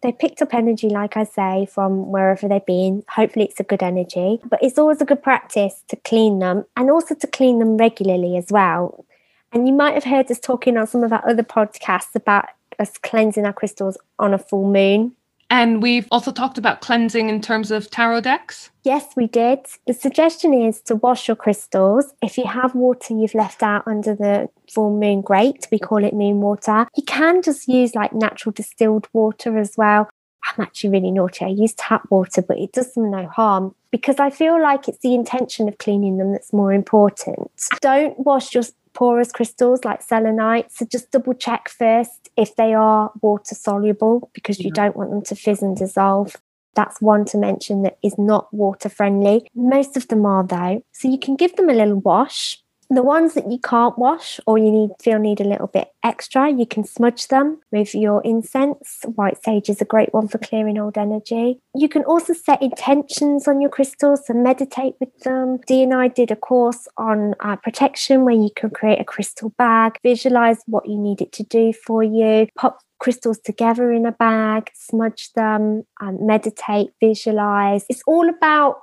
they 0.03 0.11
picked 0.11 0.41
up 0.41 0.53
energy, 0.53 0.89
like 0.89 1.17
I 1.17 1.23
say, 1.23 1.65
from 1.65 2.11
wherever 2.11 2.47
they've 2.47 2.65
been. 2.65 3.03
Hopefully, 3.09 3.45
it's 3.45 3.59
a 3.59 3.63
good 3.63 3.81
energy, 3.81 4.39
but 4.47 4.59
it's 4.61 4.77
always 4.77 5.01
a 5.01 5.05
good 5.05 5.23
practice 5.23 5.83
to 5.87 5.95
clean 5.95 6.39
them 6.39 6.65
and 6.75 6.91
also 6.91 7.15
to 7.15 7.27
clean 7.27 7.59
them 7.59 7.77
regularly 7.77 8.37
as 8.37 8.51
well. 8.51 9.05
And 9.51 9.67
you 9.67 9.73
might 9.73 9.95
have 9.95 10.03
heard 10.03 10.29
us 10.29 10.39
talking 10.39 10.77
on 10.77 10.87
some 10.87 11.03
of 11.03 11.11
our 11.11 11.27
other 11.27 11.43
podcasts 11.43 12.15
about 12.15 12.45
us 12.79 12.97
cleansing 12.97 13.45
our 13.45 13.53
crystals 13.53 13.97
on 14.19 14.33
a 14.33 14.37
full 14.37 14.71
moon. 14.71 15.13
And 15.49 15.81
we've 15.81 16.07
also 16.11 16.31
talked 16.31 16.57
about 16.57 16.81
cleansing 16.81 17.29
in 17.29 17.41
terms 17.41 17.71
of 17.71 17.89
tarot 17.89 18.21
decks. 18.21 18.69
Yes, 18.83 19.05
we 19.15 19.27
did. 19.27 19.59
The 19.85 19.93
suggestion 19.93 20.53
is 20.53 20.81
to 20.81 20.95
wash 20.95 21.27
your 21.27 21.35
crystals. 21.35 22.13
If 22.21 22.37
you 22.37 22.45
have 22.45 22.75
water 22.75 23.13
you've 23.13 23.33
left 23.33 23.63
out 23.63 23.87
under 23.87 24.13
the 24.13 24.49
full 24.69 24.97
moon, 24.97 25.21
great. 25.21 25.67
We 25.71 25.79
call 25.79 26.03
it 26.03 26.13
moon 26.13 26.41
water. 26.41 26.87
You 26.95 27.03
can 27.03 27.41
just 27.41 27.67
use 27.67 27.95
like 27.95 28.13
natural 28.13 28.51
distilled 28.51 29.07
water 29.13 29.57
as 29.57 29.75
well. 29.77 30.09
I'm 30.47 30.63
actually 30.63 30.91
really 30.91 31.11
naughty. 31.11 31.45
I 31.45 31.49
use 31.49 31.73
tap 31.73 32.03
water, 32.09 32.41
but 32.41 32.57
it 32.57 32.71
does 32.71 32.93
them 32.93 33.11
no 33.11 33.27
harm 33.27 33.73
because 33.91 34.19
I 34.19 34.29
feel 34.29 34.61
like 34.61 34.87
it's 34.87 34.99
the 34.99 35.13
intention 35.13 35.67
of 35.67 35.77
cleaning 35.77 36.17
them 36.17 36.31
that's 36.31 36.53
more 36.53 36.73
important. 36.73 37.51
Don't 37.81 38.19
wash 38.19 38.53
your 38.53 38.63
porous 38.97 39.31
crystals 39.31 39.85
like 39.85 40.01
selenite. 40.01 40.71
So 40.71 40.83
just 40.91 41.11
double 41.11 41.35
check 41.35 41.69
first 41.69 42.29
if 42.35 42.55
they 42.55 42.73
are 42.73 43.11
water 43.21 43.53
soluble 43.53 44.31
because 44.33 44.59
you 44.59 44.71
Yeah. 44.73 44.81
don't 44.81 44.97
want 44.97 45.11
them 45.11 45.21
to 45.21 45.35
fizz 45.35 45.61
and 45.61 45.77
dissolve. 45.77 46.35
That's 46.73 46.99
one 46.99 47.23
to 47.25 47.37
mention 47.37 47.83
that 47.83 47.97
is 48.03 48.17
not 48.17 48.51
water 48.51 48.89
friendly. 48.89 49.47
Most 49.53 49.97
of 49.97 50.07
them 50.07 50.25
are 50.25 50.43
though. 50.43 50.81
So 50.93 51.07
you 51.07 51.19
can 51.19 51.35
give 51.35 51.55
them 51.55 51.69
a 51.69 51.73
little 51.73 51.99
wash. 51.99 52.59
The 52.89 53.03
ones 53.03 53.33
that 53.33 53.51
you 53.51 53.59
can't 53.59 53.97
wash 53.97 54.39
or 54.47 54.57
you 54.57 54.71
need 54.71 54.91
feel 55.01 55.19
need 55.19 55.41
a 55.41 55.47
little 55.47 55.67
bit 55.67 55.89
extra, 56.03 56.49
you 56.49 56.65
can 56.65 56.85
smudge 56.85 57.27
them 57.27 57.59
with 57.69 57.93
your 57.93 58.21
incense. 58.23 58.99
White 59.03 59.43
sage 59.43 59.69
is 59.69 59.81
a 59.81 59.85
great 59.85 60.13
one 60.13 60.29
for 60.29 60.37
clearing 60.37 60.79
old 60.79 60.97
energy. 60.97 61.59
You 61.75 61.89
can 61.89 62.03
also 62.05 62.33
set 62.33 62.61
intentions 62.61 63.45
on 63.45 63.59
your 63.59 63.69
crystals 63.69 64.29
and 64.29 64.41
meditate 64.41 64.95
with 65.01 65.13
them. 65.19 65.57
Dee 65.67 65.83
and 65.83 65.93
I 65.93 66.07
did 66.07 66.31
a 66.31 66.37
course 66.37 66.87
on 66.97 67.35
uh, 67.41 67.57
protection 67.57 68.23
where 68.23 68.35
you 68.35 68.49
can 68.55 68.69
create 68.69 69.01
a 69.01 69.05
crystal 69.05 69.49
bag, 69.57 69.97
visualize 70.01 70.59
what 70.65 70.87
you 70.87 70.97
need 70.97 71.21
it 71.21 71.33
to 71.33 71.43
do 71.43 71.73
for 71.73 72.03
you, 72.03 72.47
pop 72.57 72.79
crystals 72.99 73.39
together 73.39 73.91
in 73.91 74.05
a 74.05 74.11
bag, 74.13 74.71
smudge 74.73 75.31
them, 75.33 75.83
um, 76.01 76.25
meditate, 76.25 76.91
visualize. 77.01 77.85
It's 77.89 78.01
all 78.07 78.29
about 78.29 78.77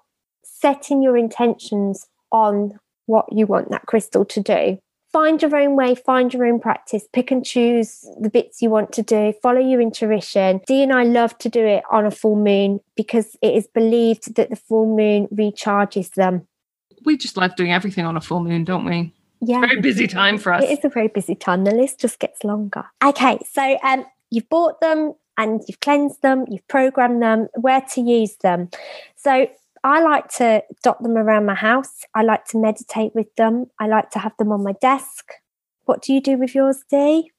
setting 0.44 1.02
your 1.02 1.16
intentions 1.16 2.06
on 2.30 2.78
what 3.06 3.26
you 3.32 3.46
want 3.46 3.70
that 3.70 3.86
crystal 3.86 4.24
to 4.26 4.40
do. 4.40 4.78
Find 5.12 5.40
your 5.40 5.54
own 5.54 5.76
way, 5.76 5.94
find 5.94 6.34
your 6.34 6.44
own 6.44 6.58
practice, 6.58 7.06
pick 7.12 7.30
and 7.30 7.44
choose 7.44 8.04
the 8.20 8.28
bits 8.28 8.60
you 8.60 8.68
want 8.68 8.92
to 8.94 9.02
do, 9.02 9.32
follow 9.42 9.60
your 9.60 9.80
intuition. 9.80 10.60
Dee 10.66 10.82
and 10.82 10.92
I 10.92 11.04
love 11.04 11.38
to 11.38 11.48
do 11.48 11.64
it 11.64 11.84
on 11.88 12.04
a 12.04 12.10
full 12.10 12.34
moon 12.34 12.80
because 12.96 13.36
it 13.40 13.54
is 13.54 13.68
believed 13.68 14.34
that 14.34 14.50
the 14.50 14.56
full 14.56 14.96
moon 14.96 15.28
recharges 15.28 16.14
them. 16.14 16.48
We 17.04 17.16
just 17.16 17.36
love 17.36 17.54
doing 17.54 17.72
everything 17.72 18.04
on 18.04 18.16
a 18.16 18.20
full 18.20 18.40
moon, 18.40 18.64
don't 18.64 18.84
we? 18.84 19.14
Yeah. 19.40 19.60
Very 19.60 19.80
busy 19.80 20.08
time 20.08 20.36
for 20.36 20.52
us. 20.52 20.64
It 20.64 20.70
is 20.70 20.84
a 20.84 20.88
very 20.88 21.08
busy 21.08 21.36
time. 21.36 21.64
The 21.64 21.74
list 21.74 22.00
just 22.00 22.18
gets 22.18 22.42
longer. 22.42 22.84
Okay, 23.04 23.38
so 23.48 23.78
um, 23.84 24.06
you've 24.30 24.48
bought 24.48 24.80
them 24.80 25.12
and 25.36 25.62
you've 25.68 25.80
cleansed 25.80 26.22
them, 26.22 26.44
you've 26.48 26.66
programmed 26.66 27.22
them, 27.22 27.48
where 27.54 27.82
to 27.92 28.00
use 28.00 28.36
them. 28.42 28.70
So 29.16 29.48
I 29.84 30.00
like 30.02 30.28
to 30.38 30.62
dot 30.82 31.02
them 31.02 31.16
around 31.18 31.44
my 31.44 31.54
house. 31.54 32.04
I 32.14 32.22
like 32.22 32.46
to 32.46 32.58
meditate 32.58 33.14
with 33.14 33.32
them. 33.36 33.66
I 33.78 33.86
like 33.86 34.10
to 34.12 34.18
have 34.18 34.32
them 34.38 34.50
on 34.50 34.64
my 34.64 34.72
desk. 34.80 35.30
What 35.84 36.00
do 36.02 36.14
you 36.14 36.22
do 36.22 36.38
with 36.38 36.54
yours, 36.54 36.82
Dee? 36.90 37.30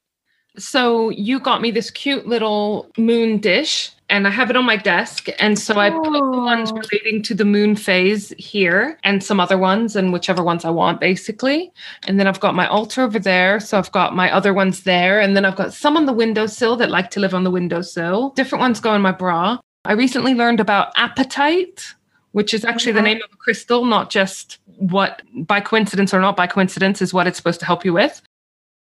So 0.56 1.10
you 1.10 1.38
got 1.40 1.60
me 1.60 1.70
this 1.72 1.90
cute 1.90 2.26
little 2.26 2.88
moon 2.96 3.38
dish, 3.38 3.90
and 4.08 4.26
I 4.26 4.30
have 4.30 4.48
it 4.48 4.56
on 4.56 4.64
my 4.64 4.76
desk. 4.76 5.26
And 5.38 5.58
so 5.58 5.78
I 5.78 5.90
put 5.90 6.04
the 6.12 6.38
ones 6.38 6.70
Oh. 6.72 6.76
relating 6.76 7.20
to 7.24 7.34
the 7.34 7.44
moon 7.44 7.74
phase 7.76 8.32
here, 8.38 8.96
and 9.02 9.22
some 9.22 9.40
other 9.40 9.58
ones, 9.58 9.96
and 9.96 10.12
whichever 10.12 10.42
ones 10.42 10.64
I 10.64 10.70
want, 10.70 11.00
basically. 11.00 11.72
And 12.06 12.18
then 12.18 12.26
I've 12.28 12.40
got 12.40 12.54
my 12.54 12.66
altar 12.68 13.02
over 13.02 13.18
there. 13.18 13.58
So 13.60 13.76
I've 13.76 13.92
got 13.92 14.14
my 14.14 14.32
other 14.32 14.54
ones 14.54 14.84
there, 14.84 15.20
and 15.20 15.36
then 15.36 15.44
I've 15.44 15.56
got 15.56 15.74
some 15.74 15.96
on 15.96 16.06
the 16.06 16.12
windowsill 16.14 16.76
that 16.76 16.90
like 16.90 17.10
to 17.10 17.20
live 17.20 17.34
on 17.34 17.44
the 17.44 17.50
windowsill. 17.50 18.30
Different 18.30 18.60
ones 18.60 18.80
go 18.80 18.94
in 18.94 19.02
my 19.02 19.12
bra. 19.12 19.58
I 19.84 19.92
recently 19.92 20.34
learned 20.34 20.60
about 20.60 20.94
apatite, 20.94 21.94
which 22.36 22.52
is 22.52 22.66
actually 22.66 22.92
the 22.92 23.00
name 23.00 23.16
of 23.24 23.32
a 23.32 23.36
crystal, 23.38 23.86
not 23.86 24.10
just 24.10 24.58
what 24.76 25.22
by 25.46 25.58
coincidence 25.58 26.12
or 26.12 26.20
not 26.20 26.36
by 26.36 26.46
coincidence 26.46 27.00
is 27.00 27.14
what 27.14 27.26
it's 27.26 27.38
supposed 27.38 27.58
to 27.60 27.64
help 27.64 27.82
you 27.82 27.94
with. 27.94 28.20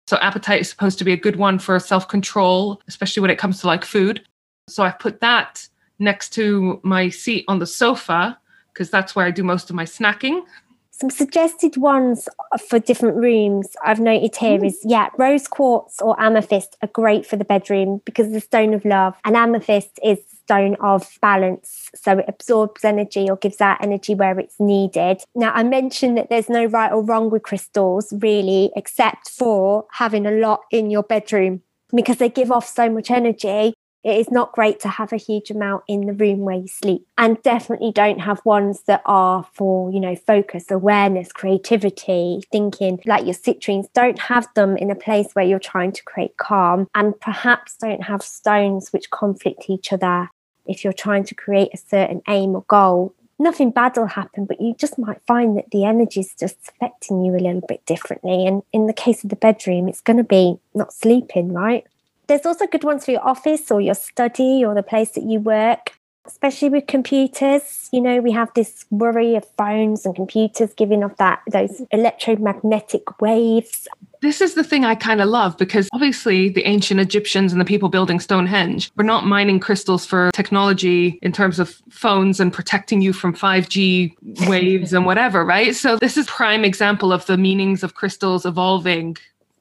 So 0.06 0.18
appetite 0.18 0.61
is 0.61 0.68
supposed 0.68 0.98
to 0.98 1.04
be 1.04 1.14
a 1.14 1.16
good 1.16 1.37
one 1.37 1.58
for 1.58 1.80
self-control, 1.80 2.82
especially 2.88 3.22
when 3.22 3.30
it 3.30 3.38
comes 3.38 3.62
to 3.62 3.66
like 3.66 3.87
food. 3.87 4.20
So 4.68 4.82
I've 4.82 4.98
put 4.98 5.22
that 5.22 5.66
next 5.98 6.34
to 6.34 6.78
my 6.82 7.08
seat 7.08 7.46
on 7.48 7.58
the 7.58 7.66
sofa 7.66 8.38
because 8.74 8.90
that's 8.90 9.16
where 9.16 9.24
I 9.24 9.30
do 9.30 9.42
most 9.42 9.70
of 9.70 9.76
my 9.76 9.87
snacking. 9.87 10.42
Some 10.90 11.08
suggested 11.08 11.78
ones 11.78 12.28
for 12.68 12.78
different 12.78 13.16
rooms 13.16 13.74
I've 13.82 13.98
noted 13.98 14.37
here 14.37 14.58
mm. 14.58 14.66
is 14.66 14.78
yeah, 14.84 15.08
rose 15.16 15.48
quartz 15.48 16.02
or 16.02 16.20
amethyst 16.20 16.76
are 16.82 16.88
great 16.88 17.24
for 17.24 17.37
the 17.37 17.46
bedroom 17.46 18.02
because 18.04 18.30
the 18.30 18.42
stone 18.42 18.74
of 18.74 18.84
love, 18.84 19.14
and 19.24 19.37
amethyst 19.37 19.98
is 20.04 20.18
stone 20.48 20.76
of 20.80 21.18
balance, 21.20 21.90
so 21.94 22.18
it 22.18 22.24
absorbs 22.26 22.82
energy 22.82 23.28
or 23.28 23.37
gives 23.37 23.61
out 23.61 23.76
energy 23.82 24.14
where 24.14 24.38
it's 24.38 24.58
needed. 24.58 25.22
Now, 25.34 25.52
I 25.52 25.62
mentioned 25.62 26.16
that 26.16 26.30
there's 26.30 26.48
no 26.48 26.64
right 26.64 26.90
or 26.90 27.02
wrong 27.02 27.28
with 27.28 27.42
crystals, 27.42 28.14
really, 28.22 28.70
except 28.74 29.28
for 29.28 29.84
having 29.92 30.24
a 30.24 30.30
lot 30.30 30.62
in 30.70 30.90
your 30.90 31.02
bedroom 31.02 31.61
because 31.94 32.16
they 32.16 32.30
give 32.30 32.50
off 32.50 32.66
so 32.66 32.88
much 32.88 33.11
energy. 33.11 33.74
It 34.04 34.16
is 34.16 34.30
not 34.30 34.52
great 34.52 34.80
to 34.80 34.88
have 34.88 35.12
a 35.12 35.16
huge 35.16 35.50
amount 35.50 35.82
in 35.87 36.06
the 36.06 36.14
room 36.14 36.40
where 36.40 36.56
you 36.56 36.68
sleep 36.68 37.04
and 37.18 37.42
definitely 37.42 37.92
don't 37.92 38.20
have 38.20 38.40
ones 38.44 38.82
that 38.87 39.02
are 39.04 39.46
for 39.52 39.90
you 39.90 40.00
know 40.00 40.14
focus 40.14 40.70
awareness 40.70 41.30
creativity 41.32 42.40
thinking. 42.50 43.00
Like 43.04 43.26
your 43.26 43.34
citrines 43.34 43.88
don't 43.92 44.18
have 44.18 44.48
them 44.54 44.76
in 44.78 44.90
a 44.90 44.94
place 44.94 45.32
where 45.32 45.44
you're 45.44 45.58
trying 45.58 45.92
to 45.92 46.04
create 46.04 46.37
calm 46.38 46.87
and 46.94 47.20
perhaps 47.20 47.76
don't 47.76 48.04
have 48.04 48.22
stones 48.22 48.92
which 48.92 49.11
conflict 49.11 49.68
each 49.68 49.92
other 49.92 50.30
if 50.68 50.85
you're 50.85 50.92
trying 50.92 51.24
to 51.24 51.35
create 51.35 51.70
a 51.72 51.78
certain 51.78 52.22
aim 52.28 52.54
or 52.54 52.62
goal 52.68 53.14
nothing 53.38 53.70
bad 53.70 53.96
will 53.96 54.07
happen 54.07 54.44
but 54.44 54.61
you 54.61 54.74
just 54.74 54.98
might 54.98 55.20
find 55.26 55.57
that 55.57 55.70
the 55.70 55.85
energy 55.85 56.20
is 56.20 56.35
just 56.35 56.57
affecting 56.68 57.24
you 57.24 57.33
a 57.33 57.38
little 57.38 57.62
bit 57.68 57.85
differently. 57.87 58.46
And 58.46 58.62
in 58.72 58.87
the 58.87 58.92
case 58.92 59.22
of 59.22 59.31
the 59.31 59.37
bedroom 59.37 59.88
it's 59.88 60.00
going 60.00 60.16
to 60.16 60.24
be 60.24 60.59
not 60.74 60.92
sleeping 60.92 61.52
right? 61.52 61.85
There's 62.26 62.44
also 62.44 62.66
good 62.66 62.85
ones 62.85 63.04
for 63.04 63.12
your 63.12 63.26
office 63.26 63.70
or 63.70 63.81
your 63.81 63.94
study 63.94 64.64
or 64.64 64.74
the 64.74 64.83
place 64.83 65.12
that 65.12 65.24
you 65.24 65.40
work, 65.40 65.97
especially 66.28 66.68
with 66.68 66.86
computers. 66.86 67.88
You 67.92 68.00
know, 68.00 68.20
we 68.20 68.30
have 68.32 68.52
this 68.54 68.84
worry 68.90 69.34
of 69.34 69.44
phones 69.56 70.06
and 70.06 70.14
computers 70.14 70.72
giving 70.74 71.02
off 71.02 71.16
that 71.16 71.40
those 71.50 71.82
electromagnetic 71.90 73.20
waves. 73.20 73.88
This 74.20 74.40
is 74.40 74.54
the 74.54 74.64
thing 74.64 74.84
I 74.84 74.94
kind 74.94 75.20
of 75.20 75.28
love 75.28 75.56
because 75.56 75.88
obviously 75.92 76.48
the 76.48 76.66
ancient 76.66 77.00
Egyptians 77.00 77.52
and 77.52 77.60
the 77.60 77.64
people 77.64 77.88
building 77.88 78.20
Stonehenge 78.20 78.90
were 78.96 79.04
not 79.04 79.26
mining 79.26 79.60
crystals 79.60 80.04
for 80.04 80.30
technology 80.32 81.18
in 81.22 81.32
terms 81.32 81.58
of 81.58 81.80
phones 81.88 82.40
and 82.40 82.52
protecting 82.52 83.00
you 83.00 83.12
from 83.12 83.32
5G 83.32 84.48
waves 84.48 84.92
and 84.92 85.06
whatever, 85.06 85.44
right? 85.44 85.74
So 85.74 85.96
this 85.96 86.16
is 86.16 86.26
prime 86.26 86.64
example 86.64 87.12
of 87.12 87.26
the 87.26 87.36
meanings 87.36 87.82
of 87.82 87.94
crystals 87.94 88.44
evolving 88.44 89.16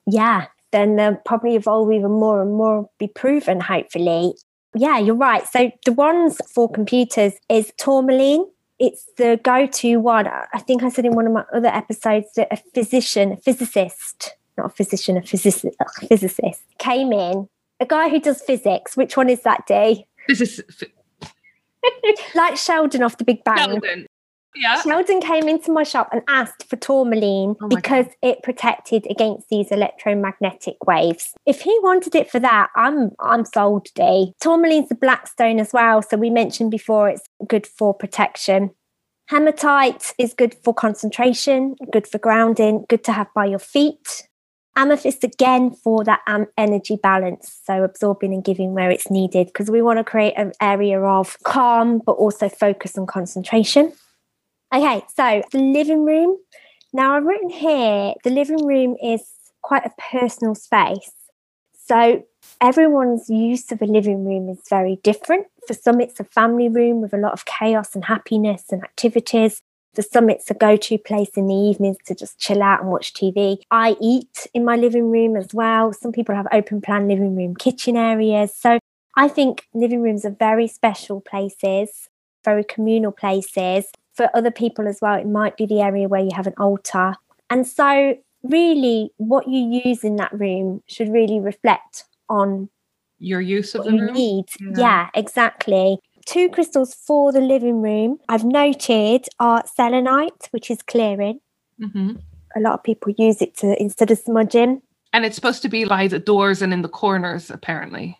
Yeah, 0.08 0.48
then 0.72 0.96
they'll 0.96 1.16
probably 1.16 1.56
evolve 1.56 1.92
even 1.92 2.12
more 2.12 2.42
and 2.42 2.52
more, 2.52 2.90
be 3.00 3.08
proven, 3.08 3.60
hopefully. 3.60 4.34
Yeah, 4.78 4.98
you're 5.00 5.16
right. 5.16 5.48
So 5.48 5.72
the 5.86 5.94
ones 5.94 6.38
for 6.54 6.70
computers 6.70 7.34
is 7.50 7.74
tourmaline. 7.78 8.46
It's 8.80 9.06
the 9.18 9.40
go-to 9.44 10.00
one. 10.00 10.28
I 10.28 10.60
think 10.60 10.84
I 10.84 10.90
said 10.90 11.06
in 11.06 11.14
one 11.16 11.26
of 11.26 11.34
my 11.34 11.44
other 11.54 11.70
episodes 11.70 12.28
that 12.36 12.48
a 12.52 12.58
physician, 12.76 13.32
a 13.32 13.38
physicist, 13.38 14.36
not 14.58 14.68
a 14.68 14.70
physician, 14.70 15.18
a 15.18 15.22
physicist, 15.24 15.66
a 15.80 16.08
physicist 16.08 16.64
came 16.78 17.12
in. 17.12 17.50
A 17.80 17.86
guy 17.86 18.10
who 18.10 18.20
does 18.20 18.42
physics. 18.42 18.96
Which 18.96 19.18
one 19.18 19.30
is 19.30 19.42
that? 19.44 19.64
This 19.68 20.42
is 20.42 20.64
Like 22.36 22.58
Sheldon 22.58 23.04
off 23.04 23.18
the 23.18 23.24
Big 23.24 23.44
Bang. 23.44 23.58
Sheldon. 23.58 24.08
Yeah. 24.56 24.82
Sheldon 24.82 25.22
came 25.22 25.48
into 25.48 25.72
my 25.72 25.84
shop 25.84 26.10
and 26.12 26.24
asked 26.28 26.68
for 26.68 26.78
tourmaline 26.78 27.56
Oh 27.62 27.68
because 27.68 28.08
it 28.24 28.42
protected 28.42 29.06
against 29.10 29.50
these 29.50 29.72
electromagnetic 29.72 30.78
waves. 30.86 31.34
If 31.46 31.62
he 31.62 31.78
wanted 31.84 32.16
it 32.16 32.30
for 32.32 32.40
that, 32.40 32.70
I'm 32.76 33.12
I'm 33.20 33.46
sold, 33.46 33.88
D. 33.94 34.34
Tourmaline's 34.42 34.90
the 34.90 34.96
black 34.96 35.28
stone 35.28 35.60
as 35.60 35.74
well, 35.74 36.02
so 36.02 36.18
we 36.18 36.30
mentioned 36.30 36.72
before 36.72 37.10
it's 37.10 37.24
good 37.48 37.68
for 37.68 37.94
protection. 37.94 38.72
Hematite 39.28 40.14
is 40.18 40.34
good 40.34 40.56
for 40.64 40.74
concentration, 40.74 41.76
good 41.92 42.08
for 42.08 42.18
grounding, 42.18 42.86
good 42.88 43.04
to 43.04 43.12
have 43.12 43.28
by 43.36 43.46
your 43.46 43.60
feet. 43.60 44.28
Amethyst 44.78 45.24
again 45.24 45.72
for 45.72 46.04
that 46.06 46.22
um, 46.28 46.46
energy 46.58 46.98
balance, 47.02 47.60
so 47.66 47.84
absorbing 47.84 48.34
and 48.34 48.44
giving 48.44 48.74
where 48.74 48.90
it's 48.90 49.10
needed, 49.12 49.48
because 49.48 49.70
we 49.70 49.82
want 49.82 49.98
to 49.98 50.04
create 50.04 50.36
an 50.38 50.54
area 50.62 51.02
of 51.02 51.36
calm 51.44 52.00
but 52.06 52.14
also 52.14 52.48
focus 52.48 52.96
and 52.96 53.08
concentration. 53.08 53.92
Okay, 54.74 55.02
so 55.16 55.42
the 55.52 55.60
living 55.60 56.04
room. 56.04 56.38
Now 56.94 57.16
I've 57.16 57.26
written 57.26 57.50
here 57.50 58.14
the 58.24 58.30
living 58.30 58.66
room 58.66 58.96
is 59.02 59.24
quite 59.62 59.86
a 59.86 59.92
personal 60.12 60.56
space. 60.56 61.12
So 61.86 62.24
everyone's 62.60 63.30
use 63.30 63.72
of 63.72 63.82
a 63.82 63.86
living 63.86 64.26
room 64.26 64.50
is 64.50 64.60
very 64.70 65.00
different. 65.04 65.48
For 65.68 65.74
some, 65.74 66.02
it's 66.02 66.20
a 66.20 66.26
family 66.26 66.68
room 66.70 67.02
with 67.02 67.14
a 67.14 67.18
lot 67.18 67.34
of 67.34 67.46
chaos 67.46 67.96
and 67.96 68.06
happiness 68.06 68.66
and 68.72 68.84
activities. 68.84 69.62
For 69.96 70.02
some, 70.02 70.30
it's 70.30 70.52
a 70.52 70.54
go 70.54 70.76
to 70.76 70.98
place 70.98 71.32
in 71.36 71.48
the 71.48 71.56
evenings 71.56 71.98
to 72.06 72.16
just 72.16 72.38
chill 72.38 72.62
out 72.62 72.82
and 72.82 72.90
watch 72.92 73.14
TV. 73.14 73.62
I 73.72 73.96
eat 74.02 74.48
in 74.54 74.66
my 74.66 74.76
living 74.76 75.10
room 75.10 75.38
as 75.38 75.54
well. 75.54 75.94
Some 75.94 76.12
people 76.12 76.36
have 76.36 76.48
open 76.52 76.82
plan 76.82 77.08
living 77.08 77.36
room 77.36 77.56
kitchen 77.56 77.96
areas. 77.96 78.54
So 78.54 78.80
I 79.16 79.28
think 79.30 79.66
living 79.74 80.02
rooms 80.02 80.26
are 80.26 80.36
very 80.38 80.68
special 80.68 81.22
places, 81.22 82.10
very 82.44 82.64
communal 82.64 83.12
places. 83.12 83.86
For 84.18 84.30
other 84.34 84.52
people 84.52 84.88
as 84.88 85.00
well, 85.02 85.16
it 85.16 85.28
might 85.28 85.56
be 85.58 85.66
the 85.66 85.80
area 85.82 86.08
where 86.08 86.22
you 86.22 86.32
have 86.36 86.48
an 86.48 86.56
altar. 86.58 87.16
And 87.50 87.66
so, 87.68 88.18
really, 88.44 89.12
what 89.18 89.48
you 89.48 89.82
use 89.86 90.04
in 90.04 90.16
that 90.18 90.34
room 90.34 90.82
should 90.88 91.10
really 91.14 91.40
reflect 91.40 92.04
on 92.28 92.70
your 93.20 93.42
use 93.42 93.74
of 93.76 93.86
the 93.86 93.92
room. 93.92 94.14
need. 94.14 94.46
Yeah. 94.60 94.78
yeah, 94.78 95.10
exactly 95.16 96.00
two 96.28 96.50
crystals 96.50 96.94
for 96.94 97.32
the 97.32 97.40
living 97.40 97.82
room 97.82 98.20
I've 98.28 98.44
noted 98.44 99.26
are 99.40 99.64
selenite, 99.66 100.50
which 100.52 100.70
is 100.70 100.82
clearing. 100.82 101.40
hmm 101.80 102.18
A 102.56 102.60
lot 102.60 102.74
of 102.74 102.84
people 102.84 103.14
use 103.18 103.42
it 103.42 103.56
to 103.58 103.82
instead 103.82 104.12
of 104.12 104.20
smudging. 104.20 104.82
And 105.14 105.26
it's 105.26 105.36
supposed 105.36 105.62
to 105.62 105.70
be 105.70 105.86
by 105.86 106.08
the 106.08 106.20
doors 106.20 106.62
and 106.62 106.74
in 106.74 106.82
the 106.82 106.90
corners, 106.90 107.50
apparently. 107.50 108.20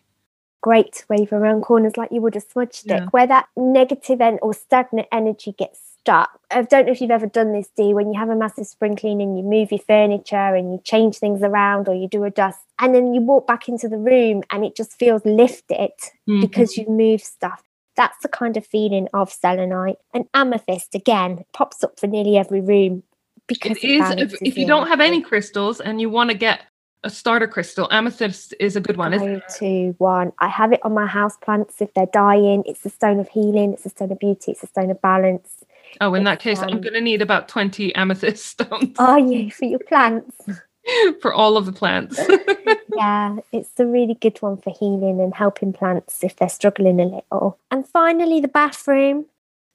Great 0.62 1.04
wave 1.10 1.32
around 1.32 1.62
corners 1.62 1.96
like 1.96 2.10
you 2.10 2.20
would 2.22 2.34
a 2.34 2.40
smudge 2.40 2.74
stick, 2.74 3.00
Yeah. 3.02 3.06
where 3.10 3.26
that 3.26 3.46
negative 3.56 4.20
en- 4.22 4.38
or 4.42 4.54
stagnant 4.54 5.06
energy 5.12 5.52
gets 5.52 5.87
I 6.06 6.62
don't 6.62 6.86
know 6.86 6.92
if 6.92 7.00
you've 7.00 7.10
ever 7.10 7.26
done 7.26 7.52
this, 7.52 7.68
Dee, 7.76 7.92
when 7.92 8.12
you 8.12 8.18
have 8.18 8.30
a 8.30 8.36
massive 8.36 8.66
spring 8.66 8.96
clean 8.96 9.20
and 9.20 9.36
you 9.36 9.44
move 9.44 9.70
your 9.70 9.80
furniture 9.80 10.54
and 10.54 10.72
you 10.72 10.80
change 10.84 11.18
things 11.18 11.42
around 11.42 11.88
or 11.88 11.94
you 11.94 12.08
do 12.08 12.24
a 12.24 12.30
dust, 12.30 12.60
and 12.78 12.94
then 12.94 13.12
you 13.12 13.20
walk 13.20 13.46
back 13.46 13.68
into 13.68 13.88
the 13.88 13.98
room 13.98 14.42
and 14.50 14.64
it 14.64 14.74
just 14.74 14.92
feels 14.98 15.24
lifted 15.26 15.90
Mhm. 16.28 16.40
because 16.40 16.76
you 16.76 16.86
move 16.88 17.20
stuff. 17.22 17.62
That's 17.96 18.16
the 18.22 18.28
kind 18.28 18.56
of 18.56 18.64
feeling 18.66 19.08
of 19.12 19.30
selenite. 19.30 19.98
And 20.14 20.26
amethyst, 20.32 20.94
again, 20.94 21.44
pops 21.52 21.82
up 21.84 21.98
for 22.00 22.06
nearly 22.06 22.38
every 22.38 22.60
room 22.60 23.02
because 23.46 23.72
it 23.72 23.84
is 23.84 24.10
if, 24.12 24.34
if 24.40 24.56
you 24.56 24.66
don't 24.66 24.86
have 24.88 25.00
any 25.00 25.20
crystals 25.20 25.80
and 25.80 26.00
you 26.00 26.08
want 26.08 26.30
to 26.30 26.36
get 26.36 26.62
a 27.04 27.10
starter 27.10 27.46
crystal, 27.46 27.88
amethyst 27.90 28.54
is 28.58 28.76
a 28.76 28.80
good 28.80 28.96
one. 28.96 29.14
Isn't 29.14 29.28
it? 29.36 29.42
to 29.58 29.94
one. 29.98 30.32
I 30.38 30.48
have 30.48 30.72
it 30.72 30.80
on 30.82 30.94
my 30.94 31.06
house 31.06 31.36
plants 31.36 31.80
if 31.80 31.92
they're 31.94 32.06
dying. 32.06 32.62
It's 32.66 32.84
a 32.86 32.90
stone 32.90 33.20
of 33.20 33.28
healing. 33.28 33.72
It's 33.74 33.86
a 33.86 33.90
stone 33.90 34.10
of 34.12 34.18
beauty. 34.18 34.52
It's 34.52 34.62
a 34.62 34.66
stone 34.66 34.90
of 34.90 35.00
balance. 35.00 35.57
Oh, 36.00 36.14
in 36.14 36.24
that 36.24 36.40
case, 36.40 36.60
I'm 36.60 36.74
um, 36.74 36.80
going 36.80 36.94
to 36.94 37.00
need 37.00 37.22
about 37.22 37.48
20 37.48 37.94
amethyst 37.94 38.46
stones 38.60 38.98
Are 38.98 39.18
you 39.18 39.50
for 39.50 39.64
your 39.64 39.80
plants? 39.80 40.36
for 41.20 41.32
all 41.32 41.56
of 41.56 41.66
the 41.66 41.72
plants. 41.72 42.18
yeah, 42.96 43.36
it's 43.52 43.78
a 43.78 43.86
really 43.86 44.14
good 44.14 44.40
one 44.40 44.56
for 44.56 44.72
healing 44.78 45.20
and 45.20 45.34
helping 45.34 45.72
plants 45.72 46.22
if 46.22 46.36
they're 46.36 46.48
struggling 46.48 47.00
a 47.00 47.04
little. 47.04 47.58
And 47.70 47.86
finally, 47.86 48.40
the 48.40 48.48
bathroom. 48.48 49.26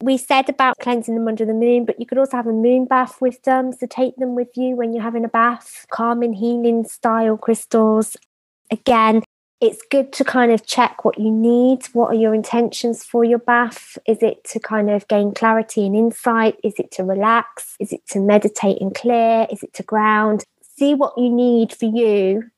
We 0.02 0.18
said 0.18 0.50
about 0.50 0.80
cleansing 0.80 1.16
them 1.16 1.30
under 1.30 1.46
the 1.46 1.54
moon, 1.54 1.86
but 1.86 1.98
you 1.98 2.06
could 2.06 2.18
also 2.18 2.36
have 2.36 2.48
a 2.48 2.52
moon 2.52 2.86
bath 2.86 3.22
with 3.22 3.42
them. 3.44 3.72
So 3.72 3.88
take 3.88 4.18
them 4.18 4.36
with 4.36 4.50
you 4.58 4.76
when 4.76 4.92
you're 4.92 5.04
having 5.04 5.24
a 5.24 5.30
bath, 5.30 5.86
calming, 5.92 6.34
healing 6.34 6.84
style 6.84 7.38
crystals. 7.38 8.18
Again, 8.70 9.24
it's 9.64 9.82
good 9.90 10.12
to 10.14 10.24
kind 10.24 10.52
of 10.52 10.66
check 10.66 11.06
what 11.06 11.18
you 11.18 11.32
need. 11.32 11.86
What 11.94 12.12
are 12.12 12.20
your 12.20 12.36
intentions 12.36 13.04
for 13.04 13.24
your 13.24 13.40
bath? 13.40 13.98
Is 14.08 14.22
it 14.22 14.44
to 14.52 14.60
kind 14.60 14.90
of 14.90 15.08
gain 15.08 15.34
clarity 15.34 15.86
and 15.86 15.96
insight? 15.96 16.58
Is 16.64 16.74
it 16.78 16.92
to 16.92 17.04
relax? 17.04 17.76
Is 17.80 17.94
it 17.94 18.06
to 18.10 18.20
meditate 18.20 18.82
and 18.82 18.94
clear? 18.94 19.48
Is 19.52 19.64
it 19.64 19.74
to 19.76 19.84
ground? 19.84 20.44
See 20.78 20.94
what 20.94 21.18
you 21.18 21.30
need 21.30 21.72
for 21.74 21.86
you 21.86 22.52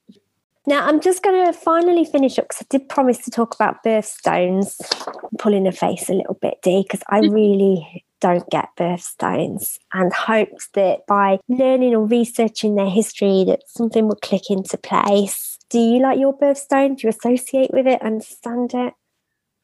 now, 0.68 0.88
I'm 0.88 1.00
just 1.00 1.22
going 1.22 1.46
to 1.46 1.54
finally 1.54 2.06
finish 2.06 2.40
up 2.40 2.46
because 2.46 2.64
I 2.64 2.66
did 2.70 2.90
promise 2.90 3.20
to 3.20 3.32
talk 3.32 3.54
about 3.54 3.84
birthstones. 3.84 4.76
I'm 5.08 5.38
pulling 5.38 5.68
a 5.68 5.72
face 5.72 6.10
a 6.10 6.14
little 6.14 6.40
bit, 6.42 6.56
Dee, 6.64 6.82
because 6.82 7.04
I 7.08 7.20
really 7.32 8.04
don't 8.20 8.50
get 8.50 8.70
birthstones 8.76 9.78
and 9.94 10.12
hoped 10.12 10.74
that 10.74 11.06
by 11.06 11.38
learning 11.48 11.94
or 11.94 12.06
researching 12.06 12.76
their 12.76 12.90
history 12.90 13.44
that 13.46 13.62
something 13.68 14.08
would 14.08 14.22
click 14.22 14.50
into 14.50 14.78
place. 14.78 15.55
Do 15.70 15.80
you 15.80 16.02
like 16.02 16.20
your 16.20 16.38
birthstone? 16.38 16.98
Do 16.98 17.08
you 17.08 17.10
associate 17.10 17.72
with 17.72 17.88
it? 17.88 18.00
And 18.02 18.16
understand 18.16 18.74
it? 18.74 18.94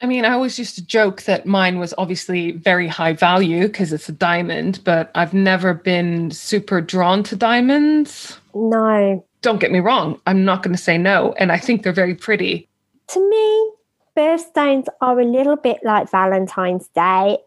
I 0.01 0.07
mean, 0.07 0.25
I 0.25 0.31
always 0.31 0.57
used 0.57 0.75
to 0.75 0.85
joke 0.85 1.23
that 1.23 1.45
mine 1.45 1.77
was 1.77 1.93
obviously 1.97 2.53
very 2.53 2.87
high 2.87 3.13
value 3.13 3.67
because 3.67 3.93
it's 3.93 4.09
a 4.09 4.13
diamond, 4.13 4.79
but 4.83 5.11
I've 5.13 5.33
never 5.33 5.75
been 5.75 6.31
super 6.31 6.81
drawn 6.81 7.21
to 7.23 7.35
diamonds. 7.35 8.39
No. 8.55 9.23
Don't 9.43 9.59
get 9.59 9.71
me 9.71 9.79
wrong, 9.79 10.19
I'm 10.25 10.43
not 10.43 10.63
going 10.63 10.75
to 10.75 10.81
say 10.81 10.97
no. 10.97 11.33
And 11.37 11.51
I 11.51 11.57
think 11.59 11.83
they're 11.83 11.93
very 11.93 12.15
pretty. 12.15 12.67
To 13.09 13.29
me, 13.29 13.71
birthstones 14.17 14.87
are 15.01 15.19
a 15.19 15.25
little 15.25 15.55
bit 15.55 15.77
like 15.83 16.09
Valentine's 16.09 16.87
Day, 16.89 17.37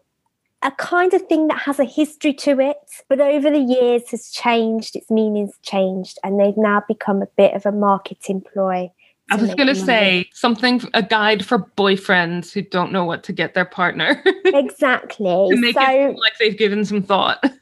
a 0.61 0.71
kind 0.71 1.13
of 1.13 1.21
thing 1.23 1.47
that 1.47 1.59
has 1.59 1.79
a 1.79 1.85
history 1.85 2.33
to 2.33 2.59
it, 2.59 2.77
but 3.07 3.21
over 3.21 3.49
the 3.49 3.59
years 3.59 4.09
has 4.11 4.29
changed, 4.31 4.95
its 4.95 5.11
meaning's 5.11 5.57
changed, 5.61 6.17
and 6.23 6.39
they've 6.39 6.57
now 6.57 6.81
become 6.87 7.21
a 7.21 7.27
bit 7.37 7.53
of 7.53 7.65
a 7.65 7.71
marketing 7.71 8.41
ploy. 8.53 8.89
I 9.31 9.37
was 9.37 9.55
going 9.55 9.67
to 9.67 9.75
say 9.75 10.29
something, 10.33 10.81
a 10.93 11.01
guide 11.01 11.43
for 11.43 11.57
boyfriends 11.57 12.51
who 12.51 12.61
don't 12.61 12.91
know 12.91 13.05
what 13.05 13.23
to 13.23 13.33
get 13.33 13.55
their 13.55 13.65
partner 13.65 14.23
Exactly. 14.45 15.25
to 15.49 15.57
make 15.57 15.75
so, 15.75 15.81
it 15.83 16.15
like 16.15 16.37
they've 16.39 16.57
given 16.57 16.85
some 16.85 17.01
thought. 17.01 17.43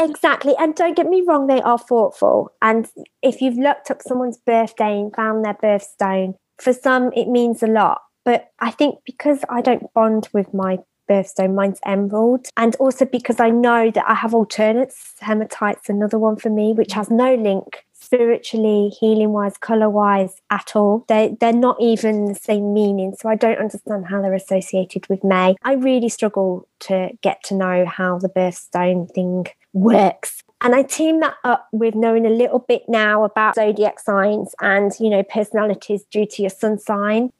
Exactly. 0.00 0.54
And 0.60 0.76
don't 0.76 0.96
get 0.96 1.08
me 1.08 1.24
wrong, 1.26 1.48
they 1.48 1.60
are 1.60 1.76
thoughtful. 1.76 2.52
And 2.62 2.88
if 3.20 3.40
you've 3.40 3.58
looked 3.58 3.90
up 3.90 4.00
someone's 4.00 4.38
birthday 4.38 4.96
and 4.96 5.12
found 5.12 5.44
their 5.44 5.54
birthstone, 5.54 6.34
for 6.56 6.72
some 6.72 7.10
it 7.16 7.26
means 7.26 7.64
a 7.64 7.66
lot. 7.66 8.02
But 8.24 8.52
I 8.60 8.70
think 8.70 9.00
because 9.04 9.40
I 9.48 9.60
don't 9.60 9.92
bond 9.94 10.28
with 10.32 10.54
my 10.54 10.78
birthstone, 11.08 11.54
mine's 11.54 11.80
emerald. 11.84 12.48
And 12.56 12.76
also 12.76 13.04
because 13.04 13.40
I 13.40 13.50
know 13.50 13.90
that 13.90 14.04
I 14.08 14.14
have 14.14 14.34
alternates, 14.34 15.14
hematite's 15.20 15.88
another 15.88 16.18
one 16.18 16.36
for 16.36 16.50
me, 16.50 16.72
which 16.72 16.92
has 16.92 17.10
no 17.10 17.34
link 17.34 17.84
spiritually, 17.92 18.88
healing 19.00 19.32
wise, 19.32 19.58
color 19.58 19.90
wise 19.90 20.40
at 20.50 20.74
all. 20.74 21.04
They 21.08 21.36
they're 21.40 21.52
not 21.52 21.76
even 21.80 22.26
the 22.26 22.34
same 22.34 22.72
meaning. 22.72 23.14
So 23.18 23.28
I 23.28 23.34
don't 23.34 23.58
understand 23.58 24.06
how 24.06 24.22
they're 24.22 24.32
associated 24.34 25.08
with 25.08 25.22
May. 25.24 25.56
I 25.62 25.74
really 25.74 26.08
struggle 26.08 26.66
to 26.80 27.10
get 27.22 27.42
to 27.44 27.54
know 27.54 27.84
how 27.84 28.18
the 28.18 28.28
birthstone 28.28 29.12
thing 29.12 29.46
works. 29.72 30.42
And 30.60 30.74
I 30.74 30.82
team 30.82 31.20
that 31.20 31.34
up 31.44 31.68
with 31.70 31.94
knowing 31.94 32.26
a 32.26 32.30
little 32.30 32.58
bit 32.58 32.82
now 32.88 33.24
about 33.24 33.54
zodiac 33.54 34.00
signs 34.00 34.54
and, 34.60 34.90
you 34.98 35.08
know, 35.08 35.22
personalities 35.22 36.04
due 36.10 36.26
to 36.26 36.42
your 36.42 36.50
sun 36.50 36.78
sign, 36.78 37.30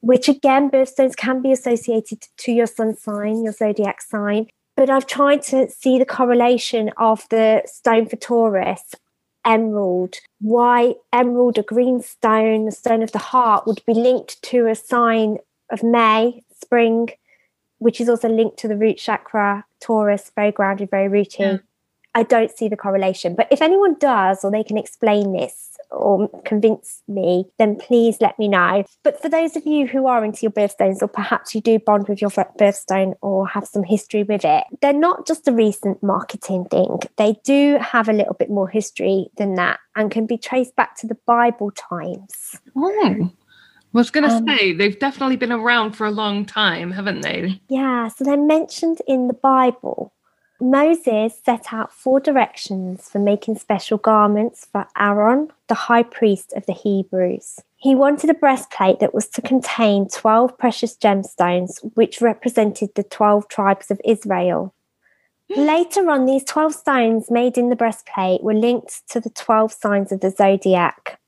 which 0.00 0.28
again, 0.28 0.70
birthstones 0.70 1.16
can 1.16 1.42
be 1.42 1.52
associated 1.52 2.26
to 2.38 2.52
your 2.52 2.66
sun 2.66 2.96
sign, 2.96 3.42
your 3.42 3.52
zodiac 3.52 4.00
sign. 4.02 4.46
But 4.76 4.90
I've 4.90 5.06
tried 5.06 5.42
to 5.44 5.68
see 5.68 5.98
the 5.98 6.06
correlation 6.06 6.90
of 6.96 7.26
the 7.30 7.62
stone 7.66 8.08
for 8.08 8.16
Taurus, 8.16 8.94
emerald, 9.44 10.16
why 10.40 10.94
emerald, 11.12 11.58
a 11.58 11.62
green 11.62 12.00
stone, 12.00 12.66
the 12.66 12.72
stone 12.72 13.02
of 13.02 13.12
the 13.12 13.18
heart, 13.18 13.66
would 13.66 13.82
be 13.86 13.94
linked 13.94 14.40
to 14.42 14.66
a 14.68 14.74
sign 14.74 15.38
of 15.70 15.82
May, 15.82 16.44
spring, 16.62 17.08
which 17.78 18.00
is 18.00 18.08
also 18.08 18.28
linked 18.28 18.58
to 18.58 18.68
the 18.68 18.76
root 18.76 18.98
chakra, 18.98 19.64
Taurus, 19.80 20.30
very 20.34 20.52
grounded, 20.52 20.90
very 20.90 21.08
rooty. 21.08 21.42
Yeah. 21.42 21.58
I 22.18 22.24
don't 22.24 22.50
see 22.50 22.66
the 22.66 22.76
correlation. 22.76 23.36
But 23.36 23.46
if 23.52 23.62
anyone 23.62 23.94
does, 24.00 24.42
or 24.42 24.50
they 24.50 24.64
can 24.64 24.76
explain 24.76 25.32
this 25.32 25.76
or 25.92 26.28
convince 26.44 27.00
me, 27.06 27.44
then 27.58 27.76
please 27.76 28.16
let 28.20 28.36
me 28.40 28.48
know. 28.48 28.82
But 29.04 29.22
for 29.22 29.28
those 29.28 29.54
of 29.54 29.64
you 29.64 29.86
who 29.86 30.08
are 30.08 30.24
into 30.24 30.40
your 30.42 30.50
birthstones, 30.50 31.00
or 31.00 31.06
perhaps 31.06 31.54
you 31.54 31.60
do 31.60 31.78
bond 31.78 32.08
with 32.08 32.20
your 32.20 32.30
birthstone 32.30 33.14
or 33.22 33.46
have 33.46 33.68
some 33.68 33.84
history 33.84 34.24
with 34.24 34.44
it, 34.44 34.64
they're 34.82 34.92
not 34.92 35.28
just 35.28 35.46
a 35.46 35.52
recent 35.52 36.02
marketing 36.02 36.64
thing. 36.64 36.98
They 37.18 37.36
do 37.44 37.78
have 37.80 38.08
a 38.08 38.12
little 38.12 38.34
bit 38.34 38.50
more 38.50 38.68
history 38.68 39.28
than 39.36 39.54
that 39.54 39.78
and 39.94 40.10
can 40.10 40.26
be 40.26 40.38
traced 40.38 40.74
back 40.74 40.96
to 40.96 41.06
the 41.06 41.18
Bible 41.24 41.70
times. 41.70 42.56
Oh, 42.76 43.00
I 43.00 43.30
was 43.92 44.10
going 44.10 44.28
to 44.28 44.34
Um, 44.34 44.44
say, 44.48 44.72
they've 44.72 44.98
definitely 44.98 45.36
been 45.36 45.52
around 45.52 45.92
for 45.92 46.04
a 46.04 46.10
long 46.10 46.44
time, 46.44 46.90
haven't 46.90 47.20
they? 47.20 47.62
Yeah, 47.68 48.08
so 48.08 48.24
they're 48.24 48.36
mentioned 48.36 48.98
in 49.06 49.28
the 49.28 49.34
Bible. 49.34 50.12
Moses 50.60 51.38
set 51.44 51.72
out 51.72 51.92
four 51.92 52.18
directions 52.18 53.08
for 53.08 53.20
making 53.20 53.58
special 53.58 53.96
garments 53.96 54.66
for 54.70 54.88
Aaron, 54.98 55.52
the 55.68 55.74
high 55.74 56.02
priest 56.02 56.52
of 56.54 56.66
the 56.66 56.72
Hebrews. 56.72 57.60
He 57.76 57.94
wanted 57.94 58.28
a 58.28 58.34
breastplate 58.34 58.98
that 58.98 59.14
was 59.14 59.28
to 59.28 59.42
contain 59.42 60.08
12 60.08 60.58
precious 60.58 60.96
gemstones, 60.96 61.78
which 61.94 62.20
represented 62.20 62.90
the 62.96 63.04
12 63.04 63.46
tribes 63.48 63.90
of 63.92 64.00
Israel. 64.04 64.74
Later 65.56 66.10
on, 66.10 66.26
these 66.26 66.44
12 66.44 66.74
stones 66.74 67.30
made 67.30 67.56
in 67.56 67.68
the 67.68 67.76
breastplate 67.76 68.42
were 68.42 68.52
linked 68.52 69.08
to 69.10 69.20
the 69.20 69.30
12 69.30 69.72
signs 69.72 70.10
of 70.10 70.20
the 70.20 70.30
zodiac. 70.30 71.20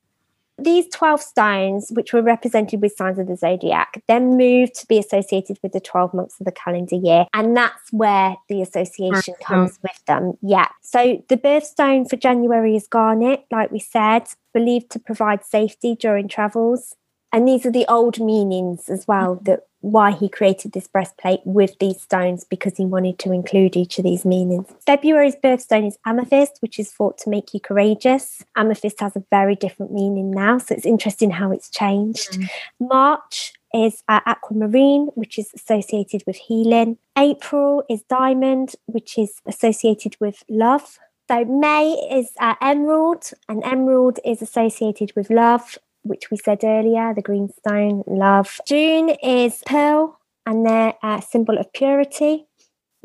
These 0.62 0.88
12 0.88 1.20
stones, 1.20 1.90
which 1.94 2.12
were 2.12 2.22
represented 2.22 2.82
with 2.82 2.96
signs 2.96 3.18
of 3.18 3.26
the 3.26 3.36
zodiac, 3.36 4.02
then 4.08 4.36
moved 4.36 4.74
to 4.76 4.86
be 4.86 4.98
associated 4.98 5.58
with 5.62 5.72
the 5.72 5.80
12 5.80 6.14
months 6.14 6.38
of 6.40 6.46
the 6.46 6.52
calendar 6.52 6.96
year. 6.96 7.26
And 7.32 7.56
that's 7.56 7.92
where 7.92 8.36
the 8.48 8.62
association 8.62 9.34
comes 9.42 9.78
with 9.82 10.04
them. 10.06 10.34
Yeah. 10.42 10.68
So 10.82 11.22
the 11.28 11.36
birthstone 11.36 12.08
for 12.08 12.16
January 12.16 12.76
is 12.76 12.86
garnet, 12.86 13.44
like 13.50 13.70
we 13.70 13.78
said, 13.78 14.28
believed 14.52 14.90
to 14.90 14.98
provide 14.98 15.44
safety 15.44 15.96
during 15.98 16.28
travels. 16.28 16.96
And 17.32 17.46
these 17.46 17.64
are 17.64 17.72
the 17.72 17.86
old 17.88 18.20
meanings 18.20 18.88
as 18.88 19.06
well 19.06 19.36
mm-hmm. 19.36 19.44
that 19.44 19.60
why 19.80 20.10
he 20.12 20.28
created 20.28 20.72
this 20.72 20.86
breastplate 20.86 21.40
with 21.44 21.78
these 21.78 22.00
stones 22.00 22.44
because 22.44 22.76
he 22.76 22.84
wanted 22.84 23.18
to 23.18 23.32
include 23.32 23.76
each 23.76 23.98
of 23.98 24.04
these 24.04 24.24
meanings. 24.24 24.66
February's 24.86 25.36
birthstone 25.36 25.86
is 25.86 25.98
amethyst, 26.04 26.58
which 26.60 26.78
is 26.78 26.90
thought 26.90 27.18
to 27.18 27.30
make 27.30 27.54
you 27.54 27.60
courageous. 27.60 28.42
Amethyst 28.56 29.00
has 29.00 29.16
a 29.16 29.24
very 29.30 29.54
different 29.54 29.92
meaning 29.92 30.30
now, 30.30 30.58
so 30.58 30.74
it's 30.74 30.86
interesting 30.86 31.30
how 31.30 31.50
it's 31.50 31.70
changed. 31.70 32.32
Mm. 32.32 32.48
March 32.80 33.52
is 33.72 34.02
uh, 34.08 34.20
aquamarine, 34.26 35.06
which 35.14 35.38
is 35.38 35.50
associated 35.54 36.22
with 36.26 36.36
healing. 36.36 36.98
April 37.16 37.84
is 37.88 38.02
diamond, 38.02 38.74
which 38.86 39.16
is 39.16 39.40
associated 39.46 40.16
with 40.20 40.42
love. 40.48 40.98
So 41.30 41.44
May 41.44 41.92
is 42.10 42.32
uh, 42.40 42.56
emerald, 42.60 43.30
and 43.48 43.62
emerald 43.64 44.18
is 44.24 44.42
associated 44.42 45.12
with 45.14 45.30
love 45.30 45.78
which 46.02 46.30
we 46.30 46.36
said 46.36 46.60
earlier, 46.64 47.14
the 47.14 47.22
green 47.22 47.48
stone, 47.52 48.02
love. 48.06 48.60
June 48.66 49.10
is 49.22 49.62
pearl, 49.66 50.18
and 50.46 50.66
they're 50.66 50.94
a 51.02 51.22
symbol 51.22 51.58
of 51.58 51.72
purity. 51.72 52.46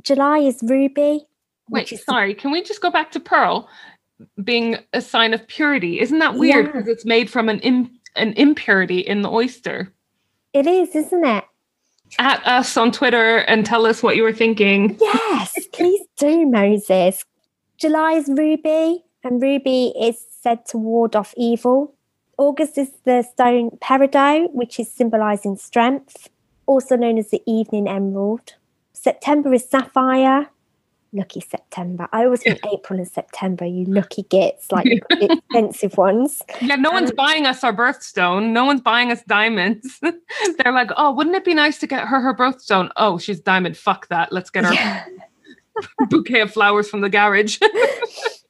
July 0.04 0.40
is 0.40 0.60
ruby. 0.64 1.26
Wait, 1.70 1.88
sorry, 1.88 2.34
can 2.34 2.52
we 2.52 2.62
just 2.62 2.82
go 2.82 2.92
back 2.92 3.12
to 3.12 3.20
pearl 3.20 3.68
being 4.44 4.78
a 4.94 5.02
sign 5.02 5.34
of 5.34 5.46
purity? 5.48 6.00
Isn't 6.00 6.20
that 6.20 6.36
weird 6.36 6.68
because 6.68 6.86
yeah. 6.86 6.94
it's 6.94 7.06
made 7.06 7.30
from 7.30 7.50
an 7.50 7.60
Im- 7.62 8.00
an 8.16 8.34
impurity 8.34 9.00
in 9.00 9.24
the 9.24 9.30
oyster? 9.30 9.92
It 10.54 10.68
is, 10.68 10.96
isn't 10.96 11.26
it? 11.26 11.44
At 12.20 12.46
us 12.46 12.78
on 12.78 12.92
Twitter 12.92 13.40
and 13.40 13.66
tell 13.66 13.86
us 13.86 14.04
what 14.04 14.16
you 14.16 14.24
were 14.24 14.32
thinking. 14.32 14.96
Yes, 15.02 15.58
please 15.74 16.06
do, 16.18 16.46
Moses. 16.46 17.26
July 17.78 18.14
is 18.14 18.30
ruby, 18.30 19.04
and 19.24 19.42
ruby 19.42 19.92
is 20.00 20.24
said 20.42 20.66
to 20.68 20.78
ward 20.78 21.16
off 21.16 21.34
evil. 21.36 21.95
August 22.38 22.78
is 22.78 22.92
the 23.04 23.24
stone 23.24 23.72
peridot, 23.82 24.54
which 24.54 24.80
is 24.80 24.92
symbolizing 24.92 25.56
strength, 25.58 26.30
also 26.66 26.96
known 26.96 27.18
as 27.18 27.30
the 27.30 27.42
evening 27.46 27.88
emerald. 27.88 28.54
September 28.94 29.54
is 29.54 29.68
sapphire. 29.68 30.50
Lucky 31.14 31.40
September. 31.40 32.10
I 32.12 32.26
always 32.26 32.42
think 32.42 32.60
April 32.74 33.00
and 33.00 33.08
September, 33.08 33.66
you 33.66 33.86
lucky 33.86 34.24
gits, 34.24 34.70
like 34.70 34.86
expensive 35.10 35.98
ones. 35.98 36.42
Yeah, 36.60 36.76
no 36.76 36.92
one's 36.92 37.12
um, 37.12 37.16
buying 37.16 37.46
us 37.46 37.64
our 37.64 37.74
birthstone. 37.74 38.52
No 38.52 38.66
one's 38.66 38.82
buying 38.82 39.12
us 39.12 39.24
diamonds. 39.24 39.98
They're 40.02 40.74
like, 40.74 40.90
oh, 40.98 41.14
wouldn't 41.14 41.36
it 41.36 41.46
be 41.46 41.54
nice 41.54 41.78
to 41.80 41.88
get 41.88 42.06
her 42.06 42.20
her 42.20 42.36
birthstone? 42.36 42.90
Oh, 42.98 43.18
she's 43.18 43.40
diamond. 43.40 43.78
Fuck 43.78 44.10
that. 44.10 44.34
Let's 44.34 44.50
get 44.50 44.66
her 44.66 44.74
yeah. 44.74 45.06
bouquet 46.10 46.42
of 46.42 46.52
flowers 46.52 46.90
from 46.90 47.00
the 47.00 47.10
garage. 47.10 47.60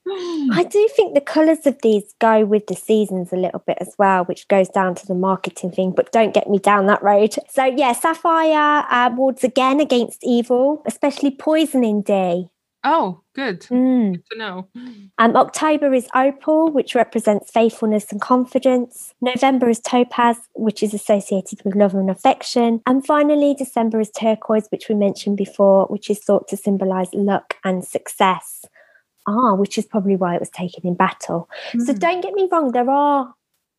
I 0.07 0.63
do 0.69 0.87
think 0.95 1.13
the 1.13 1.21
colours 1.21 1.65
of 1.65 1.81
these 1.81 2.13
go 2.19 2.45
with 2.45 2.67
the 2.67 2.75
seasons 2.75 3.31
a 3.31 3.37
little 3.37 3.63
bit 3.65 3.77
as 3.81 3.95
well, 3.97 4.25
which 4.25 4.47
goes 4.47 4.69
down 4.69 4.95
to 4.95 5.07
the 5.07 5.15
marketing 5.15 5.71
thing, 5.71 5.91
but 5.91 6.11
don't 6.11 6.33
get 6.33 6.49
me 6.49 6.59
down 6.59 6.85
that 6.87 7.03
road. 7.03 7.35
So, 7.49 7.65
yeah, 7.65 7.93
Sapphire 7.93 8.85
uh, 8.89 9.09
wards 9.15 9.43
again 9.43 9.79
against 9.79 10.23
evil, 10.23 10.83
especially 10.85 11.31
poisoning 11.31 12.01
day. 12.01 12.49
Oh, 12.87 13.21
good. 13.33 13.61
Mm. 13.61 14.13
good 14.13 14.23
to 14.31 14.37
know. 14.37 14.67
Um, 15.17 15.37
October 15.37 15.93
is 15.93 16.09
opal, 16.13 16.69
which 16.69 16.93
represents 16.93 17.49
faithfulness 17.49 18.11
and 18.11 18.19
confidence. 18.19 19.13
November 19.21 19.69
is 19.69 19.79
topaz, 19.79 20.35
which 20.55 20.83
is 20.83 20.93
associated 20.93 21.61
with 21.63 21.73
love 21.73 21.95
and 21.95 22.09
affection. 22.09 22.81
And 22.85 23.05
finally, 23.05 23.55
December 23.57 24.01
is 24.01 24.11
turquoise, 24.11 24.67
which 24.71 24.89
we 24.89 24.95
mentioned 24.95 25.37
before, 25.37 25.85
which 25.85 26.09
is 26.09 26.19
thought 26.19 26.49
to 26.49 26.57
symbolize 26.57 27.07
luck 27.13 27.55
and 27.63 27.85
success 27.85 28.65
are, 29.27 29.55
which 29.55 29.77
is 29.77 29.85
probably 29.85 30.15
why 30.15 30.35
it 30.35 30.39
was 30.39 30.49
taken 30.49 30.85
in 30.85 30.95
battle. 30.95 31.49
Mm. 31.73 31.81
So 31.81 31.93
hmm. 31.93 31.99
don't 31.99 32.21
get 32.21 32.33
me 32.33 32.47
wrong, 32.51 32.71
there 32.71 32.89
are, 32.89 33.33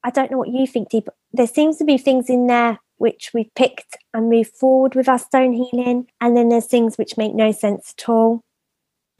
I 0.04 0.10
don't 0.10 0.30
know 0.30 0.38
what 0.38 0.48
you 0.48 0.66
think, 0.66 0.90
Dee, 0.90 1.00
but 1.00 1.14
there 1.32 1.46
seems 1.46 1.76
to 1.78 1.84
be 1.84 1.98
things 1.98 2.28
in 2.28 2.46
there 2.46 2.78
which 2.98 3.30
we've 3.34 3.54
picked 3.54 3.96
and 4.14 4.30
moved 4.30 4.54
forward 4.54 4.94
with 4.94 5.08
our 5.08 5.18
stone 5.18 5.52
healing. 5.52 6.06
And 6.20 6.36
then 6.36 6.48
there's 6.48 6.66
things 6.66 6.96
which 6.96 7.18
make 7.18 7.34
no 7.34 7.52
sense 7.52 7.94
at 7.98 8.08
all. 8.08 8.40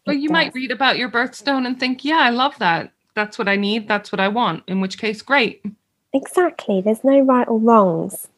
Well, 0.07 0.17
you 0.17 0.29
does. 0.29 0.33
might 0.33 0.55
read 0.55 0.71
about 0.71 0.97
your 0.97 1.11
birthstone 1.11 1.67
and 1.67 1.79
think, 1.79 2.05
yeah, 2.05 2.21
I 2.21 2.31
love 2.31 2.57
that. 2.59 2.93
That's 3.15 3.39
what 3.39 3.49
I 3.49 3.57
need. 3.57 3.89
That's 3.89 4.13
what 4.13 4.21
I 4.21 4.29
want. 4.29 4.63
In 4.67 4.81
which 4.81 4.99
case, 4.99 5.21
great. 5.21 5.63
Exactly. 6.15 6.81
There's 6.81 7.05
no 7.05 7.21
right 7.21 7.47
or 7.49 7.59
wrongs 7.59 8.29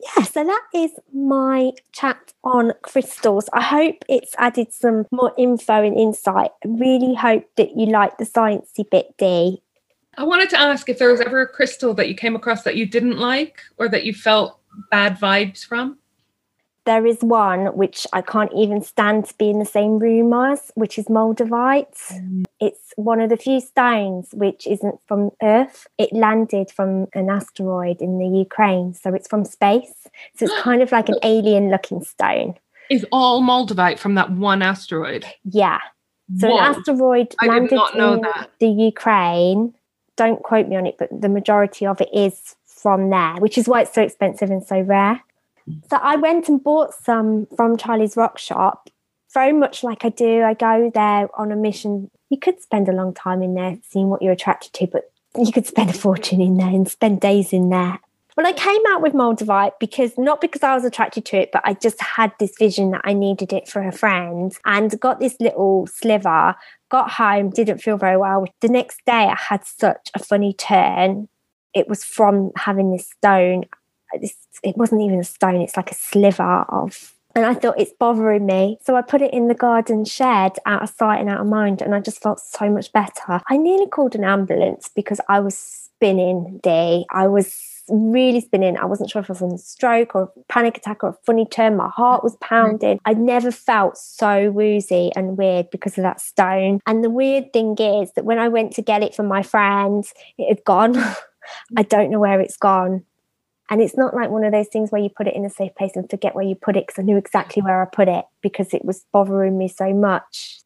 yeah, 0.00 0.24
so 0.24 0.44
that 0.44 0.62
is 0.74 0.90
my 1.12 1.72
chat 1.92 2.32
on 2.42 2.72
crystals. 2.82 3.48
I 3.52 3.62
hope 3.62 4.04
it's 4.08 4.34
added 4.38 4.72
some 4.72 5.06
more 5.10 5.32
info 5.38 5.82
and 5.84 5.98
insight. 5.98 6.50
I 6.64 6.68
really 6.68 7.14
hope 7.14 7.44
that 7.56 7.76
you 7.76 7.86
like 7.86 8.18
the 8.18 8.24
sciencey 8.24 8.88
bit, 8.90 9.14
Dee. 9.18 9.62
I 10.16 10.24
wanted 10.24 10.50
to 10.50 10.60
ask 10.60 10.88
if 10.88 10.98
there 10.98 11.10
was 11.10 11.20
ever 11.20 11.40
a 11.40 11.48
crystal 11.48 11.94
that 11.94 12.08
you 12.08 12.14
came 12.14 12.36
across 12.36 12.62
that 12.62 12.76
you 12.76 12.86
didn't 12.86 13.18
like 13.18 13.60
or 13.78 13.88
that 13.88 14.04
you 14.04 14.12
felt 14.12 14.58
bad 14.90 15.18
vibes 15.18 15.64
from. 15.64 15.98
There 16.84 17.06
is 17.06 17.20
one 17.20 17.66
which 17.76 18.06
I 18.12 18.20
can't 18.20 18.52
even 18.54 18.82
stand 18.82 19.26
to 19.26 19.34
be 19.38 19.48
in 19.48 19.58
the 19.58 19.64
same 19.64 19.98
room 19.98 20.32
as, 20.34 20.70
which 20.74 20.98
is 20.98 21.06
Moldavite. 21.06 21.96
Mm. 22.12 22.44
It's 22.64 22.92
one 22.96 23.20
of 23.20 23.28
the 23.30 23.36
few 23.36 23.60
stones 23.60 24.28
which 24.32 24.66
isn't 24.66 24.98
from 25.06 25.30
Earth. 25.42 25.86
It 25.98 26.12
landed 26.12 26.70
from 26.70 27.08
an 27.14 27.28
asteroid 27.28 28.00
in 28.00 28.18
the 28.18 28.38
Ukraine, 28.38 28.94
so 28.94 29.12
it's 29.12 29.28
from 29.28 29.44
space. 29.44 29.94
So 30.36 30.46
it's 30.46 30.60
kind 30.62 30.80
of 30.80 30.90
like 30.90 31.08
an 31.08 31.18
alien 31.22 31.70
looking 31.70 32.02
stone. 32.02 32.54
Is 32.90 33.06
all 33.12 33.42
Moldavite 33.42 33.98
from 33.98 34.14
that 34.14 34.30
one 34.30 34.62
asteroid? 34.62 35.26
Yeah. 35.44 35.80
So 36.38 36.48
Whoa. 36.48 36.58
an 36.58 36.74
asteroid 36.74 37.34
I 37.40 37.46
landed 37.46 37.80
in 37.94 38.20
that. 38.22 38.50
the 38.60 38.68
Ukraine. 38.68 39.74
Don't 40.16 40.42
quote 40.42 40.68
me 40.68 40.76
on 40.76 40.86
it, 40.86 40.96
but 40.98 41.08
the 41.10 41.28
majority 41.28 41.86
of 41.86 42.00
it 42.00 42.08
is 42.14 42.56
from 42.66 43.10
there, 43.10 43.34
which 43.36 43.58
is 43.58 43.68
why 43.68 43.82
it's 43.82 43.94
so 43.94 44.02
expensive 44.02 44.50
and 44.50 44.64
so 44.64 44.80
rare. 44.80 45.20
So 45.90 45.96
I 45.96 46.16
went 46.16 46.48
and 46.48 46.62
bought 46.62 46.94
some 46.94 47.46
from 47.56 47.76
Charlie's 47.76 48.16
Rock 48.16 48.38
Shop. 48.38 48.90
Very 49.32 49.52
much 49.52 49.82
like 49.82 50.04
I 50.04 50.10
do, 50.10 50.42
I 50.42 50.54
go 50.54 50.90
there 50.94 51.28
on 51.38 51.50
a 51.50 51.56
mission. 51.56 52.10
You 52.34 52.40
could 52.40 52.60
spend 52.60 52.88
a 52.88 52.92
long 52.92 53.14
time 53.14 53.44
in 53.44 53.54
there 53.54 53.78
seeing 53.88 54.08
what 54.08 54.20
you're 54.20 54.32
attracted 54.32 54.72
to, 54.72 54.88
but 54.88 55.12
you 55.38 55.52
could 55.52 55.68
spend 55.68 55.88
a 55.88 55.92
fortune 55.92 56.40
in 56.40 56.56
there 56.56 56.66
and 56.66 56.88
spend 56.88 57.20
days 57.20 57.52
in 57.52 57.68
there. 57.68 58.00
Well, 58.36 58.44
I 58.44 58.52
came 58.52 58.80
out 58.88 59.02
with 59.02 59.12
Moldavite 59.12 59.78
because 59.78 60.18
not 60.18 60.40
because 60.40 60.64
I 60.64 60.74
was 60.74 60.84
attracted 60.84 61.24
to 61.26 61.36
it, 61.36 61.52
but 61.52 61.62
I 61.64 61.74
just 61.74 62.02
had 62.02 62.32
this 62.40 62.56
vision 62.58 62.90
that 62.90 63.02
I 63.04 63.12
needed 63.12 63.52
it 63.52 63.68
for 63.68 63.86
a 63.86 63.92
friend 63.92 64.52
and 64.64 64.98
got 64.98 65.20
this 65.20 65.36
little 65.38 65.86
sliver, 65.86 66.56
got 66.88 67.12
home, 67.12 67.50
didn't 67.50 67.78
feel 67.78 67.98
very 67.98 68.16
well. 68.16 68.44
The 68.62 68.68
next 68.68 69.04
day, 69.06 69.28
I 69.30 69.36
had 69.36 69.64
such 69.64 70.10
a 70.14 70.18
funny 70.18 70.54
turn. 70.54 71.28
It 71.72 71.86
was 71.86 72.02
from 72.02 72.50
having 72.56 72.90
this 72.90 73.10
stone 73.10 73.66
it 74.62 74.76
wasn't 74.76 75.02
even 75.02 75.20
a 75.20 75.24
stone, 75.24 75.60
it's 75.60 75.76
like 75.76 75.90
a 75.90 75.94
sliver 75.94 76.64
of 76.68 77.13
and 77.34 77.44
I 77.44 77.54
thought 77.54 77.80
it's 77.80 77.92
bothering 77.98 78.46
me. 78.46 78.78
So 78.82 78.96
I 78.96 79.02
put 79.02 79.22
it 79.22 79.32
in 79.32 79.48
the 79.48 79.54
garden 79.54 80.04
shed 80.04 80.52
out 80.66 80.82
of 80.82 80.90
sight 80.90 81.20
and 81.20 81.28
out 81.28 81.40
of 81.40 81.46
mind. 81.46 81.82
And 81.82 81.94
I 81.94 82.00
just 82.00 82.22
felt 82.22 82.40
so 82.40 82.70
much 82.70 82.92
better. 82.92 83.40
I 83.48 83.56
nearly 83.56 83.88
called 83.88 84.14
an 84.14 84.24
ambulance 84.24 84.90
because 84.94 85.20
I 85.28 85.40
was 85.40 85.56
spinning 85.56 86.60
day. 86.62 87.04
I 87.10 87.26
was 87.26 87.56
really 87.88 88.40
spinning. 88.40 88.76
I 88.76 88.86
wasn't 88.86 89.10
sure 89.10 89.20
if 89.20 89.28
I 89.28 89.32
was 89.32 89.42
on 89.42 89.52
a 89.52 89.58
stroke 89.58 90.14
or 90.14 90.22
a 90.22 90.28
panic 90.48 90.78
attack 90.78 91.02
or 91.02 91.10
a 91.10 91.16
funny 91.26 91.46
turn. 91.46 91.76
My 91.76 91.88
heart 91.88 92.22
was 92.22 92.34
mm-hmm. 92.34 92.54
pounding. 92.54 93.00
I 93.04 93.14
never 93.14 93.50
felt 93.50 93.98
so 93.98 94.50
woozy 94.50 95.10
and 95.16 95.36
weird 95.36 95.70
because 95.70 95.98
of 95.98 96.02
that 96.02 96.20
stone. 96.20 96.80
And 96.86 97.02
the 97.02 97.10
weird 97.10 97.52
thing 97.52 97.76
is 97.78 98.12
that 98.12 98.24
when 98.24 98.38
I 98.38 98.48
went 98.48 98.72
to 98.74 98.82
get 98.82 99.02
it 99.02 99.14
from 99.14 99.26
my 99.26 99.42
friends, 99.42 100.14
it 100.38 100.48
had 100.48 100.64
gone. 100.64 100.96
I 101.76 101.82
don't 101.82 102.10
know 102.10 102.20
where 102.20 102.40
it's 102.40 102.56
gone. 102.56 103.04
And 103.70 103.80
it's 103.80 103.96
not 103.96 104.14
like 104.14 104.30
one 104.30 104.44
of 104.44 104.52
those 104.52 104.68
things 104.68 104.90
where 104.90 105.00
you 105.00 105.08
put 105.08 105.26
it 105.26 105.34
in 105.34 105.44
a 105.44 105.50
safe 105.50 105.74
place 105.74 105.92
and 105.94 106.08
forget 106.08 106.34
where 106.34 106.44
you 106.44 106.54
put 106.54 106.76
it 106.76 106.86
because 106.86 107.00
I 107.00 107.04
knew 107.04 107.16
exactly 107.16 107.62
where 107.62 107.80
I 107.80 107.86
put 107.86 108.08
it 108.08 108.24
because 108.42 108.74
it 108.74 108.84
was 108.84 109.04
bothering 109.12 109.56
me 109.56 109.68
so 109.68 109.92
much. 109.94 110.60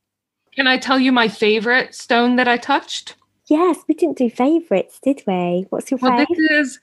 Can 0.55 0.67
I 0.67 0.79
tell 0.79 0.99
you 0.99 1.13
my 1.13 1.29
favorite 1.29 1.95
stone 1.95 2.37
that 2.37 2.49
I 2.49 2.57
touched? 2.57 3.15
Yes, 3.47 3.79
we 3.89 3.95
didn't 3.95 4.19
do 4.19 4.29
favorites, 4.29 4.99
did 5.03 5.23
we? 5.27 5.67
What's 5.71 5.91
your 5.91 5.99
well, 6.03 6.19
favorite? 6.19 6.37
This 6.37 6.79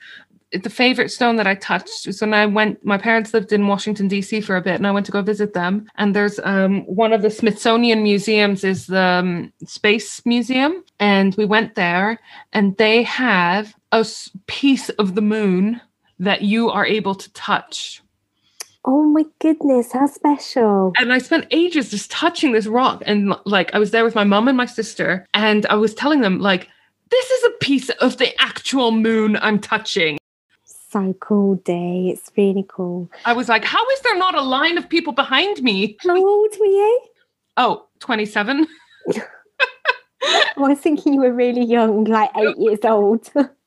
is 0.52 0.62
the 0.64 0.70
favorite 0.70 1.10
stone 1.10 1.36
that 1.36 1.48
I 1.48 1.56
touched. 1.56 2.14
So 2.14 2.26
when 2.26 2.34
I 2.34 2.46
went, 2.46 2.84
my 2.84 2.98
parents 2.98 3.34
lived 3.34 3.52
in 3.52 3.68
Washington 3.68 4.08
D.C. 4.08 4.42
for 4.42 4.56
a 4.56 4.62
bit, 4.62 4.76
and 4.76 4.88
I 4.88 4.92
went 4.92 5.06
to 5.08 5.12
go 5.12 5.22
visit 5.22 5.54
them. 5.54 5.88
And 5.96 6.16
there's 6.16 6.40
um, 6.44 6.82
one 6.86 7.14
of 7.14 7.22
the 7.22 7.30
Smithsonian 7.30 8.02
museums 8.02 8.64
is 8.64 8.88
the 8.88 9.00
um, 9.00 9.54
Space 9.66 10.26
Museum, 10.26 10.84
and 11.00 11.36
we 11.36 11.46
went 11.46 11.76
there, 11.76 12.20
and 12.54 12.76
they 12.78 13.04
have 13.04 13.76
a 13.92 14.06
piece 14.48 14.90
of 14.90 15.16
the 15.16 15.22
moon 15.22 15.82
that 16.20 16.42
you 16.42 16.70
are 16.70 16.86
able 16.86 17.16
to 17.16 17.32
touch. 17.34 18.02
Oh 18.88 19.04
my 19.04 19.24
goodness, 19.40 19.92
how 19.94 20.06
special. 20.06 20.94
And 20.98 21.12
I 21.12 21.18
spent 21.18 21.48
ages 21.50 21.90
just 21.90 22.12
touching 22.12 22.52
this 22.52 22.68
rock. 22.68 23.02
And 23.06 23.34
like, 23.46 23.74
I 23.74 23.80
was 23.80 23.92
there 23.92 24.04
with 24.04 24.14
my 24.14 24.24
mom 24.24 24.48
and 24.48 24.56
my 24.56 24.68
sister, 24.68 25.26
and 25.34 25.66
I 25.66 25.76
was 25.76 25.96
telling 25.96 26.22
them, 26.22 26.40
like, 26.40 26.70
this 27.10 27.30
is 27.32 27.44
a 27.46 27.64
piece 27.64 27.90
of 27.90 28.18
the 28.18 28.40
actual 28.40 28.92
moon 28.92 29.38
I'm 29.38 29.60
touching. 29.60 30.18
So 30.66 31.14
cool, 31.20 31.56
Dee. 31.56 32.12
It's 32.12 32.32
really 32.38 32.66
cool. 32.68 33.10
I 33.26 33.34
was 33.34 33.50
like, 33.50 33.66
how 33.66 33.84
is 33.90 34.02
there 34.02 34.18
not 34.18 34.36
a 34.36 34.42
line 34.42 34.78
of 34.78 34.88
people 34.88 35.14
behind 35.14 35.62
me? 35.62 35.98
How 36.02 36.16
old 36.16 36.56
were 36.60 36.66
you? 36.66 37.02
Oh, 37.58 37.88
27. 38.00 38.68
I 40.24 40.54
was 40.58 40.80
thinking 40.80 41.14
you 41.14 41.22
were 41.22 41.34
really 41.34 41.66
young, 41.66 42.06
like 42.06 42.30
eight 42.38 42.58
years 42.58 42.80
old. 42.84 43.30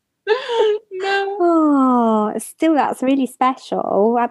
no. 0.92 1.36
Oh, 1.40 2.32
still, 2.38 2.74
that's 2.74 3.02
really 3.02 3.26
special. 3.26 4.16
I- 4.18 4.30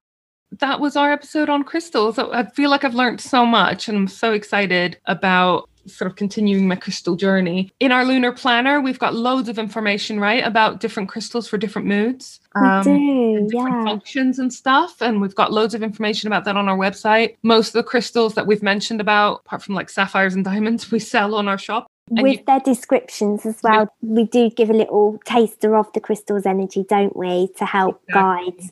That 0.60 0.80
was 0.80 0.96
our 0.96 1.12
episode 1.12 1.50
on 1.50 1.64
crystals. 1.64 2.18
I 2.18 2.44
feel 2.44 2.70
like 2.70 2.84
I've 2.84 2.96
learned 2.96 3.22
so 3.22 3.46
much 3.46 3.88
and 3.88 3.98
I'm 3.98 4.08
so 4.08 4.32
excited 4.34 4.98
about 5.06 5.70
sort 5.90 6.10
of 6.12 6.18
continuing 6.18 6.68
my 6.68 6.76
crystal 6.76 7.16
journey. 7.16 7.72
In 7.80 7.92
our 7.92 8.06
lunar 8.06 8.32
planner, 8.32 8.82
we've 8.82 9.00
got 9.00 9.16
loads 9.16 9.50
of 9.50 9.58
information, 9.58 10.20
right, 10.20 10.46
about 10.46 10.80
different 10.80 11.10
crystals 11.10 11.48
for 11.48 11.58
different 11.58 11.88
moods. 11.88 12.40
we 12.56 12.68
um, 12.68 12.84
do, 12.84 13.48
different 13.50 13.76
yeah. 13.78 13.84
functions 13.86 14.40
and 14.40 14.54
stuff. 14.54 15.02
And 15.02 15.22
we've 15.22 15.36
got 15.36 15.54
loads 15.54 15.74
of 15.74 15.84
information 15.84 16.28
about 16.28 16.46
that 16.46 16.58
on 16.58 16.68
our 16.68 16.78
website. 16.78 17.36
Most 17.44 17.70
of 17.70 17.74
the 17.74 17.84
crystals 17.84 18.34
that 18.36 18.48
we've 18.48 18.64
mentioned 18.64 19.02
about, 19.02 19.42
apart 19.46 19.64
from 19.64 19.76
like 19.76 19.90
sapphires 19.90 20.36
and 20.36 20.44
diamonds, 20.44 20.92
we 20.92 21.00
sell 21.00 21.36
on 21.36 21.48
our 21.48 21.58
shop. 21.58 21.88
And 22.10 22.22
With 22.24 22.38
you- 22.40 22.44
their 22.48 22.60
descriptions 22.62 23.46
as 23.46 23.62
well, 23.64 23.90
we 24.02 24.24
do 24.24 24.50
give 24.50 24.70
a 24.70 24.74
little 24.74 25.20
taster 25.26 25.76
of 25.76 25.92
the 25.94 26.00
crystal's 26.00 26.46
energy, 26.46 26.86
don't 26.88 27.16
we, 27.16 27.50
to 27.58 27.66
help 27.66 28.02
Exactly. 28.08 28.52
guide. 28.52 28.70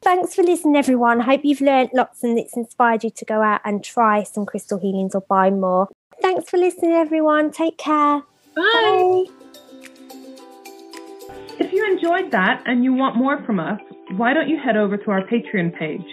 Thanks 0.00 0.34
for 0.34 0.42
listening, 0.42 0.76
everyone. 0.76 1.20
I 1.20 1.24
hope 1.24 1.40
you've 1.44 1.60
learned 1.60 1.90
lots 1.94 2.24
and 2.24 2.38
it's 2.38 2.56
inspired 2.56 3.04
you 3.04 3.10
to 3.10 3.24
go 3.24 3.40
out 3.42 3.60
and 3.64 3.84
try 3.84 4.22
some 4.24 4.46
crystal 4.46 4.78
healings 4.78 5.14
or 5.14 5.20
buy 5.20 5.50
more. 5.50 5.88
Thanks 6.20 6.48
for 6.50 6.56
listening, 6.56 6.92
everyone. 6.92 7.50
Take 7.50 7.78
care. 7.78 8.22
Bye. 8.56 8.62
Bye. 8.64 9.24
If 11.60 11.72
you 11.72 11.86
enjoyed 11.92 12.30
that 12.32 12.62
and 12.66 12.82
you 12.82 12.92
want 12.94 13.16
more 13.16 13.42
from 13.44 13.60
us, 13.60 13.80
why 14.16 14.32
don't 14.34 14.48
you 14.48 14.58
head 14.58 14.76
over 14.76 14.96
to 14.96 15.10
our 15.10 15.22
Patreon 15.26 15.78
page, 15.78 16.04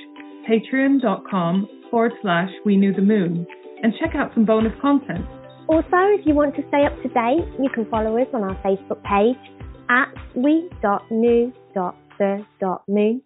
patreon.com 0.48 1.68
forward 1.90 2.14
slash 2.22 2.52
we 2.66 2.78
knew 2.78 2.94
the 2.94 3.02
moon, 3.02 3.48
and 3.82 3.94
check 4.00 4.14
out 4.14 4.34
some 4.34 4.46
bonus 4.46 4.74
content. 4.82 5.26
Also, 5.70 6.02
if 6.18 6.26
you 6.26 6.34
want 6.34 6.56
to 6.56 6.64
stay 6.70 6.84
up 6.84 7.00
to 7.04 7.10
date, 7.10 7.46
you 7.62 7.70
can 7.70 7.86
follow 7.92 8.18
us 8.18 8.26
on 8.34 8.42
our 8.42 8.56
Facebook 8.66 9.04
page 9.04 9.38
at 9.88 10.12
we.knew.the.moon. 10.36 13.22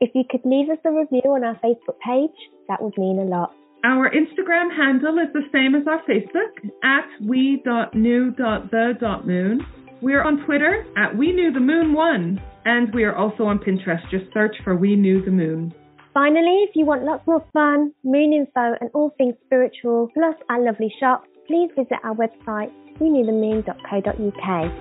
If 0.00 0.10
you 0.14 0.24
could 0.30 0.40
leave 0.46 0.70
us 0.70 0.78
a 0.86 0.90
review 0.90 1.20
on 1.26 1.44
our 1.44 1.56
Facebook 1.56 1.98
page, 2.04 2.30
that 2.68 2.82
would 2.82 2.96
mean 2.96 3.18
a 3.18 3.24
lot. 3.24 3.52
Our 3.84 4.10
Instagram 4.10 4.74
handle 4.74 5.18
is 5.18 5.30
the 5.34 5.42
same 5.52 5.74
as 5.74 5.86
our 5.86 6.00
Facebook, 6.08 6.70
at 6.82 7.04
we.knew.the.moon. 7.28 9.66
We 10.00 10.14
are 10.14 10.24
on 10.24 10.46
Twitter 10.46 10.86
at 10.96 11.14
We 11.14 11.32
Knew 11.32 11.52
the 11.52 11.60
Moon 11.60 11.92
One, 11.92 12.40
and 12.64 12.90
we 12.94 13.04
are 13.04 13.14
also 13.14 13.44
on 13.44 13.58
Pinterest. 13.58 14.00
Just 14.10 14.32
search 14.32 14.56
for 14.64 14.76
We 14.76 14.96
Knew 14.96 15.22
the 15.22 15.30
Moon. 15.30 15.74
Finally, 16.14 16.64
if 16.68 16.74
you 16.74 16.86
want 16.86 17.04
lots 17.04 17.26
more 17.26 17.44
fun, 17.52 17.92
moon 18.02 18.32
info, 18.32 18.76
and 18.80 18.88
all 18.94 19.10
things 19.18 19.34
spiritual, 19.44 20.08
plus 20.14 20.36
our 20.48 20.62
lovely 20.62 20.90
shop, 20.98 21.26
please 21.46 21.70
visit 21.76 21.98
our 22.04 22.14
website, 22.14 22.72
we 23.00 23.10
knew 23.10 23.26
the 23.26 23.32
moon.co.uk. 23.32 24.72